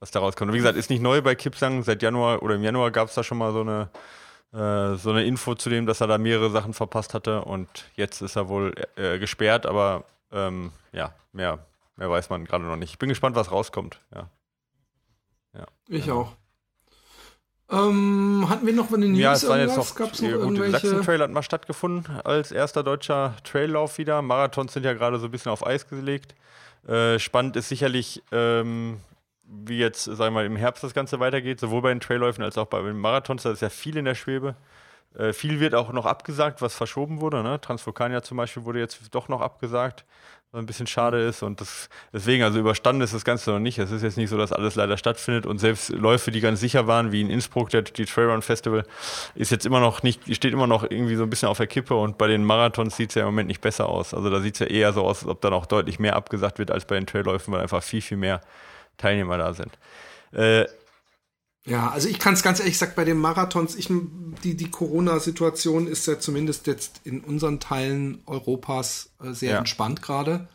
was 0.00 0.10
daraus 0.10 0.36
kommt. 0.36 0.50
Und 0.50 0.54
wie 0.54 0.58
gesagt, 0.58 0.76
ist 0.76 0.90
nicht 0.90 1.02
neu 1.02 1.22
bei 1.22 1.34
Kipsang. 1.34 1.82
Seit 1.82 2.02
Januar 2.02 2.42
oder 2.42 2.54
im 2.54 2.62
Januar 2.62 2.90
gab 2.90 3.08
es 3.08 3.14
da 3.14 3.22
schon 3.22 3.38
mal 3.38 3.52
so 3.52 3.60
eine, 3.60 3.88
äh, 4.52 4.96
so 4.96 5.10
eine 5.10 5.24
Info 5.24 5.54
zu 5.54 5.70
dem, 5.70 5.86
dass 5.86 6.00
er 6.00 6.06
da 6.06 6.18
mehrere 6.18 6.50
Sachen 6.50 6.74
verpasst 6.74 7.14
hatte 7.14 7.42
und 7.42 7.68
jetzt 7.96 8.22
ist 8.22 8.36
er 8.36 8.48
wohl 8.48 8.74
äh, 8.96 9.18
gesperrt, 9.18 9.66
aber 9.66 10.04
ähm, 10.32 10.72
ja, 10.92 11.14
mehr, 11.32 11.58
mehr 11.96 12.10
weiß 12.10 12.30
man 12.30 12.44
gerade 12.44 12.64
noch 12.64 12.76
nicht. 12.76 12.90
Ich 12.90 12.98
bin 12.98 13.08
gespannt, 13.08 13.36
was 13.36 13.50
rauskommt. 13.50 14.00
Ja. 14.14 14.28
ja 15.54 15.66
ich 15.88 16.06
ja. 16.06 16.14
auch. 16.14 16.32
Ähm, 17.70 18.46
hatten 18.48 18.66
wir 18.66 18.72
noch 18.72 18.90
eine 18.92 19.06
News? 19.06 19.18
Ja, 19.18 19.32
es 19.34 19.46
war 19.46 19.58
jetzt 19.58 19.76
noch, 19.76 19.94
Gab's 19.94 20.22
noch 20.22 20.30
gut, 20.30 20.38
irgendwelche... 20.38 20.88
Sachsen 20.88 21.02
Trail 21.02 21.20
hat 21.20 21.30
mal 21.30 21.42
stattgefunden 21.42 22.20
als 22.24 22.50
erster 22.50 22.82
deutscher 22.82 23.36
Traillauf 23.44 23.98
wieder. 23.98 24.22
Marathons 24.22 24.72
sind 24.72 24.84
ja 24.84 24.94
gerade 24.94 25.18
so 25.18 25.26
ein 25.26 25.30
bisschen 25.30 25.52
auf 25.52 25.66
Eis 25.66 25.86
gelegt. 25.86 26.34
Äh, 26.86 27.18
spannend 27.18 27.56
ist 27.56 27.68
sicherlich, 27.68 28.22
ähm, 28.32 29.00
wie 29.48 29.78
jetzt, 29.78 30.04
sagen 30.04 30.18
wir 30.18 30.30
mal, 30.30 30.46
im 30.46 30.56
Herbst 30.56 30.84
das 30.84 30.94
Ganze 30.94 31.20
weitergeht, 31.20 31.60
sowohl 31.60 31.82
bei 31.82 31.88
den 31.90 32.00
Trailläufen 32.00 32.44
als 32.44 32.58
auch 32.58 32.66
bei 32.66 32.82
den 32.82 32.98
Marathons. 32.98 33.42
Da 33.42 33.50
ist 33.50 33.62
ja 33.62 33.70
viel 33.70 33.96
in 33.96 34.04
der 34.04 34.14
Schwebe. 34.14 34.54
Äh, 35.16 35.32
viel 35.32 35.60
wird 35.60 35.74
auch 35.74 35.92
noch 35.92 36.06
abgesagt, 36.06 36.60
was 36.60 36.74
verschoben 36.74 37.20
wurde. 37.20 37.42
Ne? 37.42 37.60
Transvulkania 37.60 38.22
zum 38.22 38.36
Beispiel 38.36 38.64
wurde 38.64 38.78
jetzt 38.78 39.14
doch 39.14 39.28
noch 39.28 39.40
abgesagt 39.40 40.04
was 40.52 40.60
ein 40.60 40.66
bisschen 40.66 40.86
schade 40.86 41.20
ist. 41.20 41.42
Und 41.42 41.60
das, 41.60 41.88
deswegen, 42.12 42.42
also 42.42 42.58
überstanden 42.58 43.02
ist 43.02 43.12
das 43.12 43.24
Ganze 43.24 43.50
noch 43.50 43.58
nicht. 43.58 43.78
Es 43.78 43.90
ist 43.90 44.02
jetzt 44.02 44.16
nicht 44.16 44.30
so, 44.30 44.38
dass 44.38 44.52
alles 44.52 44.76
leider 44.76 44.96
stattfindet. 44.96 45.44
Und 45.44 45.58
selbst 45.58 45.90
Läufe, 45.90 46.30
die 46.30 46.40
ganz 46.40 46.60
sicher 46.60 46.86
waren, 46.86 47.12
wie 47.12 47.20
in 47.20 47.30
Innsbruck, 47.30 47.70
der, 47.70 47.82
die 47.82 48.06
Trailrun 48.06 48.42
Festival, 48.42 48.84
ist 49.34 49.50
jetzt 49.50 49.66
immer 49.66 49.80
noch 49.80 50.02
nicht, 50.02 50.34
steht 50.34 50.52
immer 50.52 50.66
noch 50.66 50.84
irgendwie 50.84 51.16
so 51.16 51.22
ein 51.22 51.30
bisschen 51.30 51.48
auf 51.48 51.58
der 51.58 51.66
Kippe. 51.66 51.94
Und 51.94 52.16
bei 52.16 52.28
den 52.28 52.44
Marathons 52.44 52.96
sieht 52.96 53.10
es 53.10 53.16
ja 53.16 53.22
im 53.22 53.28
Moment 53.28 53.48
nicht 53.48 53.60
besser 53.60 53.88
aus. 53.88 54.14
Also 54.14 54.30
da 54.30 54.40
sieht 54.40 54.54
es 54.54 54.60
ja 54.60 54.66
eher 54.66 54.92
so 54.92 55.04
aus, 55.04 55.20
als 55.20 55.28
ob 55.28 55.40
da 55.42 55.50
noch 55.50 55.66
deutlich 55.66 55.98
mehr 55.98 56.16
abgesagt 56.16 56.58
wird 56.58 56.70
als 56.70 56.86
bei 56.86 56.94
den 56.94 57.06
Trailläufen, 57.06 57.52
weil 57.52 57.60
einfach 57.60 57.82
viel, 57.82 58.00
viel 58.00 58.16
mehr 58.16 58.40
Teilnehmer 58.98 59.38
da 59.38 59.54
sind. 59.54 59.78
Äh, 60.32 60.66
ja, 61.64 61.90
also 61.90 62.08
ich 62.08 62.18
kann 62.18 62.34
es 62.34 62.42
ganz 62.42 62.60
ehrlich 62.60 62.78
sagen, 62.78 62.92
bei 62.96 63.04
den 63.04 63.18
Marathons, 63.18 63.76
ich, 63.76 63.88
die, 64.42 64.56
die 64.56 64.70
Corona-Situation 64.70 65.86
ist 65.86 66.06
ja 66.06 66.18
zumindest 66.18 66.66
jetzt 66.66 67.00
in 67.04 67.20
unseren 67.20 67.60
Teilen 67.60 68.22
Europas 68.26 69.10
äh, 69.22 69.32
sehr 69.32 69.52
ja. 69.52 69.58
entspannt 69.58 70.02
gerade. 70.02 70.48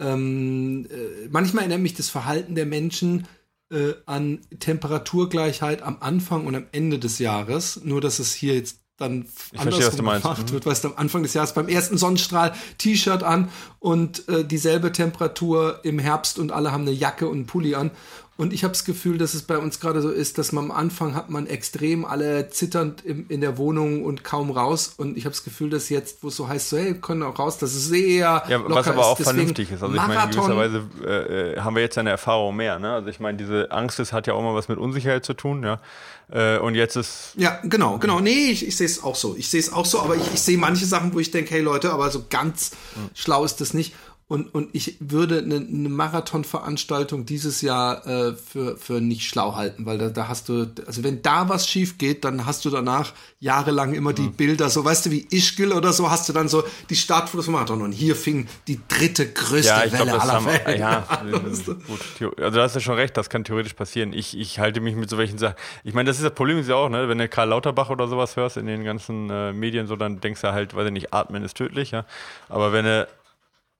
Ähm, 0.00 0.86
äh, 0.90 1.28
manchmal 1.30 1.64
erinnert 1.64 1.80
mich 1.80 1.94
das 1.94 2.08
Verhalten 2.08 2.54
der 2.54 2.66
Menschen 2.66 3.28
äh, 3.70 3.94
an 4.06 4.40
Temperaturgleichheit 4.58 5.82
am 5.82 5.98
Anfang 6.00 6.46
und 6.46 6.56
am 6.56 6.66
Ende 6.72 6.98
des 6.98 7.18
Jahres, 7.18 7.80
nur 7.84 8.00
dass 8.00 8.18
es 8.18 8.34
hier 8.34 8.54
jetzt 8.54 8.81
dann 9.02 9.26
ich 9.52 9.60
andersrum 9.60 9.82
verstehe, 9.82 10.20
gemacht 10.20 10.48
mhm. 10.48 10.52
wird, 10.52 10.66
weißt 10.66 10.84
du, 10.84 10.88
am 10.88 10.94
Anfang 10.96 11.22
des 11.22 11.34
Jahres 11.34 11.52
beim 11.52 11.68
ersten 11.68 11.98
Sonnenstrahl 11.98 12.52
T-Shirt 12.78 13.22
an 13.22 13.50
und 13.78 14.28
äh, 14.28 14.44
dieselbe 14.44 14.92
Temperatur 14.92 15.80
im 15.82 15.98
Herbst 15.98 16.38
und 16.38 16.52
alle 16.52 16.72
haben 16.72 16.82
eine 16.82 16.92
Jacke 16.92 17.28
und 17.28 17.34
einen 17.34 17.46
Pulli 17.46 17.74
an 17.74 17.90
und 18.38 18.54
ich 18.54 18.64
habe 18.64 18.72
das 18.72 18.84
Gefühl, 18.84 19.18
dass 19.18 19.34
es 19.34 19.42
bei 19.42 19.58
uns 19.58 19.78
gerade 19.78 20.00
so 20.00 20.10
ist, 20.10 20.38
dass 20.38 20.52
man 20.52 20.64
am 20.64 20.70
Anfang 20.70 21.14
hat 21.14 21.28
man 21.28 21.46
extrem 21.46 22.06
alle 22.06 22.48
zitternd 22.48 23.04
im, 23.04 23.26
in 23.28 23.42
der 23.42 23.58
Wohnung 23.58 24.04
und 24.04 24.24
kaum 24.24 24.50
raus. 24.50 24.94
Und 24.96 25.18
ich 25.18 25.26
habe 25.26 25.32
das 25.32 25.44
Gefühl, 25.44 25.68
dass 25.68 25.90
jetzt, 25.90 26.22
wo 26.22 26.28
es 26.28 26.36
so 26.36 26.48
heißt, 26.48 26.70
so, 26.70 26.78
hey, 26.78 26.94
können 26.94 27.22
auch 27.22 27.38
raus, 27.38 27.58
dass 27.58 27.74
es 27.74 27.86
sehr 27.86 28.42
ja, 28.48 28.68
was 28.68 28.88
aber 28.88 29.06
auch 29.06 29.20
ist. 29.20 29.26
vernünftig 29.26 29.70
ist. 29.70 29.82
Also 29.82 29.94
Marathon, 29.94 30.30
ich 30.30 30.48
meine, 30.48 30.70
gewisserweise 30.70 31.06
äh, 31.06 31.52
äh, 31.52 31.60
haben 31.60 31.76
wir 31.76 31.82
jetzt 31.82 31.98
eine 31.98 32.08
Erfahrung 32.08 32.56
mehr. 32.56 32.78
Ne? 32.78 32.94
Also 32.94 33.08
ich 33.08 33.20
meine, 33.20 33.36
diese 33.36 33.70
Angst, 33.70 33.98
das 33.98 34.14
hat 34.14 34.26
ja 34.26 34.32
auch 34.32 34.42
mal 34.42 34.54
was 34.54 34.68
mit 34.68 34.78
Unsicherheit 34.78 35.26
zu 35.26 35.34
tun. 35.34 35.62
Ja. 35.62 35.80
Äh, 36.30 36.58
und 36.58 36.74
jetzt 36.74 36.96
ist. 36.96 37.34
Ja, 37.36 37.60
genau, 37.64 37.98
genau. 37.98 38.20
Nee, 38.20 38.50
ich, 38.50 38.66
ich 38.66 38.76
sehe 38.76 38.86
es 38.86 39.02
auch 39.02 39.14
so. 39.14 39.36
Ich 39.36 39.50
sehe 39.50 39.60
es 39.60 39.70
auch 39.70 39.84
so, 39.84 40.00
aber 40.00 40.16
ich, 40.16 40.32
ich 40.32 40.40
sehe 40.40 40.56
manche 40.56 40.86
Sachen, 40.86 41.12
wo 41.12 41.18
ich 41.18 41.30
denke, 41.30 41.50
hey 41.50 41.60
Leute, 41.60 41.92
aber 41.92 42.10
so 42.10 42.24
ganz 42.30 42.70
mhm. 42.96 43.10
schlau 43.14 43.44
ist 43.44 43.60
das 43.60 43.74
nicht. 43.74 43.94
Und, 44.32 44.54
und 44.54 44.70
ich 44.72 44.96
würde 44.98 45.40
eine, 45.40 45.56
eine 45.56 45.90
Marathonveranstaltung 45.90 47.26
dieses 47.26 47.60
Jahr 47.60 48.06
äh, 48.06 48.32
für, 48.32 48.78
für 48.78 49.02
nicht 49.02 49.28
schlau 49.28 49.56
halten, 49.56 49.84
weil 49.84 49.98
da, 49.98 50.08
da 50.08 50.26
hast 50.26 50.48
du, 50.48 50.72
also 50.86 51.04
wenn 51.04 51.20
da 51.20 51.50
was 51.50 51.68
schief 51.68 51.98
geht, 51.98 52.24
dann 52.24 52.46
hast 52.46 52.64
du 52.64 52.70
danach 52.70 53.12
jahrelang 53.40 53.92
immer 53.92 54.14
die. 54.14 54.28
Bilder, 54.28 54.70
so 54.70 54.82
weißt 54.82 55.04
du, 55.04 55.10
wie 55.10 55.26
Ischgl 55.30 55.72
oder 55.72 55.92
so, 55.92 56.10
hast 56.10 56.30
du 56.30 56.32
dann 56.32 56.48
so 56.48 56.64
die 56.88 56.96
Startfotos 56.96 57.44
vom 57.44 57.52
Marathon. 57.52 57.82
Und 57.82 57.92
hier 57.92 58.16
fing 58.16 58.48
die 58.68 58.80
dritte 58.88 59.30
größte 59.30 59.68
ja, 59.68 59.92
Welle 59.92 60.04
glaub, 60.04 60.22
aller 60.22 60.44
Wellen. 60.46 60.80
Ja, 60.80 61.06
gut, 62.18 62.40
also 62.40 62.56
da 62.56 62.62
hast 62.62 62.74
du 62.74 62.80
schon 62.80 62.94
recht, 62.94 63.14
das 63.18 63.28
kann 63.28 63.44
theoretisch 63.44 63.74
passieren. 63.74 64.14
Ich, 64.14 64.34
ich 64.34 64.58
halte 64.58 64.80
mich 64.80 64.96
mit 64.96 65.10
so 65.10 65.18
welchen 65.18 65.36
Sachen. 65.36 65.56
Ich 65.84 65.92
meine, 65.92 66.08
das 66.08 66.16
ist 66.16 66.24
das 66.24 66.32
Problem 66.32 66.56
ist 66.56 66.70
ja 66.70 66.76
auch, 66.76 66.88
ne, 66.88 67.06
wenn 67.06 67.18
du 67.18 67.28
Karl 67.28 67.50
Lauterbach 67.50 67.90
oder 67.90 68.08
sowas 68.08 68.34
hörst 68.36 68.56
in 68.56 68.64
den 68.64 68.82
ganzen 68.82 69.28
äh, 69.28 69.52
Medien, 69.52 69.86
so 69.86 69.94
dann 69.94 70.22
denkst 70.22 70.40
du 70.40 70.52
halt, 70.52 70.74
weiß 70.74 70.86
ich 70.86 70.92
nicht, 70.92 71.12
atmen 71.12 71.44
ist 71.44 71.58
tödlich, 71.58 71.90
ja. 71.90 72.06
Aber 72.48 72.72
wenn 72.72 72.86
du 72.86 73.06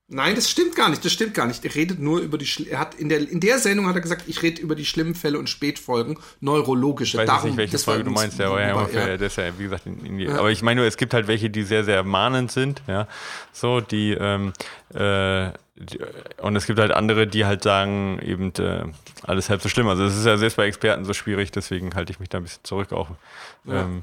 Nein, 0.09 0.35
das 0.35 0.51
stimmt 0.51 0.77
gar 0.77 0.91
nicht. 0.91 1.05
Das 1.05 1.12
stimmt 1.12 1.33
gar 1.33 1.47
nicht. 1.47 1.65
Er 1.65 1.75
redet 1.75 1.99
nur 1.99 2.21
über 2.21 2.37
die. 2.37 2.47
Er 2.69 2.79
hat 2.79 2.95
in 2.95 3.09
der 3.09 3.27
in 3.31 3.41
der 3.41 3.59
Sendung 3.59 3.87
hat 3.87 3.95
er 3.95 4.03
gesagt, 4.03 4.25
ich 4.27 4.43
rede 4.43 4.61
über 4.61 4.75
die 4.75 4.85
schlimmen 4.85 5.15
Fälle 5.15 5.38
und 5.38 5.49
Spätfolgen, 5.49 6.19
neurologische. 6.41 7.17
Ich 7.17 7.21
weiß 7.23 7.27
Darum, 7.27 7.51
nicht, 7.51 7.57
welche 7.57 7.79
Folge 7.79 8.05
du 8.05 8.11
meinst. 8.11 8.41
Aber, 8.41 8.61
ja, 8.61 8.88
ja. 8.88 9.17
Das 9.17 9.37
ja, 9.37 9.59
wie 9.59 9.65
gesagt, 9.65 9.87
in, 9.87 10.05
in 10.05 10.19
die, 10.19 10.25
ja. 10.25 10.38
aber 10.38 10.51
ich 10.51 10.62
meine 10.62 10.81
nur, 10.81 10.88
es 10.88 10.99
gibt 10.99 11.15
halt 11.15 11.29
welche, 11.29 11.49
die 11.49 11.62
sehr 11.62 11.85
sehr 11.85 12.03
mahnend 12.03 12.53
sind, 12.53 12.83
ja, 12.87 13.09
so 13.53 13.81
die. 13.81 14.12
Ähm, 14.12 14.53
äh, 14.93 15.51
und 16.43 16.55
es 16.55 16.67
gibt 16.67 16.79
halt 16.79 16.93
andere, 16.93 17.27
die 17.27 17.47
halt 17.47 17.62
sagen, 17.62 18.21
eben 18.23 18.53
äh, 18.59 18.85
alles 19.23 19.49
halb 19.49 19.62
so 19.62 19.69
schlimm. 19.69 19.88
Also 19.88 20.05
es 20.05 20.17
ist 20.17 20.27
ja 20.27 20.37
selbst 20.37 20.57
bei 20.57 20.67
Experten 20.67 21.05
so 21.05 21.15
schwierig, 21.15 21.51
deswegen 21.51 21.95
halte 21.95 22.12
ich 22.12 22.21
mich 22.21 22.29
da 22.29 22.38
ein 22.38 22.45
bisschen 22.45 22.62
zurück 22.65 22.93
auch. 22.93 23.09
Ähm, 23.67 24.03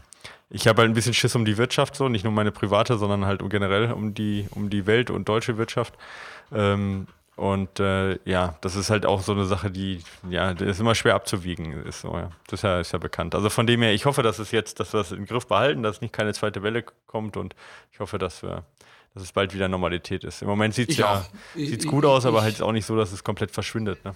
ich 0.49 0.67
habe 0.67 0.81
halt 0.81 0.91
ein 0.91 0.93
bisschen 0.93 1.13
Schiss 1.13 1.35
um 1.35 1.45
die 1.45 1.57
Wirtschaft, 1.57 1.95
so 1.95 2.09
nicht 2.09 2.23
nur 2.23 2.33
meine 2.33 2.51
private, 2.51 2.97
sondern 2.97 3.25
halt 3.25 3.47
generell 3.49 3.91
um 3.91 4.13
die, 4.13 4.47
um 4.51 4.69
die 4.69 4.87
Welt 4.87 5.09
und 5.11 5.29
deutsche 5.29 5.57
Wirtschaft. 5.57 5.93
Ähm, 6.51 7.07
und 7.35 7.79
äh, 7.79 8.19
ja, 8.25 8.55
das 8.59 8.75
ist 8.75 8.89
halt 8.89 9.05
auch 9.05 9.21
so 9.21 9.31
eine 9.31 9.45
Sache, 9.45 9.71
die, 9.71 10.03
ja, 10.29 10.53
die 10.53 10.65
ist 10.65 10.81
immer 10.81 10.93
schwer 10.93 11.15
abzuwiegen. 11.15 11.85
Ist 11.85 12.01
so, 12.01 12.13
ja. 12.13 12.31
Das 12.47 12.59
ist 12.59 12.63
ja, 12.63 12.79
ist 12.81 12.91
ja 12.91 12.99
bekannt. 12.99 13.33
Also 13.33 13.49
von 13.49 13.65
dem 13.65 13.81
her, 13.81 13.93
ich 13.93 14.05
hoffe, 14.05 14.23
dass 14.23 14.39
es 14.39 14.51
jetzt, 14.51 14.79
dass 14.81 14.93
wir 14.93 14.97
das 14.97 15.13
im 15.13 15.25
Griff 15.25 15.47
behalten, 15.47 15.81
dass 15.81 16.01
nicht 16.01 16.13
keine 16.13 16.33
zweite 16.33 16.63
Welle 16.63 16.83
kommt 17.07 17.37
und 17.37 17.55
ich 17.93 17.99
hoffe, 18.01 18.17
dass 18.17 18.43
wir, 18.43 18.65
dass 19.13 19.23
es 19.23 19.31
bald 19.31 19.53
wieder 19.53 19.69
Normalität 19.69 20.25
ist. 20.25 20.41
Im 20.41 20.49
Moment 20.49 20.73
sieht 20.73 20.89
es 20.89 20.97
ja 20.97 21.25
sieht's 21.55 21.87
gut 21.87 22.03
ich, 22.03 22.09
aus, 22.09 22.25
aber 22.25 22.39
ich, 22.39 22.43
halt 22.43 22.61
auch 22.61 22.73
nicht 22.73 22.85
so, 22.85 22.97
dass 22.97 23.13
es 23.13 23.23
komplett 23.23 23.51
verschwindet. 23.51 24.03
Ne? 24.03 24.13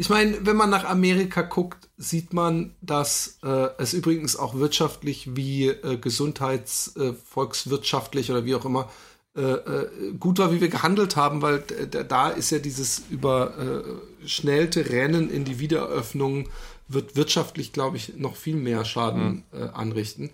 Ich 0.00 0.08
meine, 0.08 0.46
wenn 0.46 0.56
man 0.56 0.70
nach 0.70 0.84
Amerika 0.84 1.42
guckt, 1.42 1.88
sieht 1.96 2.32
man, 2.32 2.74
dass 2.80 3.40
äh, 3.42 3.68
es 3.78 3.92
übrigens 3.92 4.36
auch 4.36 4.54
wirtschaftlich 4.54 5.36
wie 5.36 5.66
äh, 5.68 5.98
gesundheits-, 5.98 6.96
äh, 6.96 7.12
volkswirtschaftlich 7.12 8.30
oder 8.30 8.44
wie 8.44 8.54
auch 8.54 8.64
immer 8.64 8.88
äh, 9.36 9.42
äh, 9.42 10.12
gut 10.18 10.38
war, 10.38 10.52
wie 10.52 10.60
wir 10.60 10.68
gehandelt 10.68 11.16
haben, 11.16 11.42
weil 11.42 11.60
da 11.60 12.28
ist 12.28 12.50
ja 12.50 12.58
dieses 12.58 13.02
überschnellte 13.10 14.80
äh, 14.80 14.88
Rennen 14.88 15.30
in 15.30 15.44
die 15.44 15.58
Wiedereröffnung 15.58 16.48
wird 16.88 17.16
wirtschaftlich, 17.16 17.72
glaube 17.72 17.98
ich, 17.98 18.16
noch 18.16 18.34
viel 18.34 18.56
mehr 18.56 18.84
Schaden 18.84 19.44
mhm. 19.52 19.70
anrichten. 19.74 20.30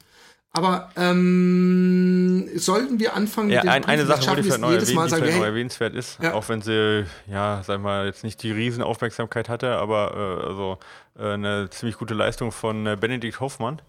Aber 0.56 0.88
ähm, 0.94 2.48
sollten 2.54 3.00
wir 3.00 3.16
anfangen 3.16 3.50
ja, 3.50 3.64
mit 3.64 3.72
ein, 3.72 3.84
Eine 3.86 4.06
Sache 4.06 4.24
wollte 4.28 4.40
ich 4.40 4.46
vielleicht 4.46 4.60
noch 4.60 4.70
erwähnen, 4.70 4.94
Mal 4.94 5.08
die 5.08 5.14
vielleicht 5.16 5.36
noch 5.36 5.44
erwähnenswert 5.44 5.94
ist, 5.94 6.22
ja. 6.22 6.32
auch 6.34 6.48
wenn 6.48 6.62
sie, 6.62 7.06
ja, 7.26 7.60
sag 7.64 7.80
mal, 7.82 8.06
jetzt 8.06 8.22
nicht 8.22 8.40
die 8.44 8.52
Riesenaufmerksamkeit 8.52 9.48
hatte, 9.48 9.76
aber 9.76 10.14
äh, 10.14 10.46
also 10.46 10.78
äh, 11.18 11.32
eine 11.32 11.70
ziemlich 11.70 11.98
gute 11.98 12.14
Leistung 12.14 12.52
von 12.52 12.86
äh, 12.86 12.96
Benedikt 12.96 13.40
Hoffmann, 13.40 13.82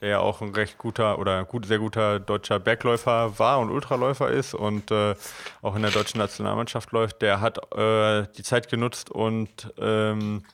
der 0.00 0.10
ja 0.10 0.18
auch 0.20 0.40
ein 0.42 0.54
recht 0.54 0.78
guter 0.78 1.18
oder 1.18 1.44
gut, 1.44 1.66
sehr 1.66 1.80
guter 1.80 2.20
deutscher 2.20 2.60
Bergläufer 2.60 3.36
war 3.40 3.58
und 3.58 3.70
Ultraläufer 3.70 4.30
ist 4.30 4.54
und 4.54 4.92
äh, 4.92 5.16
auch 5.60 5.74
in 5.74 5.82
der 5.82 5.90
deutschen 5.90 6.18
Nationalmannschaft 6.18 6.92
läuft. 6.92 7.20
Der 7.22 7.40
hat 7.40 7.58
äh, 7.74 8.28
die 8.36 8.44
Zeit 8.44 8.68
genutzt 8.68 9.10
und 9.10 9.74
ähm, 9.76 10.44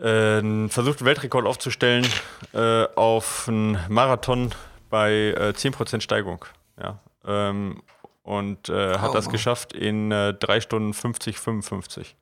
äh, 0.00 0.68
versucht, 0.68 1.00
einen 1.00 1.06
Weltrekord 1.06 1.46
aufzustellen 1.46 2.06
äh, 2.52 2.84
auf 2.96 3.48
einen 3.48 3.78
Marathon 3.88 4.54
bei 4.88 5.34
äh, 5.36 5.52
10% 5.56 6.00
Steigung. 6.00 6.44
Ja. 6.80 6.98
Ähm, 7.24 7.82
und 8.22 8.68
äh, 8.68 8.98
hat 8.98 9.14
das 9.14 9.28
geschafft 9.28 9.72
in 9.72 10.12
äh, 10.12 10.34
3 10.34 10.60
Stunden 10.60 10.94
50, 10.94 11.38
55. 11.38 12.16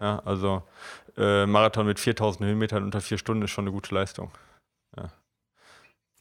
Ja, 0.00 0.20
also 0.24 0.62
äh, 1.16 1.46
Marathon 1.46 1.86
mit 1.86 2.00
4000 2.00 2.46
Höhenmetern 2.46 2.82
unter 2.82 3.00
4 3.00 3.18
Stunden 3.18 3.42
ist 3.42 3.50
schon 3.50 3.64
eine 3.64 3.72
gute 3.72 3.94
Leistung. 3.94 4.30
Ja. 4.96 5.10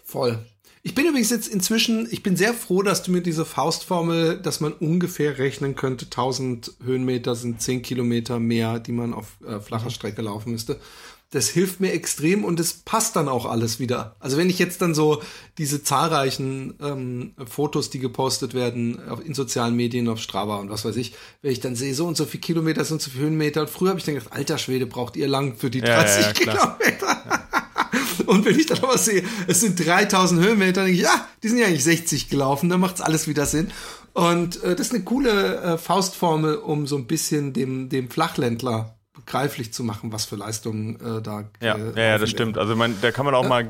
Voll. 0.03 0.39
Ich 0.85 0.95
bin 0.95 1.05
übrigens 1.05 1.29
jetzt 1.29 1.47
inzwischen, 1.47 2.09
ich 2.11 2.23
bin 2.23 2.35
sehr 2.35 2.53
froh, 2.53 2.81
dass 2.81 3.03
du 3.03 3.11
mir 3.11 3.21
diese 3.21 3.45
Faustformel, 3.45 4.37
dass 4.37 4.59
man 4.59 4.73
ungefähr 4.73 5.37
rechnen 5.37 5.75
könnte, 5.75 6.05
1000 6.05 6.73
Höhenmeter 6.83 7.35
sind 7.35 7.61
10 7.61 7.81
Kilometer 7.83 8.37
mehr, 8.37 8.79
die 8.79 8.91
man 8.91 9.13
auf 9.13 9.37
äh, 9.47 9.61
flacher 9.61 9.85
mhm. 9.85 9.91
Strecke 9.91 10.21
laufen 10.21 10.51
müsste. 10.51 10.81
Das 11.29 11.47
hilft 11.47 11.79
mir 11.79 11.93
extrem 11.93 12.43
und 12.43 12.59
es 12.59 12.73
passt 12.73 13.15
dann 13.15 13.29
auch 13.29 13.45
alles 13.45 13.79
wieder. 13.79 14.17
Also 14.19 14.35
wenn 14.35 14.49
ich 14.49 14.59
jetzt 14.59 14.81
dann 14.81 14.93
so 14.93 15.23
diese 15.57 15.83
zahlreichen 15.83 16.75
ähm, 16.81 17.33
Fotos, 17.45 17.89
die 17.89 17.99
gepostet 17.99 18.53
werden 18.53 18.99
in 19.25 19.33
sozialen 19.33 19.75
Medien, 19.75 20.09
auf 20.09 20.19
Strava 20.19 20.57
und 20.57 20.69
was 20.69 20.83
weiß 20.83 20.97
ich, 20.97 21.15
wenn 21.41 21.53
ich 21.53 21.61
dann 21.61 21.75
sehe, 21.77 21.95
so 21.95 22.05
und 22.05 22.17
so 22.17 22.25
viele 22.25 22.41
Kilometer, 22.41 22.83
so 22.83 22.95
und 22.95 23.01
so 23.01 23.09
viele 23.09 23.23
Höhenmeter. 23.23 23.61
Und 23.61 23.69
früher 23.69 23.89
habe 23.89 23.99
ich 23.99 24.05
dann 24.05 24.15
gedacht, 24.15 24.33
alter 24.33 24.57
Schwede, 24.57 24.85
braucht 24.85 25.15
ihr 25.15 25.29
lang 25.29 25.55
für 25.55 25.69
die 25.69 25.81
30 25.81 26.21
ja, 26.21 26.27
ja, 26.27 26.33
Kilometer. 26.33 27.07
Ja. 27.07 27.42
Und 28.25 28.45
wenn 28.45 28.57
ich 28.59 28.65
dann 28.65 28.79
aber 28.79 28.97
sehe, 28.97 29.23
es 29.47 29.61
sind 29.61 29.85
3000 29.85 30.43
Höhenmeter, 30.43 30.81
dann 30.81 30.85
denke 30.85 30.99
ich, 30.99 31.05
ja, 31.05 31.27
die 31.41 31.49
sind 31.49 31.59
ja 31.59 31.67
eigentlich 31.67 31.83
60 31.83 32.29
gelaufen, 32.29 32.69
dann 32.69 32.79
macht's 32.79 33.01
alles 33.01 33.27
wieder 33.27 33.45
Sinn. 33.45 33.71
Und 34.13 34.63
äh, 34.63 34.75
das 34.75 34.87
ist 34.87 34.93
eine 34.93 35.03
coole 35.03 35.55
äh, 35.61 35.77
Faustformel, 35.77 36.55
um 36.55 36.87
so 36.87 36.97
ein 36.97 37.07
bisschen 37.07 37.53
dem, 37.53 37.89
dem 37.89 38.09
Flachländler 38.09 38.95
begreiflich 39.13 39.73
zu 39.73 39.83
machen, 39.83 40.11
was 40.11 40.25
für 40.25 40.35
Leistungen 40.35 40.95
äh, 40.95 41.21
da. 41.21 41.45
Ja, 41.61 41.75
äh, 41.75 41.93
ja, 41.95 42.03
ja, 42.03 42.17
das 42.17 42.29
stimmt. 42.29 42.57
Also 42.57 42.75
man, 42.75 42.95
da 43.01 43.11
kann 43.11 43.25
man 43.25 43.35
auch 43.35 43.47
mal 43.47 43.65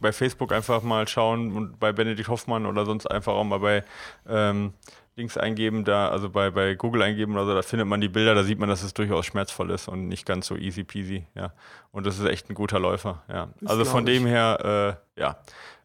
bei 0.00 0.12
Facebook 0.12 0.52
einfach 0.52 0.82
mal 0.82 1.06
schauen 1.08 1.52
und 1.52 1.78
bei 1.78 1.92
Benedikt 1.92 2.28
Hoffmann 2.28 2.64
oder 2.64 2.86
sonst 2.86 3.06
einfach 3.06 3.34
auch 3.34 3.44
mal 3.44 3.58
bei 3.58 3.84
ähm, 4.28 4.72
Links 5.18 5.36
eingeben, 5.36 5.84
da, 5.84 6.08
also 6.08 6.30
bei, 6.30 6.50
bei 6.50 6.74
Google 6.74 7.02
eingeben 7.02 7.34
oder 7.34 7.44
so, 7.44 7.54
da 7.54 7.62
findet 7.62 7.88
man 7.88 8.00
die 8.00 8.08
Bilder, 8.08 8.36
da 8.36 8.44
sieht 8.44 8.58
man, 8.58 8.68
dass 8.68 8.84
es 8.84 8.94
durchaus 8.94 9.26
schmerzvoll 9.26 9.70
ist 9.70 9.88
und 9.88 10.06
nicht 10.06 10.24
ganz 10.24 10.46
so 10.46 10.56
easy 10.56 10.84
peasy, 10.84 11.26
ja. 11.34 11.52
Und 11.90 12.06
das 12.06 12.18
ist 12.18 12.24
echt 12.24 12.48
ein 12.48 12.54
guter 12.54 12.78
Läufer, 12.78 13.22
ja. 13.28 13.48
Das 13.60 13.70
also 13.70 13.84
von 13.84 14.06
dem 14.06 14.26
her, 14.26 14.96
äh, 15.16 15.20
ja, 15.20 15.36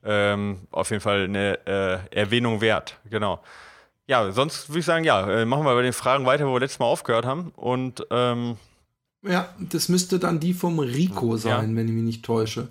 ähm, 0.03 0.67
auf 0.69 0.91
jeden 0.91 1.01
Fall 1.01 1.23
eine 1.23 1.65
äh, 1.65 2.15
Erwähnung 2.15 2.61
wert, 2.61 2.99
genau. 3.09 3.41
Ja, 4.05 4.31
sonst 4.31 4.69
würde 4.69 4.79
ich 4.79 4.85
sagen, 4.85 5.03
ja, 5.03 5.27
äh, 5.27 5.45
machen 5.45 5.65
wir 5.65 5.73
bei 5.73 5.81
den 5.81 5.93
Fragen 5.93 6.25
weiter, 6.25 6.47
wo 6.47 6.53
wir 6.53 6.59
letztes 6.59 6.79
Mal 6.79 6.85
aufgehört 6.85 7.25
haben. 7.25 7.51
Und 7.55 8.05
ähm, 8.11 8.57
ja, 9.23 9.49
das 9.57 9.89
müsste 9.89 10.19
dann 10.19 10.39
die 10.39 10.53
vom 10.53 10.77
Rico 10.77 11.37
sein, 11.37 11.71
ja. 11.71 11.75
wenn 11.75 11.87
ich 11.87 11.93
mich 11.93 12.03
nicht 12.03 12.25
täusche. 12.25 12.67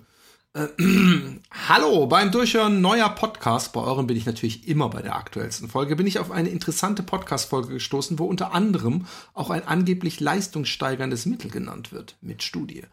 Äh, 0.53 0.67
Hallo, 1.67 2.05
beim 2.05 2.31
Durchhören 2.31 2.79
neuer 2.79 3.09
Podcast, 3.09 3.73
bei 3.73 3.81
euren 3.81 4.05
bin 4.05 4.15
ich 4.15 4.27
natürlich 4.27 4.67
immer 4.67 4.87
bei 4.87 5.01
der 5.01 5.15
aktuellsten 5.15 5.67
Folge, 5.67 5.95
bin 5.95 6.05
ich 6.05 6.19
auf 6.19 6.29
eine 6.29 6.49
interessante 6.49 7.01
Podcast-Folge 7.01 7.73
gestoßen, 7.73 8.19
wo 8.19 8.25
unter 8.25 8.53
anderem 8.53 9.07
auch 9.33 9.49
ein 9.49 9.67
angeblich 9.67 10.19
leistungssteigerndes 10.19 11.25
Mittel 11.25 11.49
genannt 11.49 11.91
wird, 11.91 12.17
mit 12.21 12.43
Studie. 12.43 12.83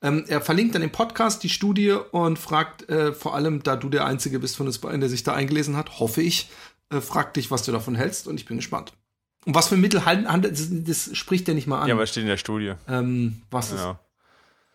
Ähm, 0.00 0.24
er 0.26 0.40
verlinkt 0.40 0.74
dann 0.74 0.80
im 0.80 0.90
Podcast 0.90 1.42
die 1.42 1.50
Studie 1.50 1.90
und 2.12 2.38
fragt 2.38 2.88
äh, 2.88 3.12
vor 3.12 3.34
allem, 3.34 3.62
da 3.62 3.76
du 3.76 3.90
der 3.90 4.06
Einzige 4.06 4.38
bist 4.38 4.56
von 4.56 4.66
uns 4.66 4.78
beiden, 4.78 5.00
der 5.00 5.10
sich 5.10 5.22
da 5.22 5.34
eingelesen 5.34 5.76
hat, 5.76 6.00
hoffe 6.00 6.22
ich, 6.22 6.48
äh, 6.88 7.02
fragt 7.02 7.36
dich, 7.36 7.50
was 7.50 7.62
du 7.64 7.72
davon 7.72 7.94
hältst 7.94 8.26
und 8.26 8.40
ich 8.40 8.46
bin 8.46 8.56
gespannt. 8.56 8.94
Und 9.44 9.54
was 9.54 9.68
für 9.68 9.76
Mittel 9.76 10.06
handelt, 10.06 10.52
das, 10.58 10.68
das 10.70 11.16
spricht 11.16 11.46
er 11.48 11.54
nicht 11.54 11.66
mal 11.66 11.80
an. 11.82 11.88
Ja, 11.88 11.98
was 11.98 12.10
steht 12.10 12.22
in 12.22 12.28
der 12.28 12.36
Studie? 12.38 12.72
Ähm, 12.88 13.42
was 13.50 13.72
ist? 13.72 13.86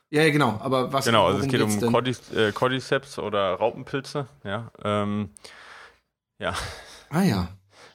Ja, 0.10 0.24
ja, 0.24 0.32
genau. 0.32 0.58
Aber 0.62 0.94
was 0.94 1.06
Genau, 1.06 1.28
also 1.28 1.40
es 1.40 1.48
geht 1.48 1.62
um 1.62 1.92
Cordis, 1.92 2.32
äh, 2.32 2.52
Cordyceps 2.52 3.20
oder 3.20 3.56
Raupenpilze. 3.56 4.28
Ja. 4.44 4.72
Ähm, 4.84 5.32
ja. 6.40 6.54
Ah 7.10 7.24
ja. 7.24 7.50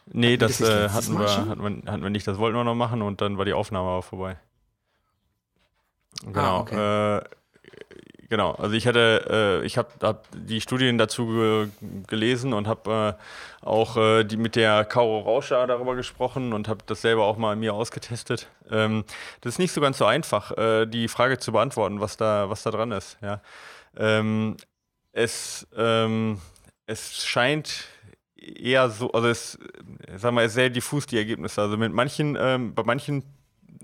Nee, 0.06 0.36
das, 0.36 0.58
das 0.58 0.68
äh, 0.68 0.88
hatten, 0.90 1.18
wir, 1.18 1.46
hatten, 1.48 1.62
wir, 1.62 1.92
hatten 1.92 2.02
wir 2.02 2.10
nicht. 2.10 2.26
Das 2.26 2.38
wollten 2.38 2.56
wir 2.56 2.64
noch 2.64 2.74
machen 2.74 3.02
und 3.02 3.20
dann 3.20 3.38
war 3.38 3.44
die 3.44 3.54
Aufnahme 3.54 3.88
aber 3.88 4.02
vorbei. 4.02 4.36
Genau. 6.24 6.40
Ah, 6.40 6.60
okay. 6.60 7.16
äh, 7.18 7.22
genau. 8.33 8.53
Also 8.53 8.74
ich 8.74 8.87
hatte, 8.87 9.61
äh, 9.62 9.66
ich 9.66 9.76
habe 9.76 9.91
hab 10.01 10.26
die 10.33 10.62
Studien 10.62 10.97
dazu 10.97 11.26
ge 11.26 11.68
gelesen 12.07 12.55
und 12.55 12.66
habe 12.66 13.18
äh, 13.18 13.64
auch 13.64 13.99
äh, 13.99 14.24
die 14.24 14.39
mit 14.39 14.57
der 14.57 14.87
Caro 14.87 15.20
Rauscher 15.20 15.66
darüber 15.66 15.95
gesprochen 15.97 16.55
und 16.55 16.66
habe 16.66 16.80
das 16.87 17.03
selber 17.03 17.26
auch 17.26 17.37
mal 17.37 17.57
mir 17.57 17.74
ausgetestet. 17.74 18.49
Ähm, 18.70 19.05
das 19.43 19.55
ist 19.55 19.59
nicht 19.59 19.72
so 19.72 19.83
ganz 19.83 19.99
so 19.99 20.07
einfach, 20.07 20.57
äh, 20.57 20.87
die 20.87 21.09
Frage 21.09 21.39
zu 21.39 21.53
beantworten, 21.53 22.01
was 22.01 22.16
da, 22.16 22.49
was 22.49 22.62
da 22.62 22.70
dran 22.70 22.91
ist. 22.93 23.18
Ja. 23.20 23.43
Ähm, 23.99 24.57
es, 25.12 25.68
ähm, 25.76 26.41
es 26.87 27.26
scheint 27.26 27.85
eher 28.35 28.89
so, 28.89 29.12
also 29.12 29.28
es, 29.28 29.59
sag 30.16 30.33
mal, 30.33 30.49
sehr 30.49 30.70
diffus 30.70 31.05
die 31.05 31.18
Ergebnisse. 31.18 31.61
Also 31.61 31.76
mit 31.76 31.93
manchen, 31.93 32.39
ähm, 32.41 32.74
bei 32.74 32.83
manchen 32.83 33.24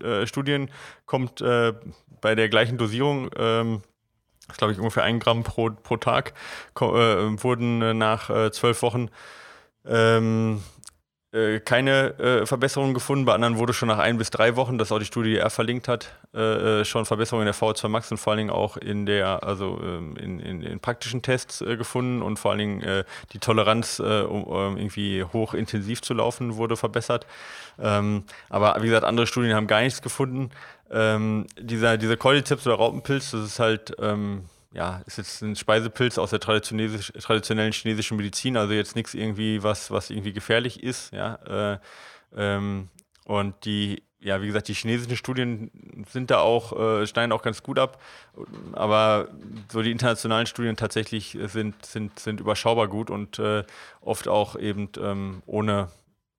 äh, 0.00 0.26
Studien 0.26 0.70
kommt 1.04 1.42
äh, 1.42 1.74
bei 2.22 2.34
der 2.34 2.48
gleichen 2.48 2.78
Dosierung 2.78 3.28
ähm, 3.36 3.82
das 4.48 4.56
glaube 4.56 4.72
ich 4.72 4.78
ungefähr 4.78 5.04
ein 5.04 5.20
Gramm 5.20 5.44
pro, 5.44 5.70
pro 5.70 5.96
Tag, 5.96 6.34
äh, 6.76 6.82
wurden 7.42 7.82
äh, 7.82 7.94
nach 7.94 8.30
äh, 8.30 8.50
zwölf 8.50 8.82
Wochen 8.82 9.10
ähm, 9.86 10.62
äh, 11.30 11.60
keine 11.60 12.18
äh, 12.18 12.46
Verbesserungen 12.46 12.94
gefunden. 12.94 13.26
Bei 13.26 13.34
anderen 13.34 13.58
wurde 13.58 13.74
schon 13.74 13.88
nach 13.88 13.98
ein 13.98 14.16
bis 14.16 14.30
drei 14.30 14.56
Wochen, 14.56 14.78
das 14.78 14.90
auch 14.90 14.98
die 14.98 15.04
Studie, 15.04 15.32
die 15.32 15.36
er 15.36 15.50
verlinkt 15.50 15.86
hat, 15.86 16.10
äh, 16.32 16.86
schon 16.86 17.04
Verbesserungen 17.04 17.46
in 17.46 17.52
der 17.52 17.60
VO2 17.60 17.88
Max 17.88 18.10
und 18.10 18.16
vor 18.16 18.32
allen 18.32 18.38
Dingen 18.38 18.50
auch 18.50 18.78
in 18.78 19.04
der, 19.04 19.42
also 19.42 19.78
ähm, 19.82 20.16
in, 20.16 20.40
in, 20.40 20.62
in, 20.62 20.80
praktischen 20.80 21.20
Tests 21.20 21.58
gefunden 21.58 22.22
und 22.22 22.38
vor 22.38 22.52
allen 22.52 22.58
Dingen 22.60 23.04
die 23.32 23.38
Toleranz, 23.38 24.00
um 24.00 24.76
irgendwie 24.76 25.24
hoch 25.24 25.54
intensiv 25.54 26.00
zu 26.00 26.14
laufen, 26.14 26.56
wurde 26.56 26.76
verbessert. 26.76 27.26
Ähm, 27.78 28.24
aber 28.48 28.76
wie 28.80 28.86
gesagt, 28.86 29.04
andere 29.04 29.26
Studien 29.26 29.54
haben 29.54 29.66
gar 29.66 29.80
nichts 29.80 30.00
gefunden. 30.00 30.50
Ähm, 30.90 31.46
dieser, 31.58 31.98
dieser 31.98 32.16
Cordyceps 32.16 32.66
oder 32.66 32.76
Raupenpilz, 32.76 33.32
das 33.32 33.44
ist 33.44 33.58
halt, 33.58 33.94
ähm, 34.00 34.44
ja, 34.72 35.02
ist 35.06 35.18
jetzt 35.18 35.42
ein 35.42 35.56
Speisepilz 35.56 36.18
aus 36.18 36.30
der 36.30 36.40
traditionellen 36.40 37.72
chinesischen 37.72 38.16
Medizin, 38.16 38.56
also 38.56 38.74
jetzt 38.74 38.96
nichts 38.96 39.14
irgendwie, 39.14 39.62
was, 39.62 39.90
was 39.90 40.10
irgendwie 40.10 40.32
gefährlich 40.32 40.82
ist, 40.82 41.12
ja. 41.12 41.74
Äh, 41.74 41.78
ähm, 42.36 42.88
und 43.24 43.64
die, 43.64 44.02
ja, 44.20 44.42
wie 44.42 44.46
gesagt, 44.46 44.68
die 44.68 44.74
chinesischen 44.74 45.16
Studien 45.16 46.04
sind 46.10 46.30
da 46.30 46.40
auch, 46.40 46.78
äh, 46.78 47.06
schneiden 47.06 47.32
auch 47.32 47.42
ganz 47.42 47.62
gut 47.62 47.78
ab, 47.78 48.02
aber 48.72 49.28
so 49.70 49.80
die 49.82 49.90
internationalen 49.90 50.46
Studien 50.46 50.76
tatsächlich 50.76 51.38
sind, 51.46 51.86
sind, 51.86 52.18
sind 52.18 52.40
überschaubar 52.40 52.88
gut 52.88 53.10
und 53.10 53.38
äh, 53.38 53.64
oft 54.00 54.28
auch 54.28 54.56
eben 54.56 54.90
ähm, 55.00 55.42
ohne, 55.46 55.88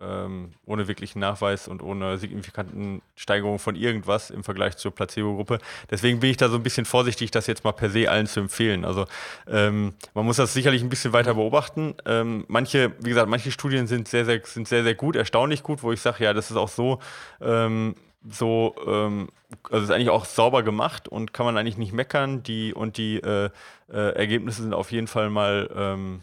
ähm, 0.02 0.52
ohne 0.66 0.88
wirklichen 0.88 1.20
Nachweis 1.20 1.68
und 1.68 1.82
ohne 1.82 2.18
signifikanten 2.18 3.02
Steigerung 3.16 3.60
von 3.60 3.76
irgendwas 3.76 4.30
im 4.30 4.44
Vergleich 4.44 4.78
zur 4.78 4.92
Placebo-Gruppe. 4.92 5.60
Deswegen 5.92 6.20
bin 6.20 6.32
ich 6.32 6.38
da 6.38 6.50
so 6.50 6.56
ein 6.56 6.64
bisschen 6.64 6.86
vorsichtig, 6.86 7.32
das 7.32 7.48
jetzt 7.48 7.64
mal 7.64 7.74
per 7.74 7.90
se 7.90 8.10
allen 8.10 8.28
zu 8.28 8.40
empfehlen. 8.40 8.86
Also 8.86 9.06
ähm, 9.48 9.94
man 10.14 10.26
muss 10.26 10.38
das 10.38 10.54
sicherlich 10.54 10.82
ein 10.82 10.90
bisschen 10.90 11.14
weiter 11.14 11.34
beobachten. 11.34 11.96
Ähm, 12.06 12.46
manche, 12.48 12.94
wie 13.00 13.10
gesagt, 13.10 13.30
manche 13.30 13.52
Studien 13.52 13.88
sind 13.88 14.08
sehr, 14.08 14.26
sehr, 14.26 14.42
sind 14.46 14.68
sehr, 14.68 14.84
sehr 14.84 14.96
gut, 14.96 15.16
erstaunlich 15.16 15.64
gut, 15.64 15.84
wo 15.84 15.92
ich 15.92 16.02
sage, 16.02 16.24
ja, 16.24 16.34
das 16.34 16.50
ist 16.50 16.58
auch 16.58 16.70
so, 16.70 17.00
ähm, 17.42 17.96
so, 18.30 18.76
ähm, 18.86 19.30
also 19.70 19.84
ist 19.84 19.92
eigentlich 19.92 20.10
auch 20.10 20.26
sauber 20.26 20.64
gemacht 20.64 21.08
und 21.08 21.34
kann 21.34 21.46
man 21.46 21.58
eigentlich 21.58 21.78
nicht 21.78 21.94
meckern. 21.94 22.44
Die 22.44 22.74
und 22.74 22.98
die 22.98 23.18
äh, 23.18 23.50
äh, 23.92 24.16
Ergebnisse 24.16 24.62
sind 24.62 24.74
auf 24.74 24.92
jeden 24.92 25.08
Fall 25.08 25.30
mal 25.30 25.70
ähm, 25.76 26.22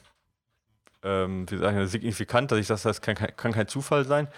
ähm, 1.07 1.47
wie 1.49 1.59
sagen, 1.59 1.87
signifikant, 1.87 2.51
dass 2.51 2.59
ich 2.59 2.67
sage, 2.67 2.81
das 2.85 3.01
kann, 3.01 3.15
kann 3.15 3.53
kein 3.53 3.69
Zufall 3.69 4.05
sein. 4.05 4.29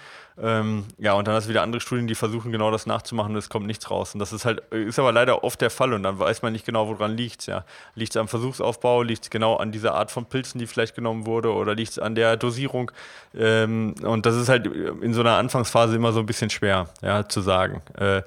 Ähm, 0.41 0.85
ja, 0.99 1.15
und 1.15 1.27
dann 1.27 1.35
hast 1.35 1.47
du 1.47 1.51
wieder 1.51 1.63
andere 1.63 1.81
Studien, 1.81 2.07
die 2.07 2.15
versuchen 2.15 2.53
genau 2.53 2.71
das 2.71 2.87
nachzumachen 2.87 3.33
und 3.33 3.39
es 3.39 3.49
kommt 3.49 3.67
nichts 3.67 3.91
raus. 3.91 4.15
Und 4.15 4.21
das 4.21 4.33
ist 4.33 4.45
halt, 4.45 4.61
ist 4.71 4.99
aber 4.99 5.11
leider 5.11 5.43
oft 5.43 5.61
der 5.61 5.71
Fall 5.71 5.93
und 5.93 6.05
dann 6.05 6.19
weiß 6.19 6.43
man 6.43 6.53
nicht 6.53 6.65
genau, 6.65 6.89
woran 6.89 7.17
liegt 7.17 7.41
es. 7.41 7.47
Ja. 7.47 7.65
Liegt 7.95 8.13
es 8.13 8.17
am 8.17 8.29
Versuchsaufbau, 8.29 9.03
liegt 9.03 9.25
es 9.25 9.31
genau 9.31 9.57
an 9.57 9.73
dieser 9.73 9.95
Art 9.95 10.11
von 10.11 10.27
Pilzen, 10.27 10.61
die 10.61 10.67
vielleicht 10.67 10.95
genommen 10.95 11.27
wurde 11.27 11.53
oder 11.53 11.75
liegt 11.75 11.93
es 11.93 11.99
an 11.99 12.15
der 12.15 12.37
Dosierung? 12.37 12.93
Ähm, 13.37 13.95
und 14.03 14.27
das 14.27 14.37
ist 14.37 14.49
halt 14.49 14.67
in 14.67 15.13
so 15.13 15.21
einer 15.21 15.37
Anfangsphase 15.37 15.97
immer 15.97 16.13
so 16.13 16.21
ein 16.21 16.27
bisschen 16.27 16.51
schwer 16.51 16.89
ja, 17.03 17.29
zu 17.29 17.41
sagen. 17.41 17.83
Äh, 17.99 18.23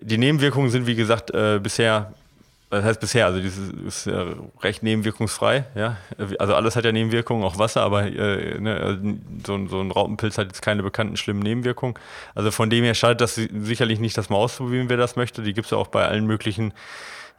die 0.00 0.18
Nebenwirkungen 0.18 0.70
sind, 0.70 0.86
wie 0.86 0.94
gesagt, 0.94 1.30
äh, 1.30 1.58
bisher 1.62 2.12
das 2.70 2.84
heißt 2.84 3.00
bisher, 3.00 3.24
also 3.24 3.40
dieses 3.40 3.70
ist 3.70 4.06
ja 4.06 4.26
recht 4.60 4.82
nebenwirkungsfrei, 4.82 5.64
ja. 5.74 5.96
Also 6.38 6.54
alles 6.54 6.76
hat 6.76 6.84
ja 6.84 6.92
Nebenwirkungen, 6.92 7.42
auch 7.42 7.58
Wasser, 7.58 7.80
aber 7.80 8.04
äh, 8.04 8.60
ne, 8.60 9.18
so, 9.46 9.66
so, 9.68 9.80
ein 9.80 9.90
Raupenpilz 9.90 10.36
hat 10.36 10.48
jetzt 10.48 10.60
keine 10.60 10.82
bekannten 10.82 11.16
schlimmen 11.16 11.40
Nebenwirkungen. 11.40 11.94
Also 12.34 12.50
von 12.50 12.68
dem 12.68 12.84
her 12.84 12.94
schadet 12.94 13.22
das 13.22 13.36
sicherlich 13.36 14.00
nicht, 14.00 14.18
dass 14.18 14.28
man 14.28 14.38
ausprobieren, 14.38 14.90
wer 14.90 14.98
das 14.98 15.16
möchte. 15.16 15.42
Die 15.42 15.54
gibt 15.54 15.66
es 15.66 15.70
ja 15.70 15.78
auch 15.78 15.86
bei 15.86 16.06
allen 16.06 16.26
möglichen 16.26 16.74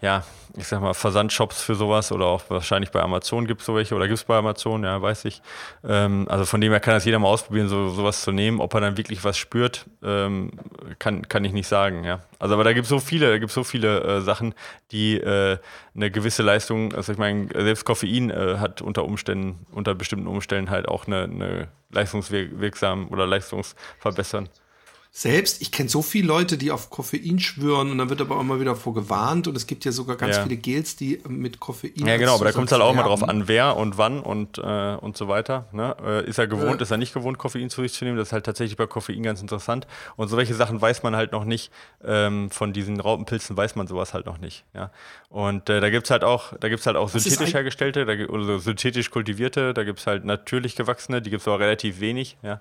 ja, 0.02 0.24
ich 0.58 0.68
sag 0.68 0.82
mal, 0.82 0.94
Versandshops 0.94 1.62
für 1.62 1.76
sowas 1.76 2.12
oder 2.12 2.26
auch 2.26 2.42
wahrscheinlich 2.50 2.92
bei 2.92 3.02
Amazon 3.02 3.46
gibt 3.46 3.62
es 3.62 3.68
so 3.68 3.76
welche 3.76 3.96
oder 3.96 4.08
gibt 4.08 4.18
es 4.18 4.24
bei 4.24 4.38
Amazon, 4.38 4.84
ja, 4.84 5.02
weiß 5.02 5.26
ich. 5.26 5.42
Ähm, 5.84 6.26
also 6.30 6.46
von 6.46 6.62
dem 6.62 6.72
her 6.72 6.80
kann 6.80 6.94
das 6.94 7.06
jeder 7.06 7.20
mal 7.20 7.28
ausprobieren, 7.28 7.68
so 7.68 7.90
sowas 7.90 8.22
zu 8.22 8.32
nehmen. 8.32 8.62
Ob 8.62 8.74
er 8.74 8.82
dann 8.82 8.98
wirklich 8.98 9.24
was 9.24 9.38
spürt, 9.38 9.86
ähm, 10.02 10.52
kann, 11.00 11.28
kann 11.28 11.44
ich 11.44 11.52
nicht 11.52 11.68
sagen, 11.68 12.06
ja. 12.06 12.22
Also 12.40 12.56
aber 12.56 12.64
da 12.64 12.74
gibt 12.74 12.86
es 12.86 12.90
so 12.90 13.00
viele, 13.00 13.30
da 13.30 13.38
gibt 13.38 13.52
so 13.52 13.64
viele 13.64 14.02
äh, 14.02 14.22
Sachen, 14.22 14.56
die 14.92 15.18
äh, 15.18 15.58
eine 15.96 16.12
gewisse 16.12 16.44
Leistung, 16.44 16.94
also 16.94 17.12
ich 17.12 17.18
meine, 17.18 17.50
selbst 17.54 17.84
Koffein 17.84 18.30
äh, 18.30 18.58
hat 18.58 18.82
unter 18.82 19.04
Umständen, 19.04 19.66
unter 19.72 19.96
bestimmten 19.96 20.28
Umständen 20.28 20.72
halt 20.72 20.88
auch 20.88 21.08
eine, 21.08 21.24
eine 21.24 21.68
leistungswirksam 21.92 23.10
oder 23.10 23.28
leistungsverbessern 23.28 24.50
selbst, 25.12 25.62
ich 25.62 25.72
kenne 25.72 25.90
so 25.90 26.04
viele 26.04 26.28
Leute, 26.28 26.58
die 26.58 26.70
auf 26.72 26.92
Koffein 26.92 27.40
schwören 27.40 27.90
und 27.92 27.98
dann 27.98 28.10
wird 28.10 28.22
aber 28.22 28.38
auch 28.38 28.42
immer 28.42 28.60
wieder 28.60 28.76
vorgewarnt 28.76 29.48
und 29.48 29.58
es 29.58 29.66
gibt 29.66 29.84
ja 29.84 29.92
sogar 29.92 30.16
ganz 30.16 30.38
ja. 30.38 30.44
viele 30.44 30.56
Gels, 30.56 30.96
die 30.96 31.20
mit 31.28 31.60
Koffein. 31.60 31.92
Ja, 31.96 32.18
genau, 32.18 32.36
aber 32.36 32.46
da 32.46 32.52
kommt 32.52 32.68
es 32.68 32.72
halt 32.72 32.84
auch 32.84 32.94
mal 32.94 33.04
drauf 33.04 33.28
an, 33.28 33.48
wer 33.48 33.76
und 33.76 33.98
wann 33.98 34.20
und, 34.20 34.60
äh, 34.60 34.96
und 34.96 35.18
so 35.18 35.28
weiter. 35.28 35.66
Ne? 35.72 35.96
Äh, 36.06 36.30
ist 36.30 36.38
er 36.38 36.48
gewohnt, 36.48 36.80
äh. 36.80 36.84
ist 36.84 36.92
er 36.92 36.98
nicht 36.98 37.14
gewohnt, 37.14 37.40
Koffein 37.40 37.72
zu 37.72 37.82
sich 37.82 37.94
zu 37.94 38.06
nehmen? 38.06 38.18
Das 38.18 38.30
ist 38.30 38.34
halt 38.34 38.46
tatsächlich 38.46 38.78
bei 38.78 38.86
Koffein 38.86 39.24
ganz 39.24 39.42
interessant. 39.42 39.88
Und 40.16 40.28
so 40.28 40.38
welche 40.38 40.54
Sachen 40.54 40.80
weiß 40.80 41.02
man 41.02 41.16
halt 41.16 41.32
noch 41.32 41.44
nicht. 41.44 41.72
Ähm, 42.06 42.52
von 42.52 42.72
diesen 42.72 43.00
Raupenpilzen 43.00 43.58
weiß 43.58 43.76
man 43.76 43.88
sowas 43.88 44.14
halt 44.14 44.28
noch 44.28 44.38
nicht. 44.38 44.64
Ja? 44.76 44.92
Und 45.30 45.70
äh, 45.70 45.82
da 45.82 45.90
gibt 45.90 46.06
es 46.06 46.12
halt 46.12 46.24
auch, 46.24 46.54
da 46.60 46.70
gibt's 46.70 46.86
halt 46.86 46.98
auch 46.98 47.10
synthetisch 47.10 47.54
hergestellte 47.56 48.06
da, 48.06 48.14
oder 48.32 48.60
synthetisch 48.60 49.10
kultivierte, 49.10 49.74
da 49.74 49.84
gibt 49.84 50.00
es 50.00 50.08
halt 50.08 50.24
natürlich 50.24 50.76
gewachsene, 50.76 51.22
die 51.22 51.32
gibt 51.32 51.42
es 51.42 51.48
aber 51.48 51.60
relativ 51.60 52.00
wenig. 52.00 52.38
Ja? 52.44 52.60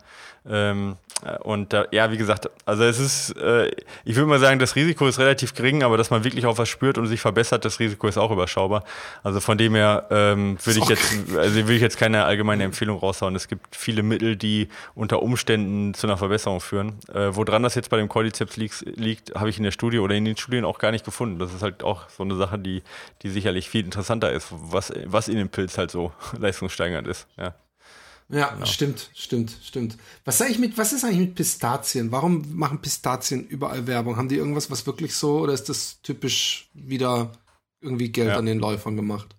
Ähm, 0.48 0.96
äh, 1.24 1.38
und 1.38 1.74
ja, 1.92 2.10
wie 2.10 2.16
gesagt, 2.16 2.37
gesagt, 2.38 2.50
also 2.66 2.84
es 2.84 2.98
ist, 2.98 3.36
äh, 3.36 3.70
ich 4.04 4.16
würde 4.16 4.26
mal 4.26 4.38
sagen, 4.38 4.58
das 4.58 4.76
Risiko 4.76 5.06
ist 5.06 5.18
relativ 5.18 5.54
gering, 5.54 5.82
aber 5.82 5.96
dass 5.96 6.10
man 6.10 6.24
wirklich 6.24 6.46
auch 6.46 6.58
was 6.58 6.68
spürt 6.68 6.98
und 6.98 7.06
sich 7.06 7.20
verbessert, 7.20 7.64
das 7.64 7.80
Risiko 7.80 8.08
ist 8.08 8.18
auch 8.18 8.30
überschaubar. 8.30 8.84
Also 9.22 9.40
von 9.40 9.58
dem 9.58 9.74
her 9.74 10.06
ähm, 10.10 10.58
würde 10.64 10.78
ich 10.80 10.88
jetzt, 10.88 11.14
also 11.36 11.54
würde 11.56 11.74
ich 11.74 11.82
jetzt 11.82 11.98
keine 11.98 12.24
allgemeine 12.24 12.64
Empfehlung 12.64 12.98
raushauen. 12.98 13.34
Es 13.34 13.48
gibt 13.48 13.74
viele 13.74 14.02
Mittel, 14.02 14.36
die 14.36 14.68
unter 14.94 15.22
Umständen 15.22 15.94
zu 15.94 16.06
einer 16.06 16.16
Verbesserung 16.16 16.60
führen. 16.60 16.98
Äh, 17.12 17.34
woran 17.34 17.62
das 17.62 17.74
jetzt 17.74 17.90
bei 17.90 17.96
dem 17.96 18.08
Cordyceps 18.08 18.56
liegt, 18.56 18.80
liegt 18.96 19.34
habe 19.34 19.50
ich 19.50 19.58
in 19.58 19.64
der 19.64 19.72
Studie 19.72 19.98
oder 19.98 20.14
in 20.14 20.24
den 20.24 20.36
Studien 20.36 20.64
auch 20.64 20.78
gar 20.78 20.90
nicht 20.90 21.04
gefunden. 21.04 21.38
Das 21.38 21.54
ist 21.54 21.62
halt 21.62 21.82
auch 21.82 22.08
so 22.08 22.22
eine 22.22 22.36
Sache, 22.36 22.58
die, 22.58 22.82
die 23.22 23.30
sicherlich 23.30 23.68
viel 23.68 23.84
interessanter 23.84 24.32
ist, 24.32 24.48
was, 24.50 24.92
was 25.04 25.28
in 25.28 25.36
dem 25.36 25.48
Pilz 25.48 25.78
halt 25.78 25.90
so 25.90 26.12
leistungssteigernd 26.38 27.06
ist. 27.06 27.26
Ja. 27.36 27.54
Ja, 28.30 28.50
genau. 28.50 28.66
stimmt, 28.66 29.10
stimmt, 29.14 29.56
stimmt. 29.62 29.96
Was, 30.24 30.40
ich 30.42 30.58
mit, 30.58 30.76
was 30.76 30.92
ist 30.92 31.04
eigentlich 31.04 31.18
mit 31.18 31.34
Pistazien? 31.34 32.12
Warum 32.12 32.44
machen 32.56 32.80
Pistazien 32.80 33.46
überall 33.46 33.86
Werbung? 33.86 34.16
Haben 34.16 34.28
die 34.28 34.36
irgendwas, 34.36 34.70
was 34.70 34.86
wirklich 34.86 35.14
so, 35.14 35.38
oder 35.40 35.54
ist 35.54 35.68
das 35.68 36.02
typisch 36.02 36.68
wieder 36.74 37.32
irgendwie 37.80 38.10
Geld 38.12 38.28
ja. 38.28 38.36
an 38.36 38.46
den 38.46 38.58
Läufern 38.58 38.96
gemacht? 38.96 39.34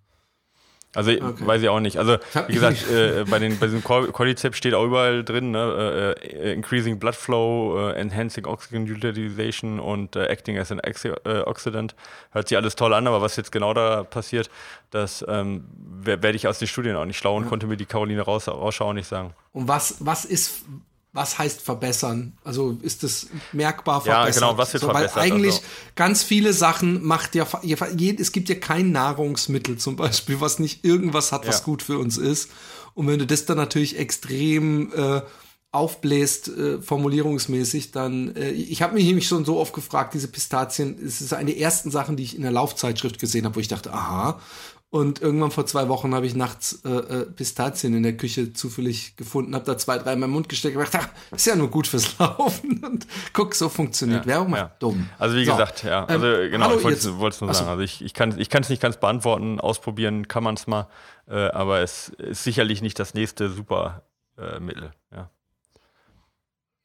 Also 0.95 1.11
okay. 1.11 1.45
weiß 1.45 1.61
ich 1.61 1.69
auch 1.69 1.79
nicht. 1.79 1.97
Also 1.97 2.17
wie 2.47 2.53
gesagt, 2.53 2.89
äh, 2.89 3.23
bei, 3.29 3.37
den, 3.37 3.59
bei 3.59 3.67
diesem 3.67 3.83
Cordyceps 3.83 4.57
steht 4.57 4.73
auch 4.73 4.85
überall 4.85 5.23
drin, 5.23 5.51
ne? 5.51 6.15
äh, 6.19 6.27
äh 6.27 6.53
increasing 6.53 6.97
blood 6.97 7.15
flow, 7.15 7.75
uh, 7.75 7.89
enhancing 7.91 8.47
oxygen 8.47 8.89
utilization 8.89 9.79
und 9.79 10.15
uh, 10.15 10.21
acting 10.21 10.57
as 10.57 10.71
an 10.71 10.81
oxidant. 11.45 11.95
Hört 12.31 12.47
sich 12.47 12.57
alles 12.57 12.75
toll 12.75 12.93
an, 12.95 13.05
aber 13.05 13.21
was 13.21 13.35
jetzt 13.35 13.51
genau 13.51 13.75
da 13.75 14.03
passiert, 14.03 14.49
das 14.89 15.23
ähm, 15.27 15.65
werde 16.01 16.35
ich 16.35 16.47
aus 16.47 16.57
den 16.57 16.67
Studien 16.67 16.95
auch 16.95 17.05
nicht 17.05 17.17
schlau 17.17 17.35
und 17.35 17.43
ja. 17.43 17.49
konnte 17.49 17.67
mir 17.67 17.77
die 17.77 17.85
Caroline 17.85 18.21
raus, 18.21 18.47
Rausschau 18.47 18.93
nicht 18.93 19.07
sagen. 19.07 19.35
Und 19.53 19.67
was, 19.67 19.97
was 19.99 20.25
ist 20.25 20.63
was 21.11 21.39
heißt 21.39 21.61
verbessern? 21.61 22.37
Also 22.43 22.77
ist 22.81 23.03
es 23.03 23.27
merkbar 23.51 24.01
verbessert? 24.01 24.35
Ja, 24.35 24.47
genau, 24.47 24.57
was 24.57 24.73
wird 24.73 24.81
so, 24.81 24.87
verbessert? 24.87 25.15
Weil 25.15 25.31
eigentlich 25.31 25.55
also. 25.55 25.65
ganz 25.95 26.23
viele 26.23 26.53
Sachen 26.53 27.03
macht 27.05 27.35
ja, 27.35 27.47
es 27.63 28.31
gibt 28.31 28.49
ja 28.49 28.55
kein 28.55 28.91
Nahrungsmittel 28.91 29.77
zum 29.77 29.95
Beispiel, 29.95 30.39
was 30.39 30.59
nicht 30.59 30.85
irgendwas 30.85 31.31
hat, 31.31 31.47
was 31.47 31.59
ja. 31.59 31.65
gut 31.65 31.81
für 31.81 31.97
uns 31.97 32.17
ist. 32.17 32.49
Und 32.93 33.07
wenn 33.07 33.19
du 33.19 33.25
das 33.25 33.45
dann 33.45 33.57
natürlich 33.57 33.97
extrem 33.97 34.93
äh, 34.93 35.21
aufbläst, 35.71 36.47
äh, 36.49 36.81
formulierungsmäßig, 36.81 37.91
dann, 37.91 38.35
äh, 38.35 38.51
ich 38.51 38.81
habe 38.81 38.95
mich 38.95 39.05
nämlich 39.05 39.27
schon 39.27 39.45
so 39.45 39.57
oft 39.57 39.73
gefragt, 39.73 40.13
diese 40.13 40.27
Pistazien, 40.27 40.99
es 41.03 41.21
ist 41.21 41.33
eine 41.33 41.51
der 41.51 41.59
ersten 41.59 41.91
Sachen, 41.91 42.17
die 42.17 42.23
ich 42.23 42.35
in 42.35 42.41
der 42.41 42.51
Laufzeitschrift 42.51 43.19
gesehen 43.19 43.45
habe, 43.45 43.55
wo 43.55 43.59
ich 43.59 43.67
dachte, 43.67 43.93
aha, 43.93 44.39
und 44.91 45.21
irgendwann 45.21 45.51
vor 45.51 45.67
zwei 45.67 45.87
Wochen 45.87 46.15
habe 46.15 46.25
ich 46.25 46.35
nachts 46.35 46.81
äh, 46.83 46.89
äh, 46.89 47.25
Pistazien 47.25 47.93
in 47.93 48.01
der 48.01 48.17
Küche 48.17 48.53
zufällig 48.53 49.15
gefunden, 49.17 49.53
habe 49.53 49.65
da 49.65 49.77
zwei, 49.77 49.99
drei 49.99 50.13
in 50.13 50.19
meinen 50.19 50.31
Mund 50.31 50.49
gesteckt 50.49 50.75
und 50.75 50.83
gedacht, 50.83 51.09
ach, 51.11 51.35
ist 51.35 51.45
ja 51.45 51.55
nur 51.55 51.69
gut 51.69 51.85
fürs 51.85 52.17
Laufen. 52.19 52.83
Und 52.83 53.05
guck, 53.31 53.53
so 53.53 53.69
funktioniert 53.69 54.25
ja, 54.25 54.31
Werbung. 54.31 54.55
Ja. 54.55 54.71
Dumm. 54.79 55.07
Also 55.19 55.35
wie 55.35 55.45
so. 55.45 55.51
gesagt, 55.51 55.83
ja. 55.83 56.05
Also 56.05 56.25
ähm, 56.25 56.51
genau, 56.51 56.65
hallo, 56.69 56.77
ich 56.77 56.83
wollte 56.83 57.35
es 57.35 57.41
nur 57.41 57.53
sagen. 57.53 57.69
Also 57.69 57.83
ich, 57.83 58.01
ich 58.03 58.15
kann 58.15 58.29
es 58.29 58.37
ich 58.37 58.69
nicht 58.69 58.81
ganz 58.81 58.99
beantworten, 58.99 59.59
ausprobieren 59.59 60.27
kann 60.27 60.43
man 60.43 60.55
es 60.55 60.65
mal, 60.65 60.87
äh, 61.27 61.35
aber 61.35 61.81
es 61.81 62.09
ist 62.09 62.43
sicherlich 62.43 62.81
nicht 62.81 62.97
das 62.97 63.13
nächste 63.13 63.49
Supermittel. 63.49 64.91
Äh, 65.11 65.15
ja. 65.15 65.29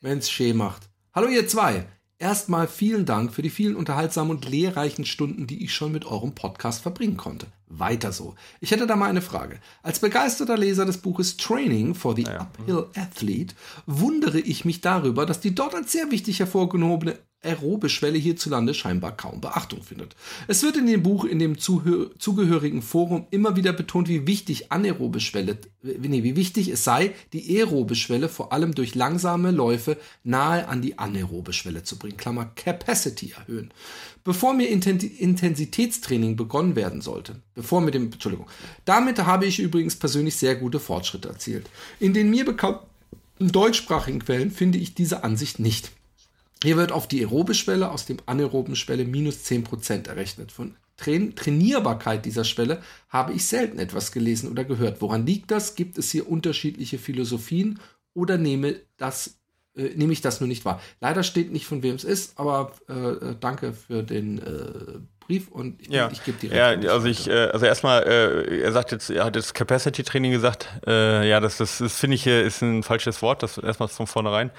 Wenn 0.02 0.18
es 0.18 0.30
schee 0.30 0.52
macht. 0.52 0.90
Hallo 1.14 1.28
ihr 1.28 1.48
zwei. 1.48 1.86
Erstmal 2.18 2.68
vielen 2.68 3.06
Dank 3.06 3.32
für 3.32 3.42
die 3.42 3.50
vielen 3.50 3.74
unterhaltsamen 3.74 4.30
und 4.30 4.48
lehrreichen 4.48 5.04
Stunden, 5.04 5.46
die 5.46 5.64
ich 5.64 5.74
schon 5.74 5.90
mit 5.90 6.04
eurem 6.04 6.34
Podcast 6.34 6.80
verbringen 6.80 7.16
konnte. 7.16 7.46
Weiter 7.66 8.12
so. 8.12 8.36
Ich 8.60 8.70
hätte 8.70 8.86
da 8.86 8.94
mal 8.94 9.10
eine 9.10 9.22
Frage. 9.22 9.58
Als 9.82 9.98
begeisterter 9.98 10.56
Leser 10.56 10.86
des 10.86 10.98
Buches 10.98 11.36
Training 11.36 11.94
for 11.94 12.14
the 12.14 12.22
ja. 12.22 12.42
Uphill 12.42 12.86
Athlete 12.96 13.54
wundere 13.86 14.38
ich 14.38 14.64
mich 14.64 14.80
darüber, 14.80 15.26
dass 15.26 15.40
die 15.40 15.54
dort 15.54 15.74
als 15.74 15.90
sehr 15.90 16.10
wichtig 16.12 16.38
hervorgehobene 16.38 17.18
aerobe 17.44 17.88
Schwelle 17.88 18.18
hierzulande 18.18 18.74
scheinbar 18.74 19.16
kaum 19.16 19.40
Beachtung 19.40 19.82
findet. 19.82 20.16
Es 20.48 20.62
wird 20.62 20.76
in 20.76 20.86
dem 20.86 21.02
Buch, 21.02 21.24
in 21.24 21.38
dem 21.38 21.58
zugehörigen 21.58 22.82
Forum 22.82 23.26
immer 23.30 23.56
wieder 23.56 23.72
betont, 23.72 24.08
wie 24.08 24.26
wichtig 24.26 24.72
anaerobe 24.72 25.20
Schwelle, 25.20 25.58
nee, 25.82 26.22
wie 26.22 26.36
wichtig 26.36 26.68
es 26.68 26.84
sei, 26.84 27.14
die 27.32 27.58
aerobe 27.58 27.94
Schwelle 27.94 28.28
vor 28.28 28.52
allem 28.52 28.74
durch 28.74 28.94
langsame 28.94 29.50
Läufe 29.50 29.96
nahe 30.22 30.68
an 30.68 30.82
die 30.82 30.98
anaerobe 30.98 31.52
Schwelle 31.52 31.82
zu 31.82 31.98
bringen. 31.98 32.16
Klammer 32.16 32.46
Capacity 32.56 33.34
erhöhen. 33.36 33.70
Bevor 34.24 34.54
mir 34.54 34.68
Intensitätstraining 34.68 36.36
begonnen 36.36 36.76
werden 36.76 37.02
sollte, 37.02 37.42
bevor 37.54 37.82
mit 37.82 37.92
dem, 37.92 38.04
Entschuldigung, 38.04 38.46
damit 38.86 39.18
habe 39.18 39.44
ich 39.44 39.58
übrigens 39.58 39.96
persönlich 39.96 40.36
sehr 40.36 40.56
gute 40.56 40.80
Fortschritte 40.80 41.28
erzielt. 41.28 41.68
In 42.00 42.14
den 42.14 42.30
mir 42.30 42.46
bekannten 42.46 42.86
deutschsprachigen 43.38 44.20
Quellen 44.24 44.50
finde 44.50 44.78
ich 44.78 44.94
diese 44.94 45.24
Ansicht 45.24 45.58
nicht. 45.58 45.92
Hier 46.64 46.78
wird 46.78 46.92
auf 46.92 47.06
die 47.06 47.20
aerobe 47.20 47.52
Schwelle 47.52 47.90
aus 47.90 48.06
dem 48.06 48.16
anaeroben 48.24 48.74
Schwelle 48.74 49.04
minus 49.04 49.44
10% 49.44 50.08
errechnet. 50.08 50.50
Von 50.50 50.76
Train 50.96 51.36
Trainierbarkeit 51.36 52.24
dieser 52.24 52.44
Schwelle 52.44 52.80
habe 53.10 53.34
ich 53.34 53.44
selten 53.44 53.78
etwas 53.78 54.12
gelesen 54.12 54.50
oder 54.50 54.64
gehört. 54.64 55.02
Woran 55.02 55.26
liegt 55.26 55.50
das? 55.50 55.74
Gibt 55.74 55.98
es 55.98 56.10
hier 56.10 56.26
unterschiedliche 56.26 56.96
Philosophien 56.96 57.80
oder 58.14 58.38
nehme, 58.38 58.76
das, 58.96 59.38
äh, 59.76 59.90
nehme 59.94 60.14
ich 60.14 60.22
das 60.22 60.40
nur 60.40 60.48
nicht 60.48 60.64
wahr? 60.64 60.80
Leider 61.02 61.22
steht 61.22 61.52
nicht, 61.52 61.66
von 61.66 61.82
wem 61.82 61.96
es 61.96 62.04
ist, 62.04 62.38
aber 62.38 62.72
äh, 62.88 62.94
äh 62.94 63.36
danke 63.38 63.74
für 63.74 64.02
den 64.02 64.38
äh, 64.38 65.00
Brief 65.26 65.48
und 65.48 65.80
ich, 65.80 65.88
ja. 65.88 66.10
ich 66.12 66.22
gebe 66.22 66.38
die 66.38 66.48
Ja, 66.48 66.68
also 66.68 67.06
ich, 67.06 67.28
äh, 67.28 67.48
also 67.52 67.64
erstmal, 67.64 68.02
äh, 68.02 68.60
er 68.60 68.72
sagt 68.72 68.92
jetzt, 68.92 69.10
er 69.10 69.24
hat 69.24 69.36
jetzt 69.36 69.54
Capacity 69.54 70.02
Training 70.02 70.32
gesagt. 70.32 70.68
Äh, 70.86 71.28
ja, 71.28 71.40
das, 71.40 71.56
das, 71.56 71.78
das 71.78 71.98
finde 71.98 72.16
ich 72.16 72.26
ist 72.26 72.62
ein 72.62 72.82
falsches 72.82 73.22
Wort, 73.22 73.42
das 73.42 73.56
erstmal 73.58 73.88
von 73.88 74.06
vornherein, 74.06 74.50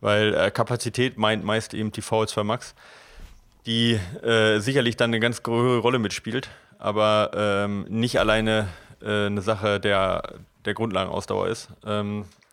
weil 0.00 0.34
äh, 0.34 0.50
Kapazität 0.50 1.18
meint 1.18 1.44
meist 1.44 1.74
eben 1.74 1.92
die 1.92 2.02
VO2 2.02 2.42
Max, 2.42 2.74
die 3.66 4.00
äh, 4.22 4.60
sicherlich 4.60 4.96
dann 4.96 5.10
eine 5.10 5.20
ganz 5.20 5.42
große 5.42 5.78
Rolle 5.78 5.98
mitspielt, 5.98 6.48
aber 6.78 7.30
ähm, 7.34 7.84
nicht 7.88 8.18
alleine 8.18 8.68
äh, 9.02 9.26
eine 9.26 9.42
Sache 9.42 9.78
der, 9.80 10.34
der 10.64 10.74
Grundlagenausdauer 10.74 11.48
ist. 11.48 11.68
Ähm, 11.86 12.22
äh, 12.22 12.43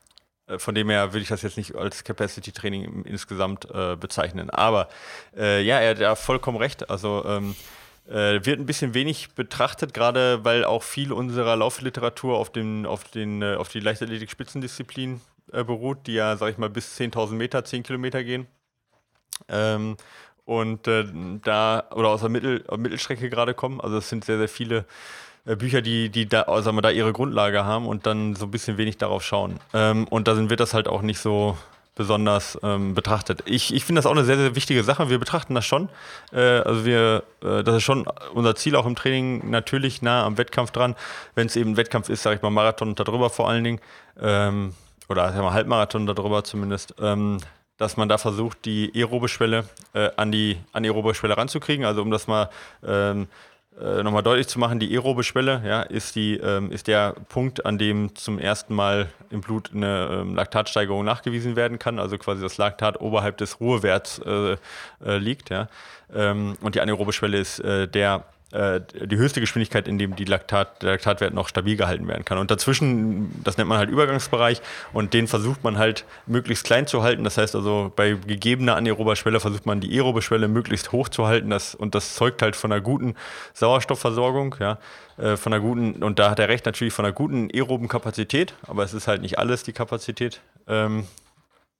von 0.57 0.75
dem 0.75 0.89
her 0.89 1.13
würde 1.13 1.23
ich 1.23 1.29
das 1.29 1.41
jetzt 1.41 1.57
nicht 1.57 1.75
als 1.75 2.03
Capacity 2.03 2.51
Training 2.51 3.03
insgesamt 3.05 3.69
äh, 3.71 3.95
bezeichnen. 3.95 4.49
Aber 4.49 4.89
äh, 5.35 5.61
ja, 5.61 5.79
er 5.79 5.91
hat 5.91 5.99
ja 5.99 6.15
vollkommen 6.15 6.57
recht. 6.57 6.89
Also 6.89 7.23
ähm, 7.25 7.55
äh, 8.07 8.43
wird 8.45 8.59
ein 8.59 8.65
bisschen 8.65 8.93
wenig 8.93 9.31
betrachtet, 9.35 9.93
gerade 9.93 10.43
weil 10.43 10.65
auch 10.65 10.83
viel 10.83 11.11
unserer 11.11 11.55
Laufliteratur 11.55 12.37
auf, 12.37 12.51
den, 12.51 12.85
auf, 12.85 13.03
den, 13.05 13.41
äh, 13.41 13.55
auf 13.55 13.69
die 13.69 13.79
Leichtathletik-Spitzendisziplin 13.79 15.21
äh, 15.51 15.63
beruht, 15.63 16.07
die 16.07 16.13
ja, 16.13 16.35
sag 16.37 16.51
ich 16.51 16.57
mal, 16.57 16.69
bis 16.69 16.99
10.000 16.99 17.33
Meter, 17.33 17.63
10 17.63 17.83
Kilometer 17.83 18.23
gehen. 18.23 18.47
Ähm, 19.47 19.97
und 20.43 20.87
da, 20.87 21.87
oder 21.91 22.09
aus 22.09 22.21
der 22.21 22.29
Mittel, 22.29 22.65
Mittelstrecke 22.75 23.29
gerade 23.29 23.53
kommen. 23.53 23.79
Also 23.79 23.97
es 23.97 24.09
sind 24.09 24.25
sehr, 24.25 24.37
sehr 24.37 24.49
viele 24.49 24.79
äh, 24.79 24.83
Bücher, 25.45 25.81
die, 25.81 26.09
die 26.09 26.27
da, 26.27 26.45
sagen 26.61 26.77
wir, 26.77 26.81
da 26.81 26.91
ihre 26.91 27.13
Grundlage 27.13 27.65
haben 27.65 27.87
und 27.87 28.05
dann 28.05 28.35
so 28.35 28.45
ein 28.45 28.51
bisschen 28.51 28.77
wenig 28.77 28.97
darauf 28.97 29.23
schauen. 29.23 29.59
Ähm, 29.73 30.07
und 30.07 30.27
da 30.27 30.49
wird 30.49 30.59
das 30.59 30.73
halt 30.73 30.87
auch 30.87 31.01
nicht 31.01 31.19
so 31.19 31.57
besonders 31.95 32.57
ähm, 32.63 32.93
betrachtet. 32.93 33.43
Ich, 33.45 33.73
ich 33.73 33.83
finde 33.83 33.99
das 33.99 34.05
auch 34.05 34.11
eine 34.11 34.23
sehr, 34.23 34.37
sehr 34.37 34.55
wichtige 34.55 34.83
Sache. 34.83 35.09
Wir 35.09 35.19
betrachten 35.19 35.55
das 35.55 35.65
schon. 35.65 35.89
Äh, 36.31 36.39
also 36.39 36.85
wir, 36.85 37.23
äh, 37.43 37.63
das 37.63 37.75
ist 37.75 37.83
schon 37.83 38.07
unser 38.33 38.55
Ziel 38.55 38.75
auch 38.75 38.85
im 38.85 38.95
Training 38.95 39.49
natürlich 39.49 40.01
nah 40.01 40.25
am 40.25 40.37
Wettkampf 40.37 40.71
dran. 40.71 40.95
Wenn 41.35 41.47
es 41.47 41.55
eben 41.55 41.75
Wettkampf 41.75 42.09
ist, 42.09 42.23
sage 42.23 42.37
ich 42.37 42.41
mal 42.41 42.49
Marathon 42.49 42.89
und 42.89 42.99
darüber 42.99 43.29
vor 43.29 43.49
allen 43.49 43.63
Dingen, 43.63 43.81
ähm, 44.19 44.73
oder 45.09 45.35
wir 45.35 45.53
Halbmarathon 45.53 46.05
darüber 46.07 46.43
zumindest, 46.43 46.95
ähm, 47.01 47.39
dass 47.77 47.97
man 47.97 48.07
da 48.07 48.17
versucht, 48.17 48.63
die 48.65 48.91
aerobe 48.95 49.27
Schwelle 49.27 49.65
äh, 49.93 50.09
an 50.15 50.31
die 50.31 50.57
anaerobe 50.71 51.13
Schwelle 51.13 51.35
ranzukriegen. 51.35 51.83
Also 51.83 52.01
um 52.01 52.11
das 52.11 52.27
mal 52.27 52.49
ähm, 52.85 53.27
äh, 53.79 54.03
nochmal 54.03 54.23
deutlich 54.23 54.47
zu 54.47 54.59
machen, 54.59 54.79
die 54.79 54.91
aerobe 54.91 55.23
Schwelle 55.23 55.61
ja, 55.65 55.81
ist, 55.81 56.15
die, 56.15 56.35
ähm, 56.35 56.71
ist 56.71 56.87
der 56.87 57.13
Punkt, 57.29 57.65
an 57.65 57.77
dem 57.77 58.15
zum 58.15 58.37
ersten 58.37 58.75
Mal 58.75 59.09
im 59.29 59.41
Blut 59.41 59.71
eine 59.73 60.09
ähm, 60.11 60.35
Laktatsteigerung 60.35 61.05
nachgewiesen 61.05 61.55
werden 61.55 61.79
kann, 61.79 61.97
also 61.97 62.17
quasi 62.17 62.41
das 62.41 62.57
Laktat 62.57 62.99
oberhalb 62.99 63.37
des 63.37 63.59
Ruhewerts 63.59 64.19
äh, 64.19 64.57
äh, 65.05 65.17
liegt. 65.17 65.49
Ja. 65.49 65.69
Ähm, 66.13 66.57
und 66.61 66.75
die 66.75 66.81
anaerobe 66.81 67.13
Schwelle 67.13 67.37
ist 67.37 67.59
äh, 67.59 67.87
der 67.87 68.25
die 68.51 69.15
höchste 69.15 69.39
Geschwindigkeit, 69.39 69.87
in 69.87 69.97
dem 69.97 70.15
die 70.15 70.25
Laktat, 70.25 70.83
der 70.83 70.91
Laktatwert 70.91 71.33
noch 71.33 71.47
stabil 71.47 71.77
gehalten 71.77 72.07
werden 72.07 72.25
kann. 72.25 72.37
Und 72.37 72.51
dazwischen, 72.51 73.41
das 73.43 73.57
nennt 73.57 73.69
man 73.69 73.77
halt 73.77 73.89
Übergangsbereich 73.89 74.61
und 74.91 75.13
den 75.13 75.27
versucht 75.27 75.63
man 75.63 75.77
halt 75.77 76.05
möglichst 76.25 76.65
klein 76.65 76.85
zu 76.85 77.01
halten. 77.01 77.23
Das 77.23 77.37
heißt 77.37 77.55
also, 77.55 77.91
bei 77.95 78.17
gegebener 78.27 78.75
anaerober 78.75 79.15
Schwelle 79.15 79.39
versucht 79.39 79.65
man 79.65 79.79
die 79.79 79.95
aerobe 79.97 80.21
Schwelle 80.21 80.49
möglichst 80.49 80.91
hoch 80.91 81.07
zu 81.07 81.27
halten. 81.27 81.49
Das, 81.49 81.75
und 81.75 81.95
das 81.95 82.15
zeugt 82.15 82.41
halt 82.41 82.55
von 82.57 82.71
einer 82.71 82.81
guten 82.81 83.15
Sauerstoffversorgung, 83.53 84.55
ja, 84.59 84.79
äh, 85.17 85.37
von 85.37 85.53
einer 85.53 85.61
guten, 85.61 86.03
und 86.03 86.19
da 86.19 86.29
hat 86.29 86.39
er 86.39 86.49
recht, 86.49 86.65
natürlich 86.65 86.93
von 86.93 87.05
einer 87.05 87.13
guten 87.13 87.49
aeroben 87.53 87.87
Kapazität, 87.87 88.53
aber 88.67 88.83
es 88.83 88.93
ist 88.93 89.07
halt 89.07 89.21
nicht 89.21 89.39
alles 89.39 89.63
die 89.63 89.73
Kapazität. 89.73 90.41
Ähm, 90.67 91.05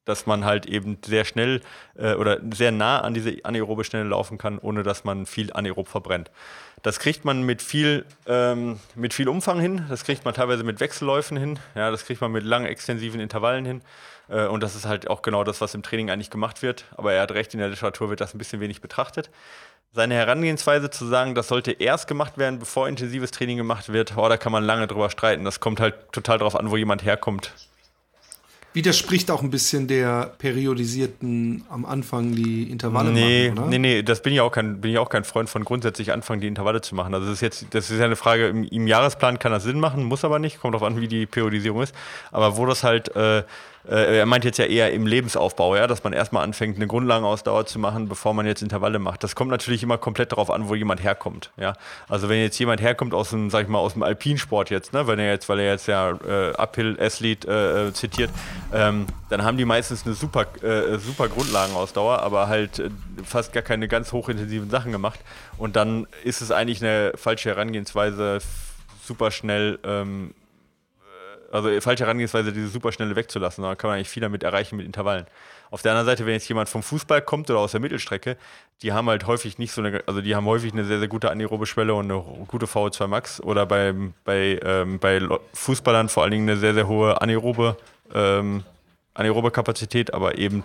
dass 0.05 0.25
man 0.25 0.45
halt 0.45 0.65
eben 0.65 0.97
sehr 1.05 1.25
schnell 1.25 1.61
äh, 1.95 2.13
oder 2.13 2.39
sehr 2.53 2.71
nah 2.71 3.01
an 3.01 3.13
diese 3.13 3.37
anaerobe 3.43 3.83
Stelle 3.83 4.05
laufen 4.05 4.37
kann, 4.37 4.57
ohne 4.57 4.83
dass 4.83 5.03
man 5.03 5.25
viel 5.25 5.53
anaerob 5.53 5.87
verbrennt. 5.87 6.31
Das 6.81 6.99
kriegt 6.99 7.25
man 7.25 7.43
mit 7.43 7.61
viel, 7.61 8.05
ähm, 8.25 8.79
mit 8.95 9.13
viel 9.13 9.29
Umfang 9.29 9.59
hin, 9.59 9.85
das 9.89 10.03
kriegt 10.03 10.25
man 10.25 10.33
teilweise 10.33 10.63
mit 10.63 10.79
Wechselläufen 10.79 11.37
hin, 11.37 11.59
ja, 11.75 11.91
das 11.91 12.05
kriegt 12.05 12.21
man 12.21 12.31
mit 12.31 12.43
langen 12.43 12.65
extensiven 12.65 13.19
Intervallen 13.19 13.65
hin. 13.65 13.81
Äh, 14.29 14.47
und 14.47 14.63
das 14.63 14.75
ist 14.75 14.85
halt 14.85 15.07
auch 15.09 15.21
genau 15.21 15.43
das, 15.43 15.61
was 15.61 15.75
im 15.75 15.83
Training 15.83 16.09
eigentlich 16.09 16.31
gemacht 16.31 16.63
wird. 16.63 16.85
Aber 16.97 17.13
er 17.13 17.21
hat 17.21 17.31
recht, 17.31 17.53
in 17.53 17.59
der 17.59 17.69
Literatur 17.69 18.09
wird 18.09 18.21
das 18.21 18.33
ein 18.33 18.39
bisschen 18.39 18.59
wenig 18.59 18.81
betrachtet. 18.81 19.29
Seine 19.93 20.15
Herangehensweise 20.15 20.89
zu 20.89 21.05
sagen, 21.05 21.35
das 21.35 21.49
sollte 21.49 21.73
erst 21.73 22.07
gemacht 22.07 22.37
werden, 22.37 22.59
bevor 22.59 22.87
intensives 22.87 23.31
Training 23.31 23.57
gemacht 23.57 23.91
wird, 23.91 24.15
oh, 24.15 24.29
da 24.29 24.37
kann 24.37 24.53
man 24.53 24.63
lange 24.63 24.87
drüber 24.87 25.09
streiten. 25.09 25.43
Das 25.43 25.59
kommt 25.59 25.81
halt 25.81 26.11
total 26.13 26.37
darauf 26.37 26.55
an, 26.55 26.71
wo 26.71 26.77
jemand 26.77 27.03
herkommt 27.03 27.51
widerspricht 28.73 29.29
auch 29.31 29.41
ein 29.41 29.49
bisschen 29.49 29.87
der 29.87 30.33
periodisierten 30.37 31.63
am 31.69 31.85
Anfang 31.85 32.35
die 32.35 32.63
Intervalle 32.71 33.11
nee, 33.11 33.49
machen, 33.49 33.59
oder? 33.59 33.67
Nee, 33.67 33.79
nee, 33.79 34.03
das 34.03 34.21
bin 34.21 34.33
ich 34.33 34.41
auch 34.41 34.51
kein, 34.51 34.79
bin 34.79 34.91
ich 34.91 34.97
auch 34.97 35.09
kein 35.09 35.23
Freund 35.23 35.49
von 35.49 35.65
grundsätzlich 35.65 36.11
anfangen, 36.11 36.41
die 36.41 36.47
Intervalle 36.47 36.81
zu 36.81 36.95
machen. 36.95 37.13
Also 37.13 37.27
das 37.27 37.35
ist 37.35 37.41
jetzt, 37.41 37.65
das 37.71 37.91
ist 37.91 37.99
ja 37.99 38.05
eine 38.05 38.15
Frage, 38.15 38.47
im, 38.47 38.63
im 38.63 38.87
Jahresplan 38.87 39.39
kann 39.39 39.51
das 39.51 39.63
Sinn 39.63 39.79
machen, 39.79 40.03
muss 40.03 40.23
aber 40.23 40.39
nicht, 40.39 40.59
kommt 40.59 40.73
darauf 40.73 40.87
an, 40.87 40.99
wie 41.01 41.07
die 41.07 41.25
Periodisierung 41.25 41.81
ist. 41.81 41.93
Aber 42.31 42.55
wo 42.55 42.65
das 42.65 42.83
halt 42.83 43.13
äh, 43.15 43.43
äh, 43.87 44.19
er 44.19 44.25
meint 44.25 44.45
jetzt 44.45 44.57
ja 44.57 44.65
eher 44.65 44.91
im 44.91 45.07
Lebensaufbau, 45.07 45.75
ja, 45.75 45.87
dass 45.87 46.03
man 46.03 46.13
erstmal 46.13 46.43
anfängt, 46.43 46.77
eine 46.77 46.87
Grundlagenausdauer 46.87 47.65
zu 47.65 47.79
machen, 47.79 48.07
bevor 48.07 48.33
man 48.33 48.45
jetzt 48.45 48.61
Intervalle 48.61 48.99
macht. 48.99 49.23
Das 49.23 49.35
kommt 49.35 49.51
natürlich 49.51 49.83
immer 49.83 49.97
komplett 49.97 50.31
darauf 50.31 50.51
an, 50.51 50.69
wo 50.69 50.75
jemand 50.75 51.03
herkommt. 51.03 51.51
Ja. 51.57 51.73
Also 52.07 52.29
wenn 52.29 52.39
jetzt 52.39 52.57
jemand 52.59 52.81
herkommt 52.81 53.13
aus 53.13 53.31
dem, 53.31 53.49
sag 53.49 53.63
ich 53.63 53.67
mal, 53.67 53.79
aus 53.79 53.93
dem 53.93 54.03
Alpinsport 54.03 54.69
jetzt, 54.69 54.93
ne, 54.93 55.07
wenn 55.07 55.19
er 55.19 55.31
jetzt, 55.31 55.49
weil 55.49 55.59
er 55.59 55.71
jetzt 55.71 55.87
ja 55.87 56.11
äh, 56.11 56.53
Uphill 56.57 56.97
Athlete 56.99 57.47
äh, 57.47 57.87
äh, 57.87 57.93
zitiert, 57.93 58.29
ähm, 58.73 59.07
dann 59.29 59.43
haben 59.43 59.57
die 59.57 59.65
meistens 59.65 60.05
eine 60.05 60.15
super, 60.15 60.45
äh, 60.63 60.97
super 60.99 61.27
Grundlagenausdauer, 61.27 62.19
aber 62.21 62.47
halt 62.47 62.79
äh, 62.79 62.89
fast 63.23 63.53
gar 63.53 63.63
keine 63.63 63.87
ganz 63.87 64.11
hochintensiven 64.11 64.69
Sachen 64.69 64.91
gemacht. 64.91 65.19
Und 65.57 65.75
dann 65.75 66.07
ist 66.23 66.41
es 66.41 66.51
eigentlich 66.51 66.83
eine 66.83 67.13
falsche 67.15 67.49
Herangehensweise, 67.49 68.39
super 69.03 69.31
schnell 69.31 69.79
ähm, 69.83 70.33
also 71.51 71.81
falsche 71.81 72.03
Herangehensweise, 72.03 72.51
diese 72.51 72.67
superschnelle 72.67 73.15
wegzulassen. 73.15 73.63
Da 73.63 73.75
kann 73.75 73.89
man 73.89 73.97
eigentlich 73.97 74.09
viel 74.09 74.21
damit 74.21 74.43
erreichen 74.43 74.77
mit 74.77 74.85
Intervallen. 74.85 75.25
Auf 75.69 75.81
der 75.81 75.91
anderen 75.91 76.05
Seite, 76.05 76.25
wenn 76.25 76.33
jetzt 76.33 76.47
jemand 76.49 76.67
vom 76.67 76.83
Fußball 76.83 77.21
kommt 77.21 77.49
oder 77.49 77.59
aus 77.59 77.71
der 77.71 77.79
Mittelstrecke, 77.79 78.37
die 78.81 78.91
haben 78.91 79.09
halt 79.09 79.25
häufig 79.25 79.57
nicht 79.57 79.71
so 79.71 79.81
eine, 79.81 80.03
also 80.05 80.21
die 80.21 80.35
haben 80.35 80.45
häufig 80.45 80.73
eine 80.73 80.83
sehr, 80.83 80.99
sehr 80.99 81.07
gute 81.07 81.31
anaerobe 81.31 81.65
Schwelle 81.65 81.93
und 81.93 82.11
eine 82.11 82.21
gute 82.47 82.65
VO2 82.65 83.07
Max 83.07 83.41
oder 83.41 83.65
bei, 83.65 83.93
bei, 84.25 84.59
ähm, 84.63 84.99
bei 84.99 85.21
Fußballern 85.53 86.09
vor 86.09 86.23
allen 86.23 86.31
Dingen 86.31 86.49
eine 86.49 86.59
sehr, 86.59 86.73
sehr 86.73 86.87
hohe 86.87 87.21
anaerobe, 87.21 87.77
ähm, 88.13 88.63
anaerobe 89.13 89.51
Kapazität, 89.51 90.13
aber 90.13 90.37
eben 90.37 90.63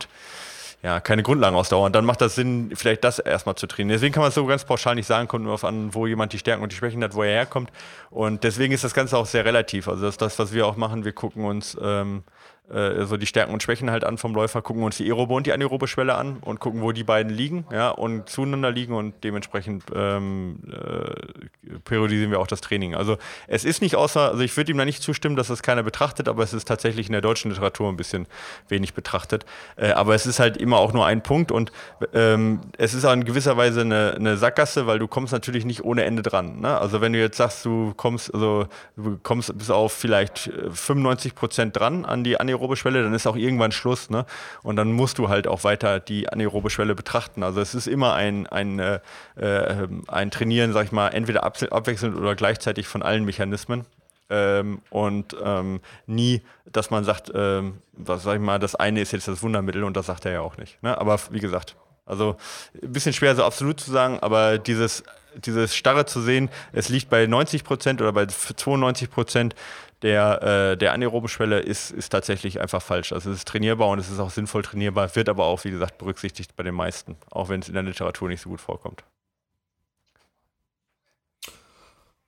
ja, 0.82 1.00
keine 1.00 1.22
Grundlagen 1.22 1.56
ausdauern. 1.56 1.92
Dann 1.92 2.04
macht 2.04 2.20
das 2.20 2.34
Sinn, 2.34 2.70
vielleicht 2.74 3.02
das 3.02 3.18
erstmal 3.18 3.54
zu 3.54 3.66
trainieren. 3.66 3.96
Deswegen 3.96 4.12
kann 4.12 4.20
man 4.20 4.28
es 4.28 4.34
so 4.34 4.46
ganz 4.46 4.64
pauschal 4.64 4.94
nicht 4.94 5.06
sagen, 5.06 5.26
kommt 5.26 5.44
nur 5.44 5.54
auf 5.54 5.64
an, 5.64 5.94
wo 5.94 6.06
jemand 6.06 6.32
die 6.32 6.38
Stärken 6.38 6.62
und 6.62 6.72
die 6.72 6.76
Schwächen 6.76 7.02
hat, 7.02 7.14
wo 7.14 7.22
er 7.22 7.32
herkommt. 7.32 7.70
Und 8.10 8.44
deswegen 8.44 8.72
ist 8.72 8.84
das 8.84 8.94
Ganze 8.94 9.16
auch 9.16 9.26
sehr 9.26 9.44
relativ. 9.44 9.88
Also 9.88 10.02
das 10.02 10.14
ist 10.14 10.22
das, 10.22 10.38
was 10.38 10.52
wir 10.52 10.66
auch 10.66 10.76
machen. 10.76 11.04
Wir 11.04 11.12
gucken 11.12 11.44
uns 11.44 11.76
ähm, 11.80 12.22
äh, 12.68 13.04
so 13.04 13.16
die 13.16 13.26
Stärken 13.26 13.52
und 13.52 13.62
Schwächen 13.62 13.90
halt 13.90 14.02
an 14.02 14.18
vom 14.18 14.34
Läufer, 14.34 14.60
gucken 14.60 14.82
uns 14.82 14.96
die 14.96 15.06
aerobe 15.06 15.34
und 15.34 15.46
die 15.46 15.52
anaerobe 15.52 15.86
Schwelle 15.86 16.16
an 16.16 16.38
und 16.40 16.58
gucken, 16.58 16.82
wo 16.82 16.90
die 16.90 17.04
beiden 17.04 17.32
liegen, 17.32 17.64
ja, 17.72 17.90
und 17.90 18.28
zueinander 18.28 18.72
liegen 18.72 18.92
und 18.92 19.14
dementsprechend 19.22 19.84
ähm, 19.94 20.58
äh, 20.72 21.78
periodisieren 21.84 22.32
wir 22.32 22.40
auch 22.40 22.48
das 22.48 22.60
Training. 22.60 22.96
Also 22.96 23.18
es 23.46 23.64
ist 23.64 23.82
nicht 23.82 23.94
außer, 23.94 24.32
also 24.32 24.42
ich 24.42 24.56
würde 24.56 24.72
ihm 24.72 24.78
da 24.78 24.84
nicht 24.84 25.00
zustimmen, 25.00 25.36
dass 25.36 25.46
das 25.46 25.62
keiner 25.62 25.84
betrachtet, 25.84 26.28
aber 26.28 26.42
es 26.42 26.52
ist 26.52 26.66
tatsächlich 26.66 27.06
in 27.06 27.12
der 27.12 27.20
deutschen 27.20 27.52
Literatur 27.52 27.88
ein 27.88 27.96
bisschen 27.96 28.26
wenig 28.68 28.94
betrachtet. 28.94 29.46
Äh, 29.76 29.92
aber 29.92 30.16
es 30.16 30.26
ist 30.26 30.40
halt 30.40 30.56
immer 30.56 30.78
auch 30.78 30.92
nur 30.92 31.06
ein 31.06 31.22
Punkt 31.22 31.52
und 31.52 31.70
ähm, 32.14 32.62
es 32.78 32.94
ist 32.94 33.04
auch 33.04 33.12
in 33.12 33.24
gewisser 33.24 33.56
Weise 33.56 33.82
eine, 33.82 34.14
eine, 34.16 34.36
Sackgasse, 34.36 34.88
weil 34.88 34.98
du 34.98 35.06
kommst 35.06 35.32
natürlich 35.32 35.64
nicht 35.64 35.84
ohne 35.84 36.02
Ende 36.02 36.22
dran. 36.22 36.60
Ne? 36.60 36.76
Also 36.76 37.00
wenn 37.00 37.12
du 37.12 37.20
jetzt 37.20 37.36
sagst, 37.36 37.64
du 37.64 37.94
kommst, 37.96 38.34
also 38.34 38.66
du 38.96 39.18
kommst 39.22 39.56
bis 39.56 39.70
auf 39.70 39.92
vielleicht 39.92 40.50
95 40.72 41.36
Prozent 41.36 41.76
dran 41.76 42.04
an 42.04 42.24
die 42.24 42.40
anaerobe 42.40 42.55
anaerobe 42.57 42.76
Schwelle, 42.76 43.02
dann 43.02 43.14
ist 43.14 43.26
auch 43.26 43.36
irgendwann 43.36 43.72
Schluss. 43.72 44.11
Ne? 44.11 44.26
Und 44.62 44.76
dann 44.76 44.92
musst 44.92 45.18
du 45.18 45.28
halt 45.28 45.46
auch 45.46 45.64
weiter 45.64 46.00
die 46.00 46.28
anaerobe 46.28 46.70
Schwelle 46.70 46.94
betrachten. 46.94 47.42
Also 47.42 47.61
es 47.61 47.74
ist 47.74 47.86
immer 47.86 48.14
ein, 48.14 48.46
ein, 48.46 48.78
äh, 48.78 49.00
äh 49.36 49.88
ein 50.09 50.30
Trainieren, 50.30 50.72
sag 50.72 50.86
ich 50.86 50.92
mal, 50.92 51.09
entweder 51.09 51.44
abwechselnd 51.44 52.16
oder 52.16 52.34
gleichzeitig 52.34 52.86
von 52.86 53.02
allen 53.02 53.24
Mechanismen. 53.24 53.84
Ähm, 54.28 54.80
und 54.90 55.36
ähm, 55.42 55.80
nie, 56.07 56.42
dass 56.66 56.90
man 56.90 57.04
sagt, 57.04 57.30
ähm, 57.32 57.78
was 57.92 58.24
sag 58.24 58.34
ich 58.34 58.40
mal, 58.40 58.59
das 58.59 58.74
eine 58.74 59.00
ist 59.00 59.12
jetzt 59.12 59.28
das 59.28 59.42
Wundermittel 59.42 59.84
und 59.84 59.96
das 59.96 60.07
sagt 60.07 60.24
er 60.24 60.32
ja 60.32 60.40
auch 60.40 60.57
nicht. 60.57 60.82
Ne? 60.82 60.98
Aber 60.98 61.18
wie 61.30 61.38
gesagt, 61.38 61.76
also 62.07 62.36
ein 62.82 62.92
bisschen 62.92 63.12
schwer 63.12 63.36
so 63.36 63.44
absolut 63.44 63.78
zu 63.78 63.90
sagen, 63.92 64.18
aber 64.20 64.59
dieses, 64.59 65.04
dieses 65.36 65.76
Starre 65.76 66.07
zu 66.07 66.20
sehen, 66.20 66.50
es 66.72 66.88
liegt 66.88 67.09
bei 67.09 67.26
90 67.26 67.62
Prozent 67.62 68.00
oder 68.00 68.12
bei 68.12 68.26
92 68.26 69.11
Prozent 69.11 69.54
der, 70.03 70.42
äh, 70.42 70.76
der 70.76 70.92
anaerobe 70.92 71.28
Schwelle 71.28 71.61
ist, 71.61 71.90
ist 71.90 72.11
tatsächlich 72.11 72.61
einfach 72.61 72.82
falsch. 72.82 73.12
Also 73.12 73.30
es 73.30 73.38
ist 73.38 73.49
trainierbar 73.49 73.88
und 73.88 73.99
es 73.99 74.11
ist 74.11 74.18
auch 74.18 74.30
sinnvoll 74.30 74.62
trainierbar, 74.62 75.14
wird 75.16 75.28
aber 75.28 75.44
auch, 75.44 75.64
wie 75.64 75.70
gesagt, 75.70 75.99
berücksichtigt 75.99 76.55
bei 76.57 76.62
den 76.62 76.74
meisten, 76.74 77.16
auch 77.30 77.49
wenn 77.49 77.61
es 77.61 77.68
in 77.68 77.74
der 77.74 77.82
Literatur 77.82 78.28
nicht 78.28 78.42
so 78.42 78.51
gut 78.51 78.61
vorkommt. 78.61 79.05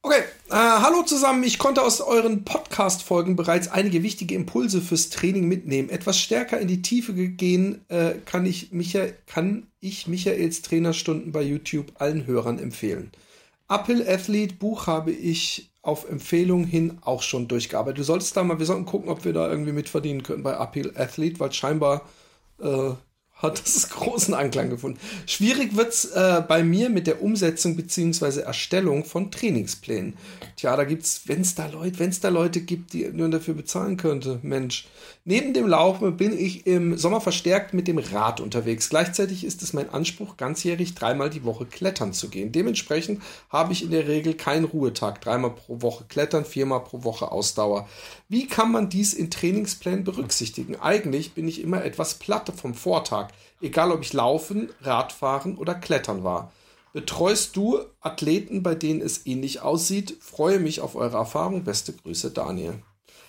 Okay, 0.01 0.23
äh, 0.49 0.55
hallo 0.55 1.03
zusammen. 1.03 1.43
Ich 1.43 1.59
konnte 1.59 1.83
aus 1.83 2.01
euren 2.01 2.45
Podcast-Folgen 2.45 3.37
bereits 3.37 3.69
einige 3.69 4.03
wichtige 4.03 4.35
Impulse 4.35 4.81
fürs 4.81 5.11
Training 5.11 5.49
mitnehmen. 5.49 5.91
Etwas 5.91 6.19
stärker 6.19 6.59
in 6.59 6.69
die 6.69 6.83
Tiefe 6.83 7.13
gehen 7.13 7.85
äh, 7.89 8.15
kann, 8.25 8.47
ich 8.47 8.73
Michael, 8.73 9.15
kann 9.27 9.67
ich 9.81 10.07
Michaels 10.07 10.63
Trainerstunden 10.63 11.33
bei 11.33 11.43
YouTube 11.43 11.93
allen 11.99 12.27
Hörern 12.27 12.59
empfehlen. 12.59 13.11
Uphill 13.67 14.09
Athlete 14.09 14.55
Buch 14.55 14.87
habe 14.87 15.11
ich 15.11 15.69
auf 15.89 16.09
Empfehlung 16.09 16.65
hin 16.65 16.99
auch 17.01 17.23
schon 17.23 17.49
durchgearbeitet. 17.49 17.99
Du 17.99 18.03
solltest 18.03 18.37
da 18.37 18.45
mal, 18.45 18.59
wir 18.59 18.67
sollten 18.67 18.85
gucken, 18.85 19.09
ob 19.09 19.25
wir 19.25 19.33
da 19.33 19.49
irgendwie 19.49 19.73
mitverdienen 19.73 20.23
können 20.23 20.43
bei 20.43 20.59
Uphill 20.61 20.93
Athlete, 20.95 21.41
weil 21.41 21.51
scheinbar 21.53 22.03
äh, 22.61 22.91
hat 23.39 23.63
das 23.65 23.89
großen 23.91 24.35
Anklang 24.35 24.71
gefunden. 24.71 24.99
Schwierig 25.27 25.77
wird's 25.77 26.05
äh, 26.07 26.43
bei 26.47 26.63
mir 26.63 26.91
mit 26.91 27.07
der 27.07 27.23
Umsetzung 27.23 27.77
bzw. 27.77 28.41
Erstellung 28.41 29.05
von 29.05 29.31
Trainingsplänen. 29.31 30.15
Tja, 30.57 30.77
da 30.77 30.85
gibt's, 30.85 31.23
wenn's 31.27 31.55
da 31.55 31.67
Leute, 31.67 31.99
wenn's 32.01 32.21
da 32.21 32.29
Leute 32.29 32.61
gibt, 32.61 32.93
die 32.93 33.09
nur 33.09 33.29
dafür 33.29 33.55
bezahlen 33.55 33.97
könnte, 33.97 34.41
Mensch. 34.43 34.89
Neben 35.25 35.53
dem 35.53 35.69
Laufen 35.69 36.17
bin 36.17 36.37
ich 36.39 36.67
im 36.67 36.97
Sommer 36.97 37.21
verstärkt 37.21 37.75
mit 37.75 37.87
dem 37.87 37.99
Rad 37.99 38.41
unterwegs. 38.41 38.89
Gleichzeitig 38.89 39.45
ist 39.45 39.63
es 39.63 39.73
mein 39.73 39.91
Anspruch, 39.91 40.37
ganzjährig 40.37 40.95
dreimal 40.95 41.31
die 41.31 41.45
Woche 41.45 41.67
klettern 41.67 42.13
zu 42.13 42.29
gehen. 42.29 42.51
Dementsprechend 42.51 43.23
habe 43.51 43.73
ich 43.73 43.83
in 43.83 43.91
der 43.91 44.09
Regel 44.09 44.35
keinen 44.35 44.65
Ruhetag. 44.65 45.21
Dreimal 45.21 45.51
pro 45.51 45.83
Woche 45.83 46.05
klettern, 46.09 46.45
viermal 46.45 46.83
pro 46.83 47.05
Woche 47.05 47.31
Ausdauer. 47.31 47.89
Wie 48.31 48.47
kann 48.47 48.71
man 48.71 48.91
dies 48.91 49.15
in 49.15 49.31
Trainingsplänen 49.31 50.05
berücksichtigen? 50.05 50.77
Eigentlich 50.77 51.33
bin 51.33 51.49
ich 51.49 51.63
immer 51.63 51.83
etwas 51.83 52.15
platt 52.19 52.53
vom 52.55 52.75
Vortag, 52.75 53.29
egal 53.63 53.91
ob 53.91 54.03
ich 54.03 54.13
laufen, 54.13 54.69
Radfahren 54.83 55.57
oder 55.57 55.75
klettern 55.75 56.25
war. 56.25 56.53
Betreust 56.93 57.57
du 57.57 57.81
Athleten, 58.01 58.63
bei 58.63 58.75
denen 58.75 59.01
es 59.01 59.25
ähnlich 59.27 59.63
aussieht? 59.63 60.19
Freue 60.21 60.59
mich 60.59 60.83
auf 60.83 60.95
eure 60.95 61.17
Erfahrung. 61.17 61.65
Beste 61.65 61.95
Grüße, 61.95 62.31
Daniel. 62.31 62.83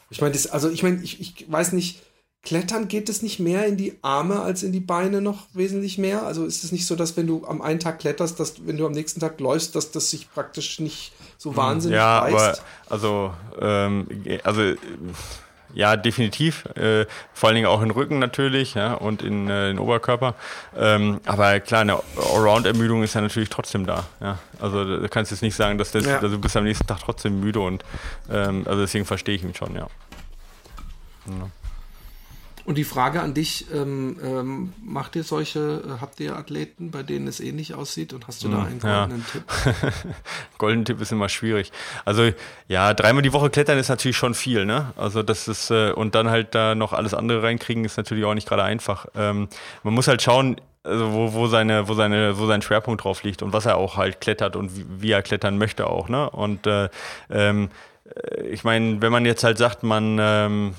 Ich 0.09 0.19
meine, 0.19 0.37
also 0.51 0.69
ich 0.69 0.83
meine, 0.83 1.01
ich, 1.01 1.21
ich 1.21 1.49
weiß 1.49 1.71
nicht, 1.71 2.01
Klettern 2.41 2.87
geht 2.87 3.09
es 3.09 3.21
nicht 3.21 3.39
mehr 3.39 3.65
in 3.65 3.75
die 3.75 3.99
Arme 4.01 4.41
als 4.41 4.63
in 4.63 4.71
die 4.71 4.79
Beine 4.79 5.19
noch 5.19 5.47
wesentlich 5.53 5.97
mehr? 5.97 6.25
Also 6.25 6.45
ist 6.45 6.63
es 6.63 6.71
nicht 6.71 6.87
so, 6.87 6.95
dass 6.95 7.17
wenn 7.17 7.27
du 7.27 7.45
am 7.45 7.61
einen 7.61 7.81
Tag 7.81 7.99
kletterst, 7.99 8.39
dass 8.39 8.65
wenn 8.65 8.77
du 8.77 8.85
am 8.85 8.93
nächsten 8.93 9.19
Tag 9.19 9.39
läufst, 9.41 9.75
dass 9.75 9.91
das 9.91 10.09
sich 10.09 10.31
praktisch 10.31 10.79
nicht 10.79 11.11
so 11.37 11.57
wahnsinnig 11.57 11.97
ja, 11.97 12.19
reißt? 12.19 12.35
Aber 12.35 12.61
also, 12.89 13.33
ähm, 13.59 14.07
also 14.43 14.61
ja, 15.73 15.97
definitiv. 15.97 16.65
Äh, 16.75 17.05
vor 17.33 17.49
allen 17.49 17.55
Dingen 17.55 17.67
auch 17.67 17.81
in 17.81 17.91
Rücken 17.91 18.19
natürlich 18.19 18.73
ja, 18.73 18.93
und 18.93 19.21
in 19.21 19.49
äh, 19.49 19.67
den 19.67 19.79
Oberkörper. 19.79 20.35
Ähm, 20.77 21.19
aber 21.25 21.59
klar, 21.59 21.81
eine 21.81 21.99
Allround-Ermüdung 22.33 23.03
ist 23.03 23.15
ja 23.15 23.21
natürlich 23.21 23.49
trotzdem 23.49 23.85
da. 23.85 24.05
Ja. 24.21 24.39
Also 24.59 24.83
du 24.83 25.09
kannst 25.09 25.31
jetzt 25.31 25.41
nicht 25.41 25.55
sagen, 25.55 25.77
dass 25.77 25.91
das, 25.91 26.05
ja. 26.05 26.15
also 26.15 26.29
du 26.29 26.39
bist 26.39 26.55
am 26.57 26.63
nächsten 26.63 26.87
Tag 26.87 26.99
trotzdem 26.99 27.39
müde 27.39 27.59
und 27.59 27.83
ähm, 28.31 28.63
also 28.65 28.81
deswegen 28.81 29.05
verstehe 29.05 29.35
ich 29.35 29.43
ihn 29.43 29.53
schon, 29.53 29.75
ja. 29.75 29.87
ja. 31.27 31.49
Und 32.69 32.77
die 32.77 32.83
Frage 32.83 33.23
an 33.23 33.33
dich, 33.33 33.65
ähm, 33.73 34.17
ähm, 34.23 34.73
macht 34.79 35.15
ihr 35.15 35.23
solche, 35.23 35.81
äh, 35.83 36.01
habt 36.01 36.19
ihr 36.19 36.35
Athleten, 36.35 36.91
bei 36.91 37.01
denen 37.01 37.25
es 37.25 37.39
ähnlich 37.39 37.73
aussieht 37.73 38.13
und 38.13 38.27
hast 38.27 38.43
du 38.43 38.47
da 38.47 38.57
hm, 38.57 38.65
einen 38.67 38.79
goldenen 38.79 39.25
ja. 39.25 39.31
Tipp? 39.31 39.93
Golden 40.59 40.85
Tipp 40.85 41.01
ist 41.01 41.11
immer 41.11 41.29
schwierig. 41.29 41.71
Also 42.05 42.29
ja, 42.67 42.93
dreimal 42.93 43.23
die 43.23 43.33
Woche 43.33 43.49
klettern 43.49 43.79
ist 43.79 43.89
natürlich 43.89 44.17
schon 44.17 44.35
viel, 44.35 44.67
ne? 44.67 44.93
Also 44.97 45.23
das 45.23 45.47
ist, 45.47 45.71
äh, 45.71 45.93
und 45.93 46.13
dann 46.13 46.29
halt 46.29 46.53
da 46.53 46.75
noch 46.75 46.93
alles 46.93 47.15
andere 47.15 47.41
reinkriegen, 47.41 47.85
ist 47.85 47.97
natürlich 47.97 48.23
auch 48.23 48.35
nicht 48.35 48.47
gerade 48.47 48.61
einfach. 48.61 49.07
Ähm, 49.15 49.47
man 49.81 49.95
muss 49.95 50.07
halt 50.07 50.21
schauen, 50.21 50.61
also 50.83 51.11
wo, 51.11 51.33
wo, 51.33 51.47
seine, 51.47 51.87
wo, 51.87 51.95
seine, 51.95 52.37
wo 52.37 52.45
sein 52.45 52.61
Schwerpunkt 52.61 53.03
drauf 53.03 53.23
liegt 53.23 53.41
und 53.41 53.51
was 53.51 53.65
er 53.65 53.77
auch 53.77 53.97
halt 53.97 54.21
klettert 54.21 54.55
und 54.55 54.77
wie, 54.77 54.85
wie 54.99 55.11
er 55.11 55.23
klettern 55.23 55.57
möchte 55.57 55.87
auch, 55.87 56.07
ne? 56.07 56.29
Und 56.29 56.67
äh, 56.67 56.89
ähm, 57.31 57.69
äh, 58.13 58.43
ich 58.43 58.63
meine, 58.63 59.01
wenn 59.01 59.11
man 59.11 59.25
jetzt 59.25 59.43
halt 59.43 59.57
sagt, 59.57 59.81
man 59.81 60.19
ähm, 60.21 60.75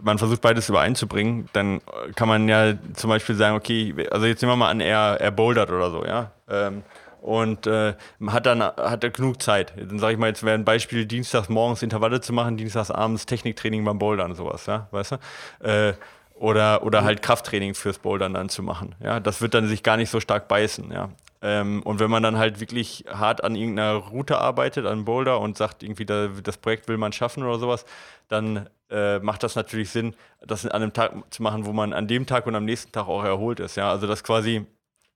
man 0.00 0.18
versucht 0.18 0.40
beides 0.40 0.68
übereinzubringen, 0.68 1.48
dann 1.52 1.80
kann 2.14 2.28
man 2.28 2.48
ja 2.48 2.74
zum 2.94 3.10
Beispiel 3.10 3.34
sagen, 3.34 3.56
okay, 3.56 3.94
also 4.10 4.26
jetzt 4.26 4.42
nehmen 4.42 4.52
wir 4.52 4.56
mal 4.56 4.70
an, 4.70 4.80
er, 4.80 5.20
er 5.20 5.30
bouldert 5.30 5.70
oder 5.70 5.90
so, 5.90 6.04
ja. 6.04 6.32
Ähm, 6.48 6.82
und 7.20 7.68
äh, 7.68 7.94
hat 8.26 8.46
dann 8.46 8.62
hat 8.62 9.04
er 9.04 9.10
genug 9.10 9.40
Zeit. 9.40 9.72
Dann 9.76 10.00
sage 10.00 10.14
ich 10.14 10.18
mal, 10.18 10.26
jetzt 10.26 10.42
wäre 10.42 10.58
ein 10.58 10.64
Beispiel, 10.64 11.06
dienstags 11.06 11.48
morgens 11.48 11.82
Intervalle 11.82 12.20
zu 12.20 12.32
machen, 12.32 12.56
dienstags 12.56 12.90
abends 12.90 13.26
Techniktraining 13.26 13.84
beim 13.84 13.98
Bouldern 13.98 14.32
und 14.32 14.36
sowas, 14.36 14.66
ja, 14.66 14.88
weißt 14.90 15.12
du? 15.12 15.66
Äh, 15.66 15.94
oder, 16.34 16.82
oder 16.82 17.04
halt 17.04 17.22
Krafttraining 17.22 17.74
fürs 17.74 17.98
Bouldern 17.98 18.34
dann 18.34 18.48
zu 18.48 18.64
machen. 18.64 18.96
Ja, 19.00 19.20
das 19.20 19.40
wird 19.40 19.54
dann 19.54 19.68
sich 19.68 19.84
gar 19.84 19.96
nicht 19.96 20.10
so 20.10 20.18
stark 20.18 20.48
beißen, 20.48 20.90
ja. 20.90 21.10
Ähm, 21.42 21.82
und 21.82 22.00
wenn 22.00 22.10
man 22.10 22.22
dann 22.22 22.38
halt 22.38 22.60
wirklich 22.60 23.04
hart 23.08 23.44
an 23.44 23.54
irgendeiner 23.54 23.94
Route 23.94 24.38
arbeitet, 24.38 24.86
an 24.86 25.04
Boulder 25.04 25.40
und 25.40 25.56
sagt, 25.56 25.82
irgendwie 25.82 26.06
da, 26.06 26.28
das 26.42 26.56
Projekt 26.56 26.88
will 26.88 26.98
man 26.98 27.12
schaffen 27.12 27.44
oder 27.44 27.58
sowas, 27.58 27.84
dann 28.28 28.68
äh, 28.92 29.18
macht 29.20 29.42
das 29.42 29.56
natürlich 29.56 29.90
Sinn, 29.90 30.14
das 30.40 30.64
an 30.66 30.82
einem 30.82 30.92
Tag 30.92 31.12
zu 31.30 31.42
machen, 31.42 31.66
wo 31.66 31.72
man 31.72 31.92
an 31.92 32.06
dem 32.06 32.26
Tag 32.26 32.46
und 32.46 32.54
am 32.54 32.64
nächsten 32.64 32.92
Tag 32.92 33.08
auch 33.08 33.24
erholt 33.24 33.60
ist. 33.60 33.76
Ja, 33.76 33.90
also 33.90 34.06
das 34.06 34.22
quasi 34.22 34.66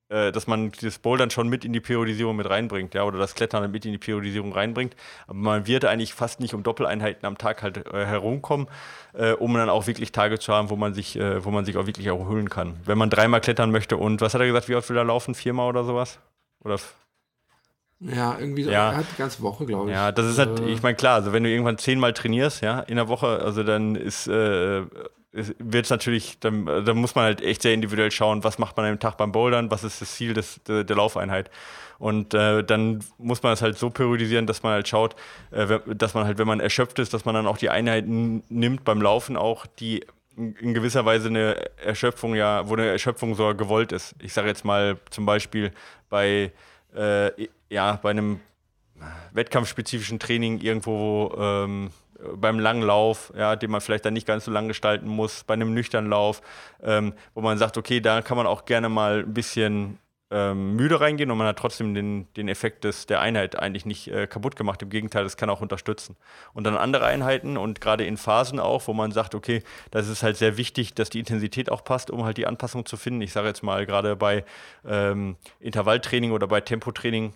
äh, 0.09 0.31
dass 0.31 0.47
man 0.47 0.71
das 0.81 0.99
Bouldern 1.01 1.31
schon 1.31 1.49
mit 1.49 1.65
in 1.65 1.73
die 1.73 1.81
Periodisierung 1.81 2.37
mit 2.37 2.49
reinbringt, 2.49 2.95
ja, 2.95 3.03
oder 3.03 3.19
das 3.19 3.35
Klettern 3.35 3.69
mit 3.73 3.85
in 3.85 3.91
die 3.91 3.99
Periodisierung 3.99 4.53
reinbringt. 4.53 4.95
Aber 5.27 5.39
man 5.39 5.67
wird 5.67 5.85
eigentlich 5.85 6.15
fast 6.15 6.39
nicht 6.39 6.55
um 6.55 6.63
Doppeleinheiten 6.63 7.27
am 7.27 7.39
Tag 7.39 7.63
halt 7.63 7.89
äh, 7.93 8.07
herumkommen, 8.07 8.69
äh, 9.15 9.33
um 9.33 9.53
dann 9.55 9.69
auch 9.69 9.89
wirklich 9.89 10.13
Tage 10.13 10.39
zu 10.39 10.53
haben, 10.53 10.71
wo 10.71 10.77
man 10.77 10.95
sich, 10.95 11.19
äh, 11.19 11.45
wo 11.45 11.51
man 11.51 11.65
sich 11.65 11.77
auch 11.77 11.87
wirklich 11.87 12.07
erholen 12.07 12.49
kann. 12.51 12.79
Wenn 12.85 12.99
man 12.99 13.11
dreimal 13.11 13.41
klettern 13.41 13.73
möchte 13.73 13.97
und 13.97 14.21
was 14.21 14.35
hat 14.35 14.41
er 14.41 14.47
gesagt, 14.47 14.69
wie 14.69 14.77
oft 14.77 14.89
will 14.89 14.97
er 14.97 15.05
laufen? 15.05 15.35
Viermal 15.35 15.69
oder 15.69 15.83
sowas? 15.83 16.21
Oder 16.63 16.79
ja, 18.01 18.39
irgendwie 18.39 18.65
so, 18.65 18.71
ja. 18.71 19.03
die 19.03 19.17
ganze 19.17 19.43
Woche, 19.43 19.65
glaube 19.65 19.91
ich. 19.91 19.97
Ja, 19.97 20.13
das 20.13 20.27
ist 20.27 20.39
halt, 20.39 20.61
äh. 20.61 20.67
ich 20.67 20.83
meine, 20.83 20.97
klar, 20.97 21.15
also 21.15 21.33
wenn 21.33 21.43
du 21.43 21.51
irgendwann 21.51 21.79
zehnmal 21.79 22.13
trainierst, 22.13 22.63
ja, 22.63 22.81
in 22.81 22.97
der 22.97 23.09
Woche, 23.09 23.27
also 23.27 23.63
dann 23.63 23.95
ist, 23.95 24.27
äh, 24.27 24.83
wird 25.33 25.85
es 25.85 25.91
natürlich, 25.91 26.39
dann, 26.41 26.67
dann, 26.67 26.97
muss 26.97 27.15
man 27.15 27.25
halt 27.25 27.41
echt 27.41 27.63
sehr 27.63 27.75
individuell 27.75 28.11
schauen, 28.11 28.45
was 28.45 28.59
macht 28.59 28.77
man 28.77 28.87
am 28.87 28.99
Tag 28.99 29.17
beim 29.17 29.33
Bouldern, 29.33 29.71
was 29.71 29.85
ist 29.85 30.01
das 30.01 30.15
Ziel 30.15 30.35
des, 30.35 30.63
der, 30.65 30.85
der 30.85 30.97
Laufeinheit. 30.97 31.51
Und 31.99 32.35
äh, 32.35 32.63
dann 32.63 33.03
muss 33.19 33.43
man 33.43 33.53
es 33.53 33.63
halt 33.63 33.79
so 33.79 33.89
periodisieren, 33.89 34.47
dass 34.47 34.63
man 34.63 34.73
halt 34.73 34.89
schaut, 34.89 35.17
äh, 35.51 35.79
dass 35.95 36.15
man 36.15 36.27
halt, 36.27 36.39
wenn 36.39 36.47
man 36.47 36.61
erschöpft 36.61 36.99
ist, 36.99 37.15
dass 37.15 37.25
man 37.25 37.35
dann 37.35 37.47
auch 37.47 37.59
die 37.59 37.71
Einheiten 37.71 38.43
nimmt 38.49 38.85
beim 38.85 39.01
Laufen 39.01 39.37
auch, 39.37 39.67
die 39.67 40.05
in 40.37 40.75
gewisser 40.75 41.07
Weise 41.07 41.29
eine 41.29 41.57
Erschöpfung 41.79 42.35
ja, 42.35 42.69
wo 42.69 42.75
eine 42.75 42.87
Erschöpfung 42.87 43.35
sogar 43.35 43.55
gewollt 43.55 43.93
ist. 43.93 44.15
Ich 44.21 44.35
sage 44.35 44.49
jetzt 44.49 44.67
mal 44.67 44.99
zum 45.09 45.25
Beispiel 45.25 45.73
bei, 46.11 46.53
äh, 46.97 47.49
ja, 47.69 47.99
bei 48.03 48.11
einem 48.11 48.41
wettkampfspezifischen 49.33 50.19
Training 50.19 50.61
irgendwo 50.61 51.35
ähm, 51.39 51.91
beim 52.35 52.59
langen 52.59 52.83
Lauf, 52.83 53.33
ja, 53.37 53.57
den 53.57 53.71
man 53.71 53.81
vielleicht 53.81 54.05
dann 54.05 54.15
nicht 54.15 54.27
ganz 54.27 54.47
so 54.47 54.51
lang 54.51 54.69
gestalten 54.69 55.07
muss, 55.07 55.45
bei 55.45 55.55
einem 55.55 55.75
nüchternen 55.75 56.11
Lauf, 56.11 56.41
ähm, 56.83 57.13
wo 57.35 57.41
man 57.41 57.59
sagt, 57.59 57.77
okay, 57.77 58.01
da 58.01 58.23
kann 58.23 58.37
man 58.37 58.47
auch 58.47 58.65
gerne 58.65 58.89
mal 58.89 59.21
ein 59.21 59.35
bisschen 59.35 59.99
ähm, 60.31 60.75
müde 60.75 61.01
reingehen 61.01 61.31
und 61.31 61.39
man 61.39 61.47
hat 61.47 61.59
trotzdem 61.59 61.95
den, 61.95 62.27
den 62.35 62.49
Effekt 62.49 62.85
des, 62.85 63.07
der 63.07 63.21
Einheit 63.21 63.59
eigentlich 63.59 63.87
nicht 63.87 64.09
äh, 64.09 64.27
kaputt 64.27 64.57
gemacht. 64.57 64.83
Im 64.83 64.91
Gegenteil, 64.91 65.23
das 65.23 65.37
kann 65.37 65.51
auch 65.51 65.61
unterstützen. 65.61 66.17
Und 66.53 66.65
dann 66.65 66.77
andere 66.77 67.07
Einheiten 67.07 67.57
und 67.57 67.81
gerade 67.81 68.05
in 68.05 68.17
Phasen 68.17 68.59
auch, 68.59 68.89
wo 68.89 68.93
man 68.93 69.13
sagt, 69.13 69.35
okay, 69.35 69.63
das 69.91 70.09
ist 70.09 70.23
halt 70.23 70.37
sehr 70.37 70.57
wichtig, 70.57 70.95
dass 70.95 71.11
die 71.11 71.21
Intensität 71.21 71.71
auch 71.71 71.85
passt, 71.85 72.11
um 72.11 72.25
halt 72.25 72.39
die 72.39 72.47
Anpassung 72.47 72.87
zu 72.87 72.97
finden. 72.97 73.21
Ich 73.21 73.33
sage 73.33 73.47
jetzt 73.47 73.63
mal 73.63 73.87
gerade 73.87 74.17
bei 74.17 74.45
ähm, 74.85 75.37
Intervalltraining 75.61 76.33
oder 76.33 76.49
bei 76.49 76.61
Tempotraining 76.61 77.33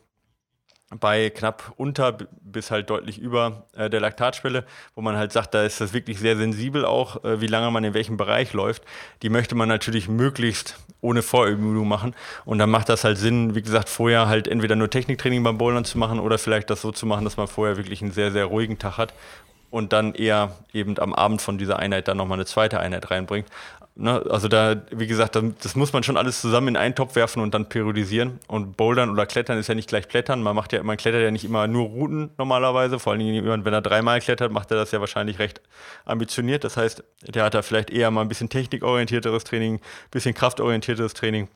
bei 0.99 1.31
knapp 1.31 1.73
unter 1.77 2.13
bis 2.43 2.71
halt 2.71 2.91
deutlich 2.91 3.19
über 3.19 3.65
äh, 3.77 3.89
der 3.89 4.01
Laktatschwelle, 4.01 4.65
wo 4.95 5.03
man 5.03 5.17
halt 5.17 5.33
sagt, 5.33 5.55
da 5.55 5.63
ist 5.63 5.81
das 5.81 5.93
wirklich 5.93 6.19
sehr 6.19 6.37
sensibel 6.37 6.85
auch, 6.85 7.25
äh, 7.25 7.41
wie 7.41 7.47
lange 7.47 7.71
man 7.71 7.85
in 7.85 7.95
welchem 7.95 8.17
Bereich 8.17 8.53
läuft. 8.53 8.83
Die 9.23 9.29
möchte 9.29 9.55
man 9.55 9.69
natürlich 9.69 10.09
möglichst 10.09 10.79
ohne 11.01 11.23
Vorübung 11.23 11.87
machen. 11.87 12.15
Und 12.45 12.59
dann 12.59 12.71
macht 12.71 12.89
das 12.89 13.05
halt 13.05 13.19
Sinn, 13.19 13.55
wie 13.55 13.63
gesagt, 13.63 13.89
vorher 13.89 14.27
halt 14.27 14.49
entweder 14.49 14.75
nur 14.75 14.91
Techniktraining 14.91 15.43
beim 15.43 15.59
Bouldern 15.59 15.85
zu 15.85 15.97
machen 15.97 16.19
oder 16.19 16.39
vielleicht 16.39 16.71
das 16.71 16.83
so 16.83 16.91
zu 16.91 17.07
machen, 17.07 17.25
dass 17.25 17.37
man 17.37 17.47
vorher 17.47 17.77
wirklich 17.77 18.03
einen 18.03 18.13
sehr, 18.13 18.33
sehr 18.33 18.47
ruhigen 18.47 18.79
Tag 18.79 18.99
hat 18.99 19.15
und 19.71 19.93
dann 19.93 20.15
eher 20.15 20.57
eben 20.73 20.99
am 20.99 21.15
Abend 21.15 21.41
von 21.41 21.57
dieser 21.57 21.79
Einheit 21.79 22.09
dann 22.09 22.17
nochmal 22.17 22.37
eine 22.37 22.47
zweite 22.47 22.81
Einheit 22.81 23.11
reinbringt. 23.11 23.49
Ne? 24.01 24.25
Also 24.31 24.49
da, 24.49 24.77
wie 24.91 25.07
gesagt, 25.07 25.39
das 25.63 25.77
muss 25.77 25.93
man 25.93 26.03
schon 26.03 26.17
alles 26.17 26.41
zusammen 26.41 26.69
in 26.69 26.77
einen 26.77 26.95
Topf 26.95 27.17
werfen 27.17 27.43
und 27.43 27.53
dann 27.53 27.69
periodisieren. 27.69 28.39
Und 28.47 28.79
Bouldern 28.79 29.11
oder 29.11 29.27
Klettern 29.27 29.59
ist 29.59 29.69
ja 29.69 29.75
nicht 29.75 29.89
gleich 29.89 30.09
Klettern. 30.09 30.43
Man 30.43 30.57
macht 30.57 30.73
ja, 30.73 30.83
man 30.83 30.97
klettert 30.97 31.23
ja 31.23 31.31
nicht 31.31 31.45
immer 31.45 31.67
nur 31.67 31.89
Routen 31.89 32.31
normalerweise. 32.39 32.99
Vor 32.99 33.13
allen 33.13 33.21
Dingen, 33.21 33.65
wenn 33.65 33.75
er 33.75 33.83
dreimal 33.83 34.21
klettert, 34.21 34.53
macht 34.53 34.71
er 34.71 34.79
das 34.79 34.91
ja 34.91 35.01
wahrscheinlich 35.01 35.39
recht 35.39 35.61
ambitioniert. 36.07 36.65
Das 36.65 36.79
heißt, 36.79 37.05
der 37.27 37.45
hat 37.45 37.53
da 37.53 37.61
vielleicht 37.61 37.91
eher 37.91 38.11
mal 38.11 38.23
ein 38.23 38.29
bisschen 38.29 38.49
technikorientierteres 38.49 39.45
Training, 39.45 39.75
ein 39.75 39.81
bisschen 40.11 40.35
kraftorientierteres 40.35 41.13
Training 41.13 41.49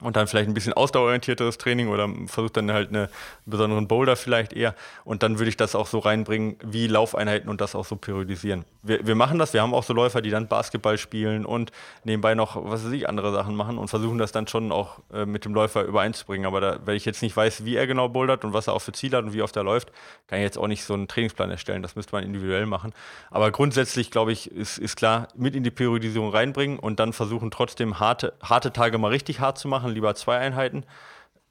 und 0.00 0.16
dann 0.16 0.26
vielleicht 0.26 0.48
ein 0.48 0.54
bisschen 0.54 0.72
ausdauerorientierteres 0.72 1.58
Training 1.58 1.88
oder 1.88 2.08
versucht 2.26 2.56
dann 2.56 2.70
halt 2.72 2.88
einen 2.88 3.08
besonderen 3.46 3.88
Boulder 3.88 4.16
vielleicht 4.16 4.52
eher. 4.52 4.74
Und 5.04 5.22
dann 5.22 5.38
würde 5.38 5.48
ich 5.48 5.56
das 5.56 5.74
auch 5.74 5.86
so 5.86 5.98
reinbringen, 5.98 6.56
wie 6.62 6.86
Laufeinheiten 6.86 7.48
und 7.50 7.60
das 7.60 7.74
auch 7.74 7.84
so 7.84 7.96
periodisieren. 7.96 8.64
Wir, 8.82 9.06
wir 9.06 9.14
machen 9.14 9.38
das, 9.38 9.52
wir 9.52 9.62
haben 9.62 9.74
auch 9.74 9.82
so 9.82 9.92
Läufer, 9.92 10.22
die 10.22 10.30
dann 10.30 10.48
Basketball 10.48 10.96
spielen 10.98 11.44
und 11.44 11.70
nebenbei 12.04 12.34
noch, 12.34 12.56
was 12.56 12.84
weiß 12.84 12.92
ich, 12.92 13.08
andere 13.08 13.32
Sachen 13.32 13.54
machen 13.54 13.78
und 13.78 13.88
versuchen 13.88 14.18
das 14.18 14.32
dann 14.32 14.46
schon 14.46 14.72
auch 14.72 15.00
äh, 15.12 15.26
mit 15.26 15.44
dem 15.44 15.54
Läufer 15.54 15.82
übereinzubringen. 15.82 16.46
Aber 16.46 16.60
da, 16.60 16.78
wenn 16.84 16.96
ich 16.96 17.04
jetzt 17.04 17.22
nicht 17.22 17.36
weiß, 17.36 17.64
wie 17.64 17.76
er 17.76 17.86
genau 17.86 18.08
bouldert 18.08 18.44
und 18.44 18.52
was 18.52 18.66
er 18.66 18.74
auch 18.74 18.82
für 18.82 18.92
Ziele 18.92 19.18
hat 19.18 19.24
und 19.24 19.34
wie 19.34 19.42
oft 19.42 19.56
er 19.56 19.64
läuft, 19.64 19.92
kann 20.28 20.38
ich 20.38 20.44
jetzt 20.44 20.58
auch 20.58 20.66
nicht 20.66 20.84
so 20.84 20.94
einen 20.94 21.08
Trainingsplan 21.08 21.50
erstellen. 21.50 21.82
Das 21.82 21.96
müsste 21.96 22.12
man 22.12 22.24
individuell 22.24 22.66
machen. 22.66 22.92
Aber 23.30 23.50
grundsätzlich, 23.50 24.10
glaube 24.10 24.32
ich, 24.32 24.50
ist, 24.50 24.78
ist 24.78 24.96
klar, 24.96 25.28
mit 25.36 25.54
in 25.54 25.62
die 25.62 25.70
Periodisierung 25.70 26.30
reinbringen 26.30 26.78
und 26.78 27.00
dann 27.00 27.12
versuchen 27.12 27.50
trotzdem 27.50 28.00
harte, 28.00 28.32
harte 28.42 28.72
Tage 28.72 28.98
mal 28.98 29.08
richtig 29.08 29.40
hart 29.40 29.58
zu 29.58 29.68
machen 29.68 29.89
machen, 29.90 29.94
lieber 29.94 30.14
zwei 30.14 30.38
Einheiten 30.38 30.84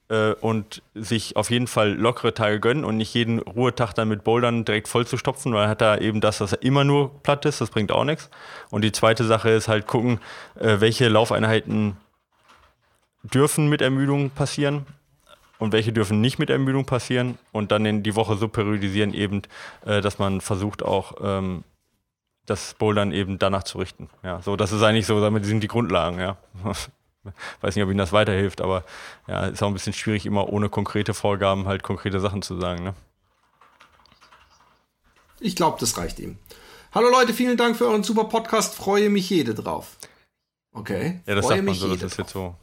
äh, 0.10 0.34
und 0.34 0.82
sich 0.96 1.36
auf 1.36 1.50
jeden 1.50 1.68
Fall 1.68 1.94
lockere 1.94 2.34
Tage 2.34 2.60
gönnen 2.60 2.86
und 2.86 2.98
nicht 2.98 3.14
jeden 3.14 3.40
Ruhetag 3.40 3.94
dann 3.94 4.08
mit 4.08 4.24
Bouldern 4.24 4.66
direkt 4.66 4.88
voll 4.88 5.06
zu 5.06 5.18
stopfen, 5.18 5.54
weil 5.54 5.66
er 5.66 5.70
hat 5.70 5.82
da 5.82 5.98
eben 5.98 6.22
das, 6.22 6.40
dass 6.40 6.54
er 6.54 6.64
immer 6.64 6.84
nur 6.84 7.22
platt 7.24 7.46
ist, 7.46 7.62
das 7.62 7.70
bringt 7.70 7.92
auch 7.92 8.06
nichts. 8.06 8.30
Und 8.72 8.84
die 8.84 8.92
zweite 8.92 9.26
Sache 9.26 9.50
ist 9.50 9.68
halt 9.68 9.88
gucken, 9.88 10.20
äh, 10.60 10.80
welche 10.80 11.10
Laufeinheiten 11.10 11.98
dürfen 13.24 13.68
mit 13.68 13.82
Ermüdung 13.82 14.30
passieren 14.30 14.86
und 15.58 15.74
welche 15.74 15.92
dürfen 15.92 16.22
nicht 16.22 16.40
mit 16.40 16.50
Ermüdung 16.50 16.86
passieren 16.86 17.38
und 17.52 17.72
dann 17.72 17.86
in 17.86 18.02
die 18.02 18.16
Woche 18.16 18.38
so 18.38 18.48
periodisieren 18.48 19.14
eben, 19.14 19.42
äh, 19.86 20.02
dass 20.02 20.18
man 20.20 20.42
versucht 20.42 20.84
auch 20.84 21.16
ähm, 21.22 21.64
das 22.46 22.74
Bouldern 22.76 23.12
eben 23.12 23.38
danach 23.38 23.64
zu 23.64 23.78
richten. 23.78 24.10
Ja, 24.24 24.42
so 24.42 24.56
das 24.56 24.72
ist 24.72 24.82
eigentlich 24.82 25.06
so, 25.06 25.22
damit 25.22 25.46
sind 25.46 25.62
die 25.62 25.68
Grundlagen, 25.68 26.20
ja. 26.20 26.38
Weiß 27.62 27.76
nicht, 27.76 27.84
ob 27.84 27.90
Ihnen 27.90 27.98
das 27.98 28.12
weiterhilft, 28.12 28.62
aber 28.62 28.84
ja, 29.28 29.48
ist 29.48 29.62
auch 29.62 29.68
ein 29.68 29.74
bisschen 29.74 29.94
schwierig, 29.94 30.26
immer 30.26 30.50
ohne 30.50 30.70
konkrete 30.70 31.14
Vorgaben 31.14 31.68
halt 31.68 31.84
konkrete 31.84 32.20
Sachen 32.20 32.42
zu 32.42 32.60
sagen. 32.60 32.84
Ne? 32.84 32.94
Ich 35.40 35.56
glaube, 35.56 35.78
das 35.80 35.98
reicht 35.98 36.20
ihm. 36.20 36.38
Hallo 36.92 37.10
Leute, 37.10 37.34
vielen 37.34 37.56
Dank 37.58 37.78
für 37.78 37.88
euren 37.88 38.04
super 38.04 38.26
Podcast. 38.26 38.76
Freue 38.76 39.10
mich 39.10 39.30
jede 39.30 39.54
drauf. 39.54 39.98
Okay. 40.72 41.22
Ja, 41.26 41.36
das 41.36 41.46
Freue 41.46 41.58
sagt 41.58 41.66
man 41.66 41.76
so, 41.76 41.88
das 41.96 42.04
ist 42.04 42.12
drauf. 42.12 42.18
jetzt 42.18 42.34
so, 42.34 42.56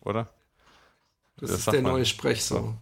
oder? 0.00 0.28
Das, 1.36 1.50
das 1.50 1.58
ist 1.60 1.72
der 1.72 1.82
neue 1.82 2.04
Sprech 2.04 2.44
so. 2.44 2.74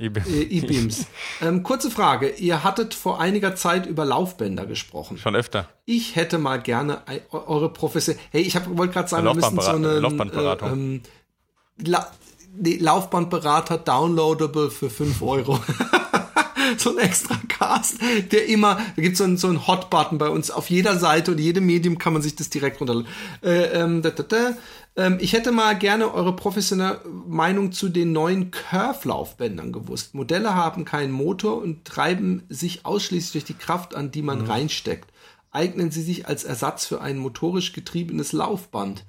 E-Beams. 0.00 1.00
Äh, 1.00 1.04
ähm, 1.46 1.62
kurze 1.62 1.90
Frage. 1.90 2.30
Ihr 2.30 2.64
hattet 2.64 2.94
vor 2.94 3.20
einiger 3.20 3.54
Zeit 3.54 3.86
über 3.86 4.04
Laufbänder 4.04 4.66
gesprochen. 4.66 5.18
Schon 5.18 5.36
öfter. 5.36 5.68
Ich 5.84 6.16
hätte 6.16 6.38
mal 6.38 6.60
gerne 6.60 7.02
eure 7.30 7.72
Profession. 7.72 8.16
Hey, 8.30 8.42
ich 8.42 8.54
wollte 8.76 8.94
gerade 8.94 9.08
sagen, 9.08 9.26
wir 9.26 9.34
müssen 9.34 9.60
so 9.60 9.70
eine 9.70 9.98
Laufbandberatung. 10.00 10.68
Äh, 10.68 10.72
ähm, 10.72 11.02
La 11.84 12.10
nee, 12.56 12.76
Laufbandberater 12.76 13.78
downloadable 13.78 14.70
für 14.70 14.90
5 14.90 15.22
Euro. 15.22 15.60
so 16.76 16.90
ein 16.90 16.98
extra 16.98 17.36
Cast, 17.48 17.98
der 18.32 18.46
immer, 18.46 18.76
da 18.96 19.02
gibt 19.02 19.16
so 19.16 19.24
es 19.24 19.40
so 19.40 19.48
einen 19.48 19.66
Hot-Button 19.66 20.18
bei 20.18 20.28
uns 20.28 20.50
auf 20.50 20.70
jeder 20.70 20.98
Seite 20.98 21.32
und 21.32 21.38
jedem 21.38 21.66
Medium 21.66 21.98
kann 21.98 22.12
man 22.12 22.22
sich 22.22 22.36
das 22.36 22.50
direkt 22.50 22.80
runterladen. 22.80 23.08
Äh, 23.42 23.80
ähm, 23.80 24.02
da, 24.02 24.10
da, 24.10 24.22
da. 24.22 24.52
Ähm, 24.96 25.18
ich 25.20 25.32
hätte 25.32 25.52
mal 25.52 25.78
gerne 25.78 26.12
eure 26.12 26.34
professionelle 26.34 27.00
Meinung 27.26 27.72
zu 27.72 27.88
den 27.88 28.12
neuen 28.12 28.50
Curve-Laufbändern 28.50 29.72
gewusst. 29.72 30.14
Modelle 30.14 30.54
haben 30.54 30.84
keinen 30.84 31.12
Motor 31.12 31.62
und 31.62 31.84
treiben 31.84 32.44
sich 32.48 32.84
ausschließlich 32.84 33.32
durch 33.32 33.44
die 33.44 33.62
Kraft 33.62 33.94
an, 33.94 34.10
die 34.10 34.22
man 34.22 34.42
mhm. 34.42 34.50
reinsteckt. 34.50 35.10
Eignen 35.50 35.90
sie 35.90 36.02
sich 36.02 36.26
als 36.28 36.44
Ersatz 36.44 36.86
für 36.86 37.00
ein 37.00 37.18
motorisch 37.18 37.72
getriebenes 37.72 38.32
Laufband? 38.32 39.04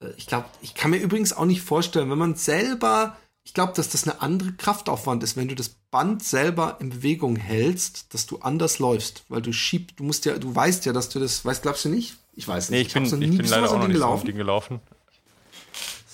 Äh, 0.00 0.10
ich 0.16 0.26
glaube, 0.26 0.46
ich 0.62 0.74
kann 0.74 0.90
mir 0.90 0.98
übrigens 0.98 1.32
auch 1.32 1.46
nicht 1.46 1.62
vorstellen, 1.62 2.10
wenn 2.10 2.18
man 2.18 2.34
selber, 2.34 3.16
ich 3.44 3.54
glaube, 3.54 3.74
dass 3.74 3.90
das 3.90 4.04
eine 4.04 4.22
andere 4.22 4.52
Kraftaufwand 4.52 5.22
ist, 5.22 5.36
wenn 5.36 5.48
du 5.48 5.54
das 5.54 5.70
Band 5.90 6.24
selber 6.24 6.78
in 6.80 6.90
Bewegung 6.90 7.36
hältst, 7.36 8.12
dass 8.14 8.26
du 8.26 8.38
anders 8.38 8.78
läufst, 8.78 9.24
weil 9.28 9.42
du 9.42 9.52
schiebst, 9.52 10.00
du 10.00 10.04
musst 10.04 10.24
ja, 10.24 10.38
du 10.38 10.54
weißt 10.54 10.86
ja, 10.86 10.92
dass 10.92 11.08
du 11.10 11.18
das, 11.20 11.44
weißt, 11.44 11.62
glaubst 11.62 11.84
du 11.84 11.90
nicht? 11.90 12.16
Ich 12.36 12.48
weiß 12.48 12.70
nicht. 12.70 12.78
Nee, 12.78 12.82
ich, 12.82 13.10
ich 13.10 13.10
bin, 13.10 13.22
ich 13.22 13.38
bin 13.38 13.46
leider 13.46 13.70
auch 13.70 13.78
noch 13.78 13.86
nicht 13.86 13.94
gelaufen. 13.94 14.20
so 14.20 14.26
Ding 14.26 14.36
gelaufen. 14.36 14.80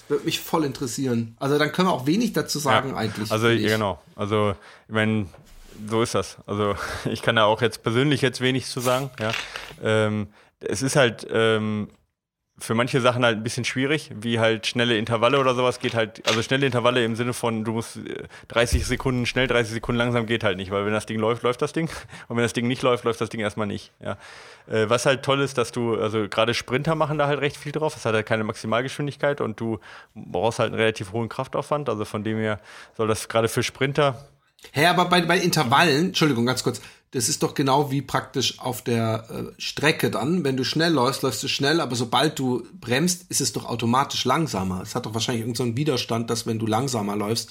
Würde 0.09 0.25
mich 0.25 0.41
voll 0.41 0.65
interessieren. 0.65 1.37
Also 1.39 1.57
dann 1.57 1.71
können 1.71 1.89
wir 1.89 1.93
auch 1.93 2.07
wenig 2.07 2.33
dazu 2.33 2.59
sagen 2.59 2.91
ja, 2.91 2.97
eigentlich. 2.97 3.31
Also 3.31 3.49
ja, 3.49 3.69
genau. 3.69 4.01
Also 4.17 4.55
ich 4.89 4.95
meine, 4.95 5.27
so 5.89 6.03
ist 6.03 6.15
das. 6.15 6.39
Also 6.47 6.75
ich 7.11 7.23
kann 7.23 7.37
da 7.37 7.45
auch 7.45 7.63
jetzt 7.63 7.83
persönlich 7.83 8.21
jetzt 8.21 8.41
wenig 8.41 8.67
zu 8.67 8.81
sagen. 8.81 9.11
Ja. 9.21 9.31
Ähm, 9.83 10.29
es 10.59 10.83
ist 10.83 10.97
halt 10.97 11.27
ähm, 11.31 11.89
für 12.61 12.75
manche 12.75 13.01
Sachen 13.01 13.25
halt 13.25 13.39
ein 13.39 13.43
bisschen 13.43 13.65
schwierig, 13.65 14.11
wie 14.15 14.39
halt 14.39 14.67
schnelle 14.67 14.97
Intervalle 14.97 15.41
oder 15.41 15.55
sowas 15.55 15.79
geht 15.79 15.95
halt, 15.95 16.27
also 16.29 16.43
schnelle 16.43 16.67
Intervalle 16.67 17.05
im 17.05 17.17
Sinne 17.17 17.33
von, 17.33 17.65
du 17.65 17.73
musst 17.73 17.99
30 18.49 18.81
äh, 18.81 18.85
Sekunden 18.85 19.27
schnell, 19.27 19.47
30 19.47 19.73
Sekunden 19.73 19.99
langsam 19.99 20.27
geht 20.27 20.45
halt 20.45 20.57
nicht, 20.57 20.71
weil 20.71 20.85
wenn 20.85 20.93
das 20.93 21.07
Ding 21.07 21.19
läuft, 21.19 21.43
läuft 21.43 21.63
das 21.63 21.73
Ding. 21.73 21.89
Und 22.29 22.37
wenn 22.37 22.45
das 22.45 22.53
Ding 22.53 22.69
nicht 22.69 22.83
läuft, 22.83 23.05
läuft 23.05 23.21
das 23.21 23.31
Ding 23.31 23.41
erstmal 23.41 23.67
nicht, 23.67 23.93
ja. 24.01 24.17
Äh, 24.69 24.89
was 24.89 25.07
halt 25.07 25.23
toll 25.23 25.41
ist, 25.41 25.59
dass 25.59 25.73
du, 25.73 25.97
also 25.97 26.29
gerade 26.29 26.55
Sprinter 26.55 26.95
machen 26.95 27.19
da 27.19 27.27
halt 27.27 27.41
recht 27.41 27.57
viel 27.57 27.73
drauf, 27.73 27.97
es 27.97 28.05
hat 28.05 28.15
halt 28.15 28.27
keine 28.27 28.45
Maximalgeschwindigkeit 28.45 29.41
und 29.41 29.59
du 29.59 29.79
brauchst 30.15 30.59
halt 30.59 30.73
einen 30.73 30.81
relativ 30.81 31.13
hohen 31.13 31.29
Kraftaufwand, 31.29 31.89
also 31.89 32.05
von 32.05 32.25
dem 32.25 32.39
her 32.39 32.61
soll 32.97 33.09
das 33.09 33.29
gerade 33.29 33.49
für 33.49 33.63
Sprinter 33.63 34.27
Hä, 34.73 34.81
hey, 34.81 34.87
aber 34.87 35.07
bei, 35.07 35.23
bei 35.23 35.39
Intervallen, 35.39 36.09
Entschuldigung, 36.09 36.47
ganz 36.47 36.63
kurz, 36.63 36.81
das 37.13 37.29
ist 37.29 37.43
doch 37.43 37.55
genau 37.55 37.91
wie 37.91 38.03
praktisch 38.03 38.61
auf 38.61 38.83
der 38.83 39.25
äh, 39.31 39.61
Strecke 39.61 40.11
dann. 40.11 40.45
Wenn 40.45 40.57
du 40.57 40.65
schnell 40.65 40.93
läufst, 40.93 41.23
läufst 41.23 41.43
du 41.43 41.49
schnell, 41.49 41.81
aber 41.81 41.97
sobald 41.97 42.39
du 42.39 42.63
bremst, 42.81 43.25
ist 43.29 43.41
es 43.41 43.53
doch 43.53 43.65
automatisch 43.65 44.25
langsamer. 44.25 44.81
Es 44.83 44.95
hat 44.95 45.07
doch 45.07 45.15
wahrscheinlich 45.15 45.43
irgendeinen 45.43 45.73
so 45.73 45.77
Widerstand, 45.77 46.31
dass 46.31 46.47
wenn 46.47 46.61
du 46.61 46.67
langsamer 46.67 47.17
läufst, 47.17 47.51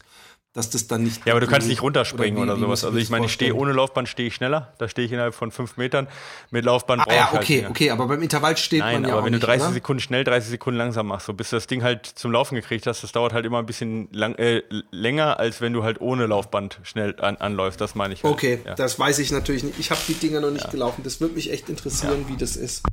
dass 0.53 0.71
das 0.71 0.87
dann 0.87 1.03
nicht. 1.03 1.25
Ja, 1.25 1.33
aber 1.33 1.41
du 1.41 1.47
kannst 1.47 1.67
nicht 1.67 1.83
runterspringen 1.83 2.41
oder, 2.41 2.53
wie, 2.53 2.57
oder 2.57 2.67
sowas. 2.67 2.83
Also 2.83 2.97
ich 2.97 3.09
meine, 3.11 3.27
ich 3.27 3.33
stehe 3.33 3.53
ohne 3.53 3.71
Laufband 3.71 4.09
stehe 4.09 4.27
ich 4.27 4.35
schneller. 4.35 4.73
Da 4.79 4.89
stehe 4.89 5.05
ich 5.05 5.11
innerhalb 5.11 5.35
von 5.35 5.51
fünf 5.51 5.77
Metern. 5.77 6.07
Mit 6.49 6.65
Laufband 6.65 7.01
ah, 7.01 7.05
brauche 7.05 7.15
ja, 7.15 7.23
ich 7.23 7.31
halt 7.31 7.43
okay, 7.43 7.61
mehr. 7.61 7.69
okay, 7.69 7.91
aber 7.91 8.07
beim 8.07 8.21
Intervall 8.23 8.57
steht 8.57 8.79
Nein, 8.79 9.01
man 9.01 9.09
ja 9.09 9.15
aber 9.15 9.25
wenn 9.25 9.33
nicht, 9.33 9.43
du 9.43 9.47
30 9.47 9.65
oder? 9.65 9.73
Sekunden 9.73 9.99
schnell, 10.01 10.23
30 10.23 10.49
Sekunden 10.49 10.79
langsam 10.79 11.07
machst, 11.07 11.27
so 11.27 11.33
bis 11.33 11.51
du 11.51 11.57
das 11.57 11.67
Ding 11.67 11.83
halt 11.83 12.07
zum 12.07 12.31
Laufen 12.31 12.55
gekriegt 12.55 12.87
hast, 12.87 13.03
das 13.03 13.11
dauert 13.11 13.33
halt 13.33 13.45
immer 13.45 13.59
ein 13.59 13.67
bisschen 13.67 14.09
lang, 14.11 14.35
äh, 14.35 14.63
länger, 14.91 15.39
als 15.39 15.61
wenn 15.61 15.73
du 15.73 15.83
halt 15.83 16.01
ohne 16.01 16.25
Laufband 16.25 16.79
schnell 16.81 17.15
an, 17.19 17.37
anläufst. 17.37 17.79
Das 17.79 17.93
meine 17.93 18.15
ich. 18.15 18.23
Halt. 18.23 18.33
Okay, 18.33 18.59
ja. 18.65 18.73
das 18.73 18.97
weiß 18.97 19.19
ich 19.19 19.31
natürlich 19.31 19.63
nicht. 19.63 19.77
Ich 19.77 19.91
habe 19.91 20.01
die 20.07 20.15
Dinger 20.15 20.41
noch 20.41 20.51
nicht 20.51 20.65
ja. 20.65 20.71
gelaufen. 20.71 21.03
Das 21.03 21.21
würde 21.21 21.35
mich 21.35 21.51
echt 21.51 21.69
interessieren, 21.69 22.25
wie 22.27 22.37
das 22.37 22.55
ist. 22.55 22.83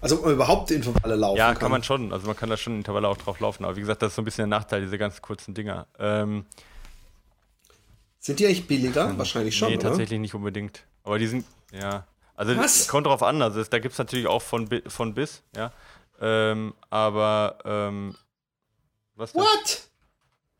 Also 0.00 0.16
ob 0.16 0.24
man 0.24 0.34
überhaupt 0.34 0.70
Intervalle 0.70 1.14
laufen 1.14 1.38
ja, 1.38 1.46
kann. 1.46 1.54
Ja, 1.54 1.60
kann 1.60 1.70
man 1.70 1.82
schon. 1.82 2.12
Also 2.12 2.26
man 2.26 2.36
kann 2.36 2.50
da 2.50 2.56
schon 2.56 2.76
Intervalle 2.76 3.08
auch 3.08 3.16
drauf 3.16 3.40
laufen. 3.40 3.64
Aber 3.64 3.76
wie 3.76 3.80
gesagt, 3.80 4.02
das 4.02 4.08
ist 4.08 4.16
so 4.16 4.22
ein 4.22 4.24
bisschen 4.26 4.50
der 4.50 4.58
Nachteil, 4.58 4.82
diese 4.82 4.98
ganz 4.98 5.22
kurzen 5.22 5.54
Dinger. 5.54 5.86
Ähm, 5.98 6.44
sind 8.24 8.40
die 8.40 8.46
eigentlich 8.46 8.66
billiger? 8.66 9.10
Hm. 9.10 9.18
Wahrscheinlich 9.18 9.54
schon. 9.54 9.68
Nee, 9.68 9.76
oder? 9.76 9.90
tatsächlich 9.90 10.18
nicht 10.18 10.34
unbedingt. 10.34 10.84
Aber 11.02 11.18
die 11.18 11.26
sind, 11.26 11.44
ja. 11.72 12.06
Also 12.34 12.56
Was? 12.56 12.88
kommt 12.88 13.06
drauf 13.06 13.22
an. 13.22 13.42
Also 13.42 13.62
da 13.62 13.78
gibt 13.78 13.92
es 13.92 13.98
natürlich 13.98 14.26
auch 14.26 14.40
von, 14.40 14.66
von 14.86 15.12
bis, 15.12 15.42
ja. 15.54 15.72
Ähm, 16.20 16.72
aber 16.88 17.58
ähm, 17.66 18.16
was 19.14 19.34
denn? 19.34 19.42
What? 19.42 19.88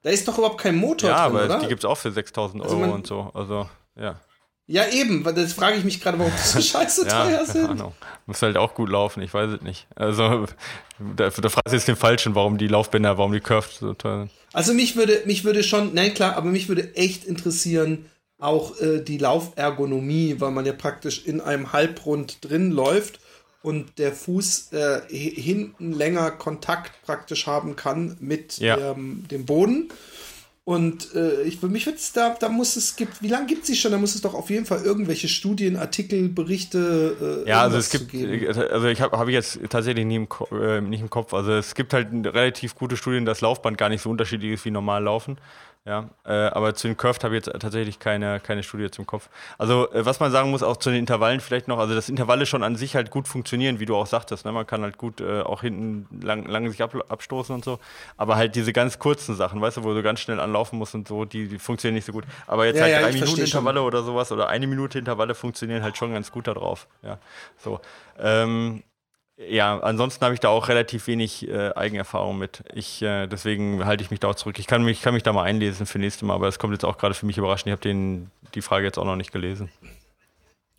Da 0.02 0.10
ist 0.10 0.28
doch 0.28 0.36
überhaupt 0.36 0.60
kein 0.60 0.76
Motor 0.76 1.08
ja, 1.08 1.26
drin, 1.26 1.36
aber 1.36 1.44
oder? 1.46 1.60
die 1.60 1.68
gibt 1.68 1.80
es 1.80 1.84
auch 1.86 1.96
für 1.96 2.12
6000 2.12 2.62
Euro 2.62 2.82
also 2.82 2.92
und 2.92 3.06
so. 3.06 3.30
Also, 3.32 3.70
ja. 3.96 4.20
Ja, 4.66 4.88
eben, 4.88 5.22
das 5.24 5.52
frage 5.52 5.76
ich 5.76 5.84
mich 5.84 6.00
gerade, 6.00 6.18
warum 6.18 6.32
die 6.32 6.48
so 6.48 6.60
scheiße 6.78 7.06
ja, 7.06 7.24
teuer 7.24 7.46
sind. 7.46 7.68
Ahnung. 7.68 7.92
Muss 8.26 8.40
halt 8.40 8.56
auch 8.56 8.74
gut 8.74 8.88
laufen, 8.88 9.22
ich 9.22 9.34
weiß 9.34 9.50
es 9.50 9.60
nicht. 9.60 9.86
Also, 9.94 10.46
da, 10.98 11.28
da 11.28 11.48
fragst 11.50 11.72
du 11.72 11.76
jetzt 11.76 11.88
den 11.88 11.96
Falschen, 11.96 12.34
warum 12.34 12.56
die 12.56 12.68
Laufbänder, 12.68 13.18
warum 13.18 13.32
die 13.32 13.40
Curves 13.40 13.78
so 13.80 13.92
teuer 13.92 14.20
sind. 14.20 14.30
Also, 14.54 14.72
mich 14.72 14.96
würde, 14.96 15.22
mich 15.26 15.44
würde 15.44 15.62
schon, 15.62 15.92
nein, 15.92 16.14
klar, 16.14 16.36
aber 16.36 16.50
mich 16.50 16.68
würde 16.68 16.94
echt 16.96 17.24
interessieren, 17.24 18.06
auch 18.38 18.80
äh, 18.80 19.00
die 19.00 19.18
Laufergonomie, 19.18 20.36
weil 20.38 20.50
man 20.50 20.64
ja 20.64 20.72
praktisch 20.72 21.24
in 21.26 21.40
einem 21.40 21.72
Halbrund 21.72 22.38
drin 22.40 22.70
läuft 22.70 23.20
und 23.62 23.98
der 23.98 24.12
Fuß 24.12 24.72
äh, 24.72 25.00
hinten 25.08 25.92
länger 25.92 26.30
Kontakt 26.30 26.92
praktisch 27.02 27.46
haben 27.46 27.76
kann 27.76 28.16
mit 28.20 28.58
ja. 28.58 28.76
dem, 28.76 29.26
dem 29.28 29.46
Boden. 29.46 29.88
Und 30.66 31.14
äh, 31.14 31.42
ich, 31.42 31.58
für 31.58 31.68
mich 31.68 31.84
wird 31.84 31.96
es 31.96 32.14
da, 32.14 32.34
da 32.40 32.48
muss 32.48 32.76
es 32.76 32.96
gibt, 32.96 33.22
wie 33.22 33.28
lange 33.28 33.46
gibt 33.46 33.62
es 33.62 33.66
sie 33.66 33.76
schon? 33.76 33.92
Da 33.92 33.98
muss 33.98 34.14
es 34.14 34.22
doch 34.22 34.32
auf 34.32 34.48
jeden 34.48 34.64
Fall 34.64 34.82
irgendwelche 34.82 35.28
Studien, 35.28 35.76
Artikel, 35.76 36.30
Berichte. 36.30 37.44
Äh, 37.44 37.48
ja, 37.50 37.60
also 37.60 37.76
es 37.76 37.90
gibt, 37.90 38.14
also 38.56 38.86
ich 38.86 39.02
habe 39.02 39.18
hab 39.18 39.28
ich 39.28 39.34
jetzt 39.34 39.58
tatsächlich 39.68 40.06
nie 40.06 40.16
im, 40.16 40.28
äh, 40.52 40.80
nicht 40.80 41.02
im 41.02 41.10
Kopf. 41.10 41.34
Also 41.34 41.52
es 41.52 41.74
gibt 41.74 41.92
halt 41.92 42.08
relativ 42.12 42.76
gute 42.76 42.96
Studien, 42.96 43.26
dass 43.26 43.42
Laufband 43.42 43.76
gar 43.76 43.90
nicht 43.90 44.00
so 44.00 44.08
unterschiedlich 44.08 44.52
ist 44.52 44.64
wie 44.64 44.70
normal 44.70 45.02
laufen. 45.02 45.36
Ja, 45.86 46.08
äh, 46.24 46.32
aber 46.32 46.74
zu 46.74 46.88
den 46.88 46.96
Curved 46.96 47.22
habe 47.24 47.36
ich 47.36 47.44
jetzt 47.44 47.60
tatsächlich 47.60 47.98
keine, 47.98 48.40
keine 48.40 48.62
Studie 48.62 48.90
zum 48.90 49.06
Kopf. 49.06 49.28
Also, 49.58 49.92
äh, 49.92 50.06
was 50.06 50.18
man 50.18 50.32
sagen 50.32 50.50
muss, 50.50 50.62
auch 50.62 50.78
zu 50.78 50.88
den 50.88 51.00
Intervallen 51.00 51.40
vielleicht 51.40 51.68
noch, 51.68 51.78
also 51.78 51.94
das 51.94 52.08
Intervalle 52.08 52.46
schon 52.46 52.62
an 52.62 52.74
sich 52.74 52.96
halt 52.96 53.10
gut 53.10 53.28
funktionieren, 53.28 53.80
wie 53.80 53.84
du 53.84 53.94
auch 53.94 54.06
sagtest. 54.06 54.46
Ne? 54.46 54.52
Man 54.52 54.66
kann 54.66 54.80
halt 54.80 54.96
gut 54.96 55.20
äh, 55.20 55.42
auch 55.42 55.60
hinten 55.60 56.08
lang, 56.22 56.46
lang 56.46 56.70
sich 56.70 56.82
ab, 56.82 56.94
abstoßen 57.10 57.54
und 57.54 57.66
so. 57.66 57.78
Aber 58.16 58.36
halt 58.36 58.56
diese 58.56 58.72
ganz 58.72 58.98
kurzen 58.98 59.34
Sachen, 59.34 59.60
weißt 59.60 59.76
du, 59.76 59.84
wo 59.84 59.92
du 59.92 60.02
ganz 60.02 60.20
schnell 60.20 60.40
anlaufen 60.40 60.78
musst 60.78 60.94
und 60.94 61.06
so, 61.06 61.26
die, 61.26 61.48
die 61.48 61.58
funktionieren 61.58 61.96
nicht 61.96 62.06
so 62.06 62.12
gut. 62.12 62.24
Aber 62.46 62.64
jetzt 62.64 62.76
ja, 62.76 62.84
halt 62.84 62.92
ja, 62.92 63.00
drei 63.02 63.12
Minuten 63.12 63.42
Intervalle 63.42 63.80
schon. 63.80 63.86
oder 63.86 64.02
sowas 64.04 64.32
oder 64.32 64.48
eine 64.48 64.66
Minute 64.66 64.98
Intervalle 64.98 65.34
funktionieren 65.34 65.82
halt 65.82 65.98
schon 65.98 66.14
ganz 66.14 66.32
gut 66.32 66.46
da 66.46 66.54
drauf. 66.54 66.86
Ja, 67.02 67.18
so. 67.58 67.80
Ähm, 68.18 68.82
ja, 69.36 69.80
ansonsten 69.80 70.24
habe 70.24 70.34
ich 70.34 70.40
da 70.40 70.48
auch 70.48 70.68
relativ 70.68 71.06
wenig 71.08 71.48
äh, 71.48 71.72
Eigenerfahrung 71.74 72.38
mit. 72.38 72.62
Ich, 72.72 73.02
äh, 73.02 73.26
deswegen 73.26 73.84
halte 73.84 74.04
ich 74.04 74.10
mich 74.10 74.20
da 74.20 74.28
auch 74.28 74.34
zurück. 74.36 74.58
Ich 74.58 74.66
kann 74.66 74.84
mich, 74.84 75.02
kann 75.02 75.14
mich 75.14 75.24
da 75.24 75.32
mal 75.32 75.42
einlesen 75.42 75.86
für 75.86 75.98
nächstes 75.98 76.22
Mal, 76.22 76.34
aber 76.34 76.46
es 76.46 76.58
kommt 76.58 76.72
jetzt 76.72 76.84
auch 76.84 76.98
gerade 76.98 77.14
für 77.14 77.26
mich 77.26 77.36
überraschend. 77.36 77.66
Ich 77.66 77.72
habe 77.72 78.28
die 78.54 78.62
Frage 78.62 78.84
jetzt 78.84 78.98
auch 78.98 79.04
noch 79.04 79.16
nicht 79.16 79.32
gelesen. 79.32 79.70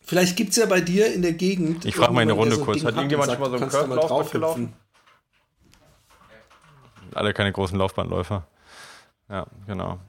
Vielleicht 0.05 0.37
gibt 0.37 0.51
es 0.51 0.57
ja 0.57 0.67
bei 0.67 0.81
dir 0.81 1.13
in 1.13 1.21
der 1.21 1.33
Gegend. 1.33 1.83
Ich 1.83 1.95
frage 1.95 2.13
mal 2.13 2.21
eine 2.21 2.33
Runde 2.33 2.55
so 2.55 2.63
kurz. 2.63 2.83
Hat 2.85 2.95
irgendjemand 2.95 3.31
schon 3.31 3.39
mal 3.41 3.49
so 3.49 3.57
einen 3.57 3.69
Curve-Laufband 3.69 4.31
gelaufen? 4.31 4.73
Alle 7.13 7.33
keine 7.33 7.51
großen 7.51 7.77
Laufbandläufer. 7.77 8.47
Ja, 9.29 9.47
genau. 9.65 9.99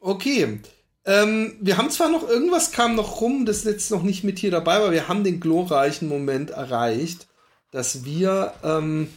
Okay. 0.00 0.60
Ähm, 1.04 1.56
wir 1.60 1.78
haben 1.78 1.90
zwar 1.90 2.10
noch 2.10 2.28
irgendwas 2.28 2.70
kam 2.70 2.94
noch 2.94 3.20
rum, 3.20 3.44
das 3.44 3.58
ist 3.58 3.64
jetzt 3.64 3.90
noch 3.90 4.02
nicht 4.02 4.22
mit 4.22 4.38
hier 4.38 4.52
dabei, 4.52 4.76
aber 4.76 4.92
wir 4.92 5.08
haben 5.08 5.24
den 5.24 5.40
glorreichen 5.40 6.08
Moment 6.08 6.50
erreicht, 6.50 7.26
dass 7.72 8.04
wir 8.04 8.54
ähm, 8.62 9.08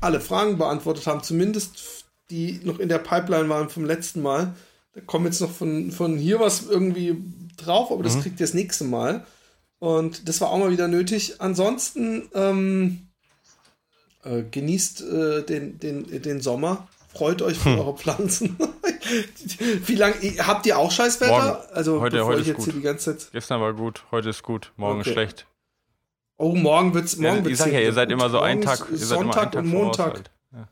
alle 0.00 0.20
Fragen 0.20 0.58
beantwortet 0.58 1.06
haben, 1.06 1.22
zumindest 1.22 2.04
die 2.30 2.60
noch 2.64 2.78
in 2.78 2.88
der 2.88 2.98
Pipeline 2.98 3.48
waren 3.48 3.68
vom 3.68 3.84
letzten 3.84 4.22
Mal. 4.22 4.54
Da 4.94 5.00
kommt 5.00 5.26
jetzt 5.26 5.40
noch 5.40 5.50
von, 5.50 5.92
von 5.92 6.16
hier 6.16 6.40
was 6.40 6.66
irgendwie 6.66 7.22
drauf, 7.56 7.92
aber 7.92 8.02
das 8.02 8.16
mhm. 8.16 8.22
kriegt 8.22 8.40
ihr 8.40 8.46
das 8.46 8.54
nächste 8.54 8.84
Mal. 8.84 9.24
Und 9.78 10.28
das 10.28 10.40
war 10.40 10.50
auch 10.50 10.58
mal 10.58 10.70
wieder 10.70 10.88
nötig. 10.88 11.36
Ansonsten 11.38 12.28
ähm, 12.34 13.08
äh, 14.24 14.42
genießt 14.42 15.02
äh, 15.02 15.42
den, 15.42 15.78
den, 15.78 16.22
den 16.22 16.40
Sommer. 16.40 16.88
Freut 17.12 17.42
euch 17.42 17.58
für 17.58 17.70
hm. 17.70 17.78
eure 17.80 17.96
Pflanzen. 17.96 18.56
Wie 19.86 19.94
lange 19.94 20.14
habt 20.38 20.66
ihr 20.66 20.78
auch 20.78 20.90
Scheißwetter? 20.90 21.32
Morgen. 21.32 21.58
Also 21.72 22.00
heute, 22.00 22.24
heute 22.24 22.50
ist 22.50 22.56
gut. 22.56 23.30
Gestern 23.32 23.60
war 23.60 23.72
gut, 23.72 24.04
heute 24.10 24.30
ist 24.30 24.42
gut, 24.42 24.72
morgen 24.76 25.00
okay. 25.00 25.08
ist 25.08 25.12
schlecht. 25.14 25.46
Oh, 26.36 26.54
morgen 26.54 26.94
wird's 26.94 27.16
morgen 27.16 27.38
ja, 27.38 27.44
wird's. 27.44 27.50
Ich 27.50 27.58
sag 27.58 27.72
ja, 27.72 27.80
ihr 27.80 27.92
seid 27.92 28.10
immer 28.10 28.30
so 28.30 28.40
ein 28.40 28.62
Tag, 28.62 28.86
Sonntag 28.92 29.54
und 29.54 29.66
Montag. 29.66 30.14
Halt. 30.14 30.30
Ja. 30.52 30.68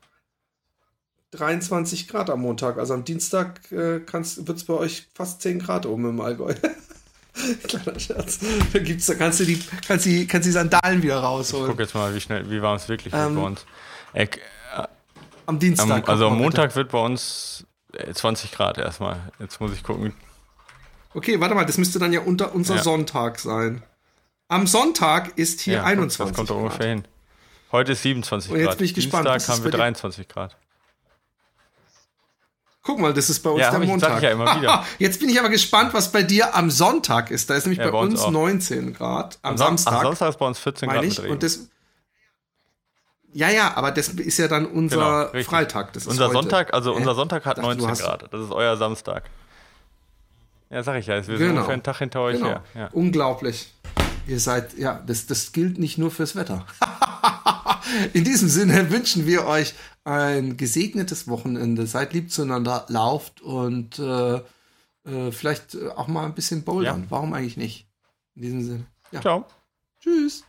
23 1.31 2.07
Grad 2.07 2.29
am 2.29 2.41
Montag. 2.41 2.77
Also 2.77 2.93
am 2.93 3.03
Dienstag 3.03 3.71
äh, 3.71 4.01
wird 4.01 4.57
es 4.57 4.63
bei 4.63 4.73
euch 4.73 5.07
fast 5.13 5.41
10 5.41 5.59
Grad 5.59 5.85
oben 5.85 6.09
im 6.09 6.21
Allgäu. 6.21 6.55
Kleiner 7.67 7.99
Scherz. 7.99 8.39
Da 8.73 8.79
gibt's, 8.79 9.05
da 9.05 9.13
kannst 9.13 9.39
du 9.39 9.45
die, 9.45 9.61
kannst 9.87 10.05
die, 10.05 10.27
kannst 10.27 10.47
die 10.47 10.51
Sandalen 10.51 11.03
wieder 11.03 11.19
rausholen. 11.19 11.65
Ich 11.65 11.71
guck 11.71 11.79
jetzt 11.79 11.93
mal, 11.93 12.13
wie 12.15 12.19
schnell, 12.19 12.49
wie 12.49 12.61
war 12.61 12.75
es 12.75 12.89
wirklich 12.89 13.13
ähm, 13.13 13.35
bei 13.35 13.41
uns. 13.41 13.65
Äh, 14.13 14.27
am 15.45 15.59
Dienstag. 15.59 15.89
Am, 15.89 16.03
also 16.05 16.27
am 16.27 16.37
Montag 16.37 16.75
wird 16.75 16.89
bei 16.89 16.99
uns 16.99 17.65
20 18.13 18.51
äh, 18.51 18.55
Grad 18.55 18.77
erstmal. 18.77 19.31
Jetzt 19.39 19.59
muss 19.59 19.73
ich 19.73 19.83
gucken. 19.83 20.13
Okay, 21.13 21.39
warte 21.39 21.55
mal, 21.55 21.65
das 21.65 21.77
müsste 21.77 21.99
dann 21.99 22.13
ja 22.13 22.21
unter 22.21 22.53
unser 22.53 22.75
ja. 22.75 22.83
Sonntag 22.83 23.39
sein. 23.39 23.83
Am 24.47 24.67
Sonntag 24.67 25.37
ist 25.37 25.61
hier 25.61 25.75
ja, 25.75 25.83
21 25.83 26.27
Das 26.27 26.35
kommt 26.35 26.49
doch 26.49 26.57
ungefähr 26.57 26.87
hin. 26.87 27.07
Heute 27.71 27.91
ist 27.91 28.01
27 28.03 28.49
Grad. 28.49 28.59
Und 28.59 28.65
jetzt 28.65 28.77
bin 28.77 28.85
ich 28.85 28.93
gespannt. 28.93 29.27
Dienstag 29.27 29.55
haben 29.55 29.63
wir 29.63 29.71
23 29.71 30.27
Grad. 30.27 30.55
Guck 32.81 32.99
mal, 32.99 33.13
das 33.13 33.29
ist 33.29 33.41
bei 33.41 33.49
uns 33.51 33.61
ja, 33.61 33.71
der 33.71 33.79
Montag. 33.79 34.17
Ich 34.17 34.23
ja 34.23 34.31
immer 34.31 34.55
wieder. 34.55 34.85
jetzt 34.99 35.19
bin 35.19 35.29
ich 35.29 35.39
aber 35.39 35.49
gespannt, 35.49 35.93
was 35.93 36.11
bei 36.11 36.23
dir 36.23 36.55
am 36.55 36.71
Sonntag 36.71 37.29
ist. 37.29 37.49
Da 37.49 37.55
ist 37.55 37.65
nämlich 37.65 37.79
ja, 37.79 37.85
bei, 37.85 37.91
bei, 37.91 37.99
uns, 37.99 38.23
uns 38.23 38.31
19 38.31 38.93
Grad. 38.93 39.37
Am, 39.41 39.51
am 39.51 39.57
Samstag. 39.57 39.93
Am 39.93 40.03
Samstag 40.03 40.29
ist 40.29 40.39
bei 40.39 40.47
uns 40.47 40.59
14 40.59 40.89
Grad. 40.89 41.19
Und 41.19 41.43
das, 41.43 41.69
ja, 43.33 43.49
ja, 43.49 43.75
aber 43.75 43.91
das 43.91 44.09
ist 44.09 44.37
ja 44.37 44.47
dann 44.47 44.65
unser 44.65 45.29
genau, 45.31 45.43
Freitag. 45.43 45.93
Das 45.93 46.07
unser 46.07 46.25
heute. 46.25 46.33
Sonntag, 46.33 46.73
also 46.73 46.93
unser 46.93 47.15
Sonntag 47.15 47.45
hat 47.45 47.57
19 47.57 47.93
Grad. 47.93 48.31
Das 48.31 48.41
ist 48.41 48.51
euer 48.51 48.77
Samstag. 48.77 49.29
Ja, 50.69 50.83
sag 50.83 50.99
ich 50.99 51.07
ja. 51.07 51.15
Wir 51.15 51.23
sind 51.23 51.37
genau. 51.37 51.51
ungefähr 51.51 51.73
einen 51.73 51.83
Tag 51.83 51.97
hinter 51.97 52.21
euch 52.21 52.37
genau. 52.37 52.47
her. 52.47 52.63
Ja. 52.75 52.89
Unglaublich. 52.91 53.73
Ihr 54.27 54.39
seid, 54.39 54.77
ja, 54.77 55.01
das, 55.05 55.25
das 55.25 55.51
gilt 55.51 55.79
nicht 55.79 55.97
nur 55.97 56.11
fürs 56.11 56.35
Wetter. 56.35 56.65
In 58.13 58.23
diesem 58.23 58.49
Sinne 58.49 58.91
wünschen 58.91 59.25
wir 59.25 59.47
euch 59.47 59.73
ein 60.03 60.57
gesegnetes 60.57 61.27
Wochenende. 61.27 61.87
Seid 61.87 62.13
lieb 62.13 62.31
zueinander, 62.31 62.85
lauft 62.87 63.41
und 63.41 63.97
äh, 63.97 64.35
äh, 65.05 65.31
vielleicht 65.31 65.75
auch 65.95 66.07
mal 66.07 66.25
ein 66.25 66.35
bisschen 66.35 66.63
bouldern. 66.63 67.03
Ja. 67.03 67.07
Warum 67.09 67.33
eigentlich 67.33 67.57
nicht? 67.57 67.87
In 68.35 68.41
diesem 68.43 68.63
Sinne. 68.63 68.85
Ja. 69.11 69.21
Ciao. 69.21 69.45
Tschüss. 70.01 70.43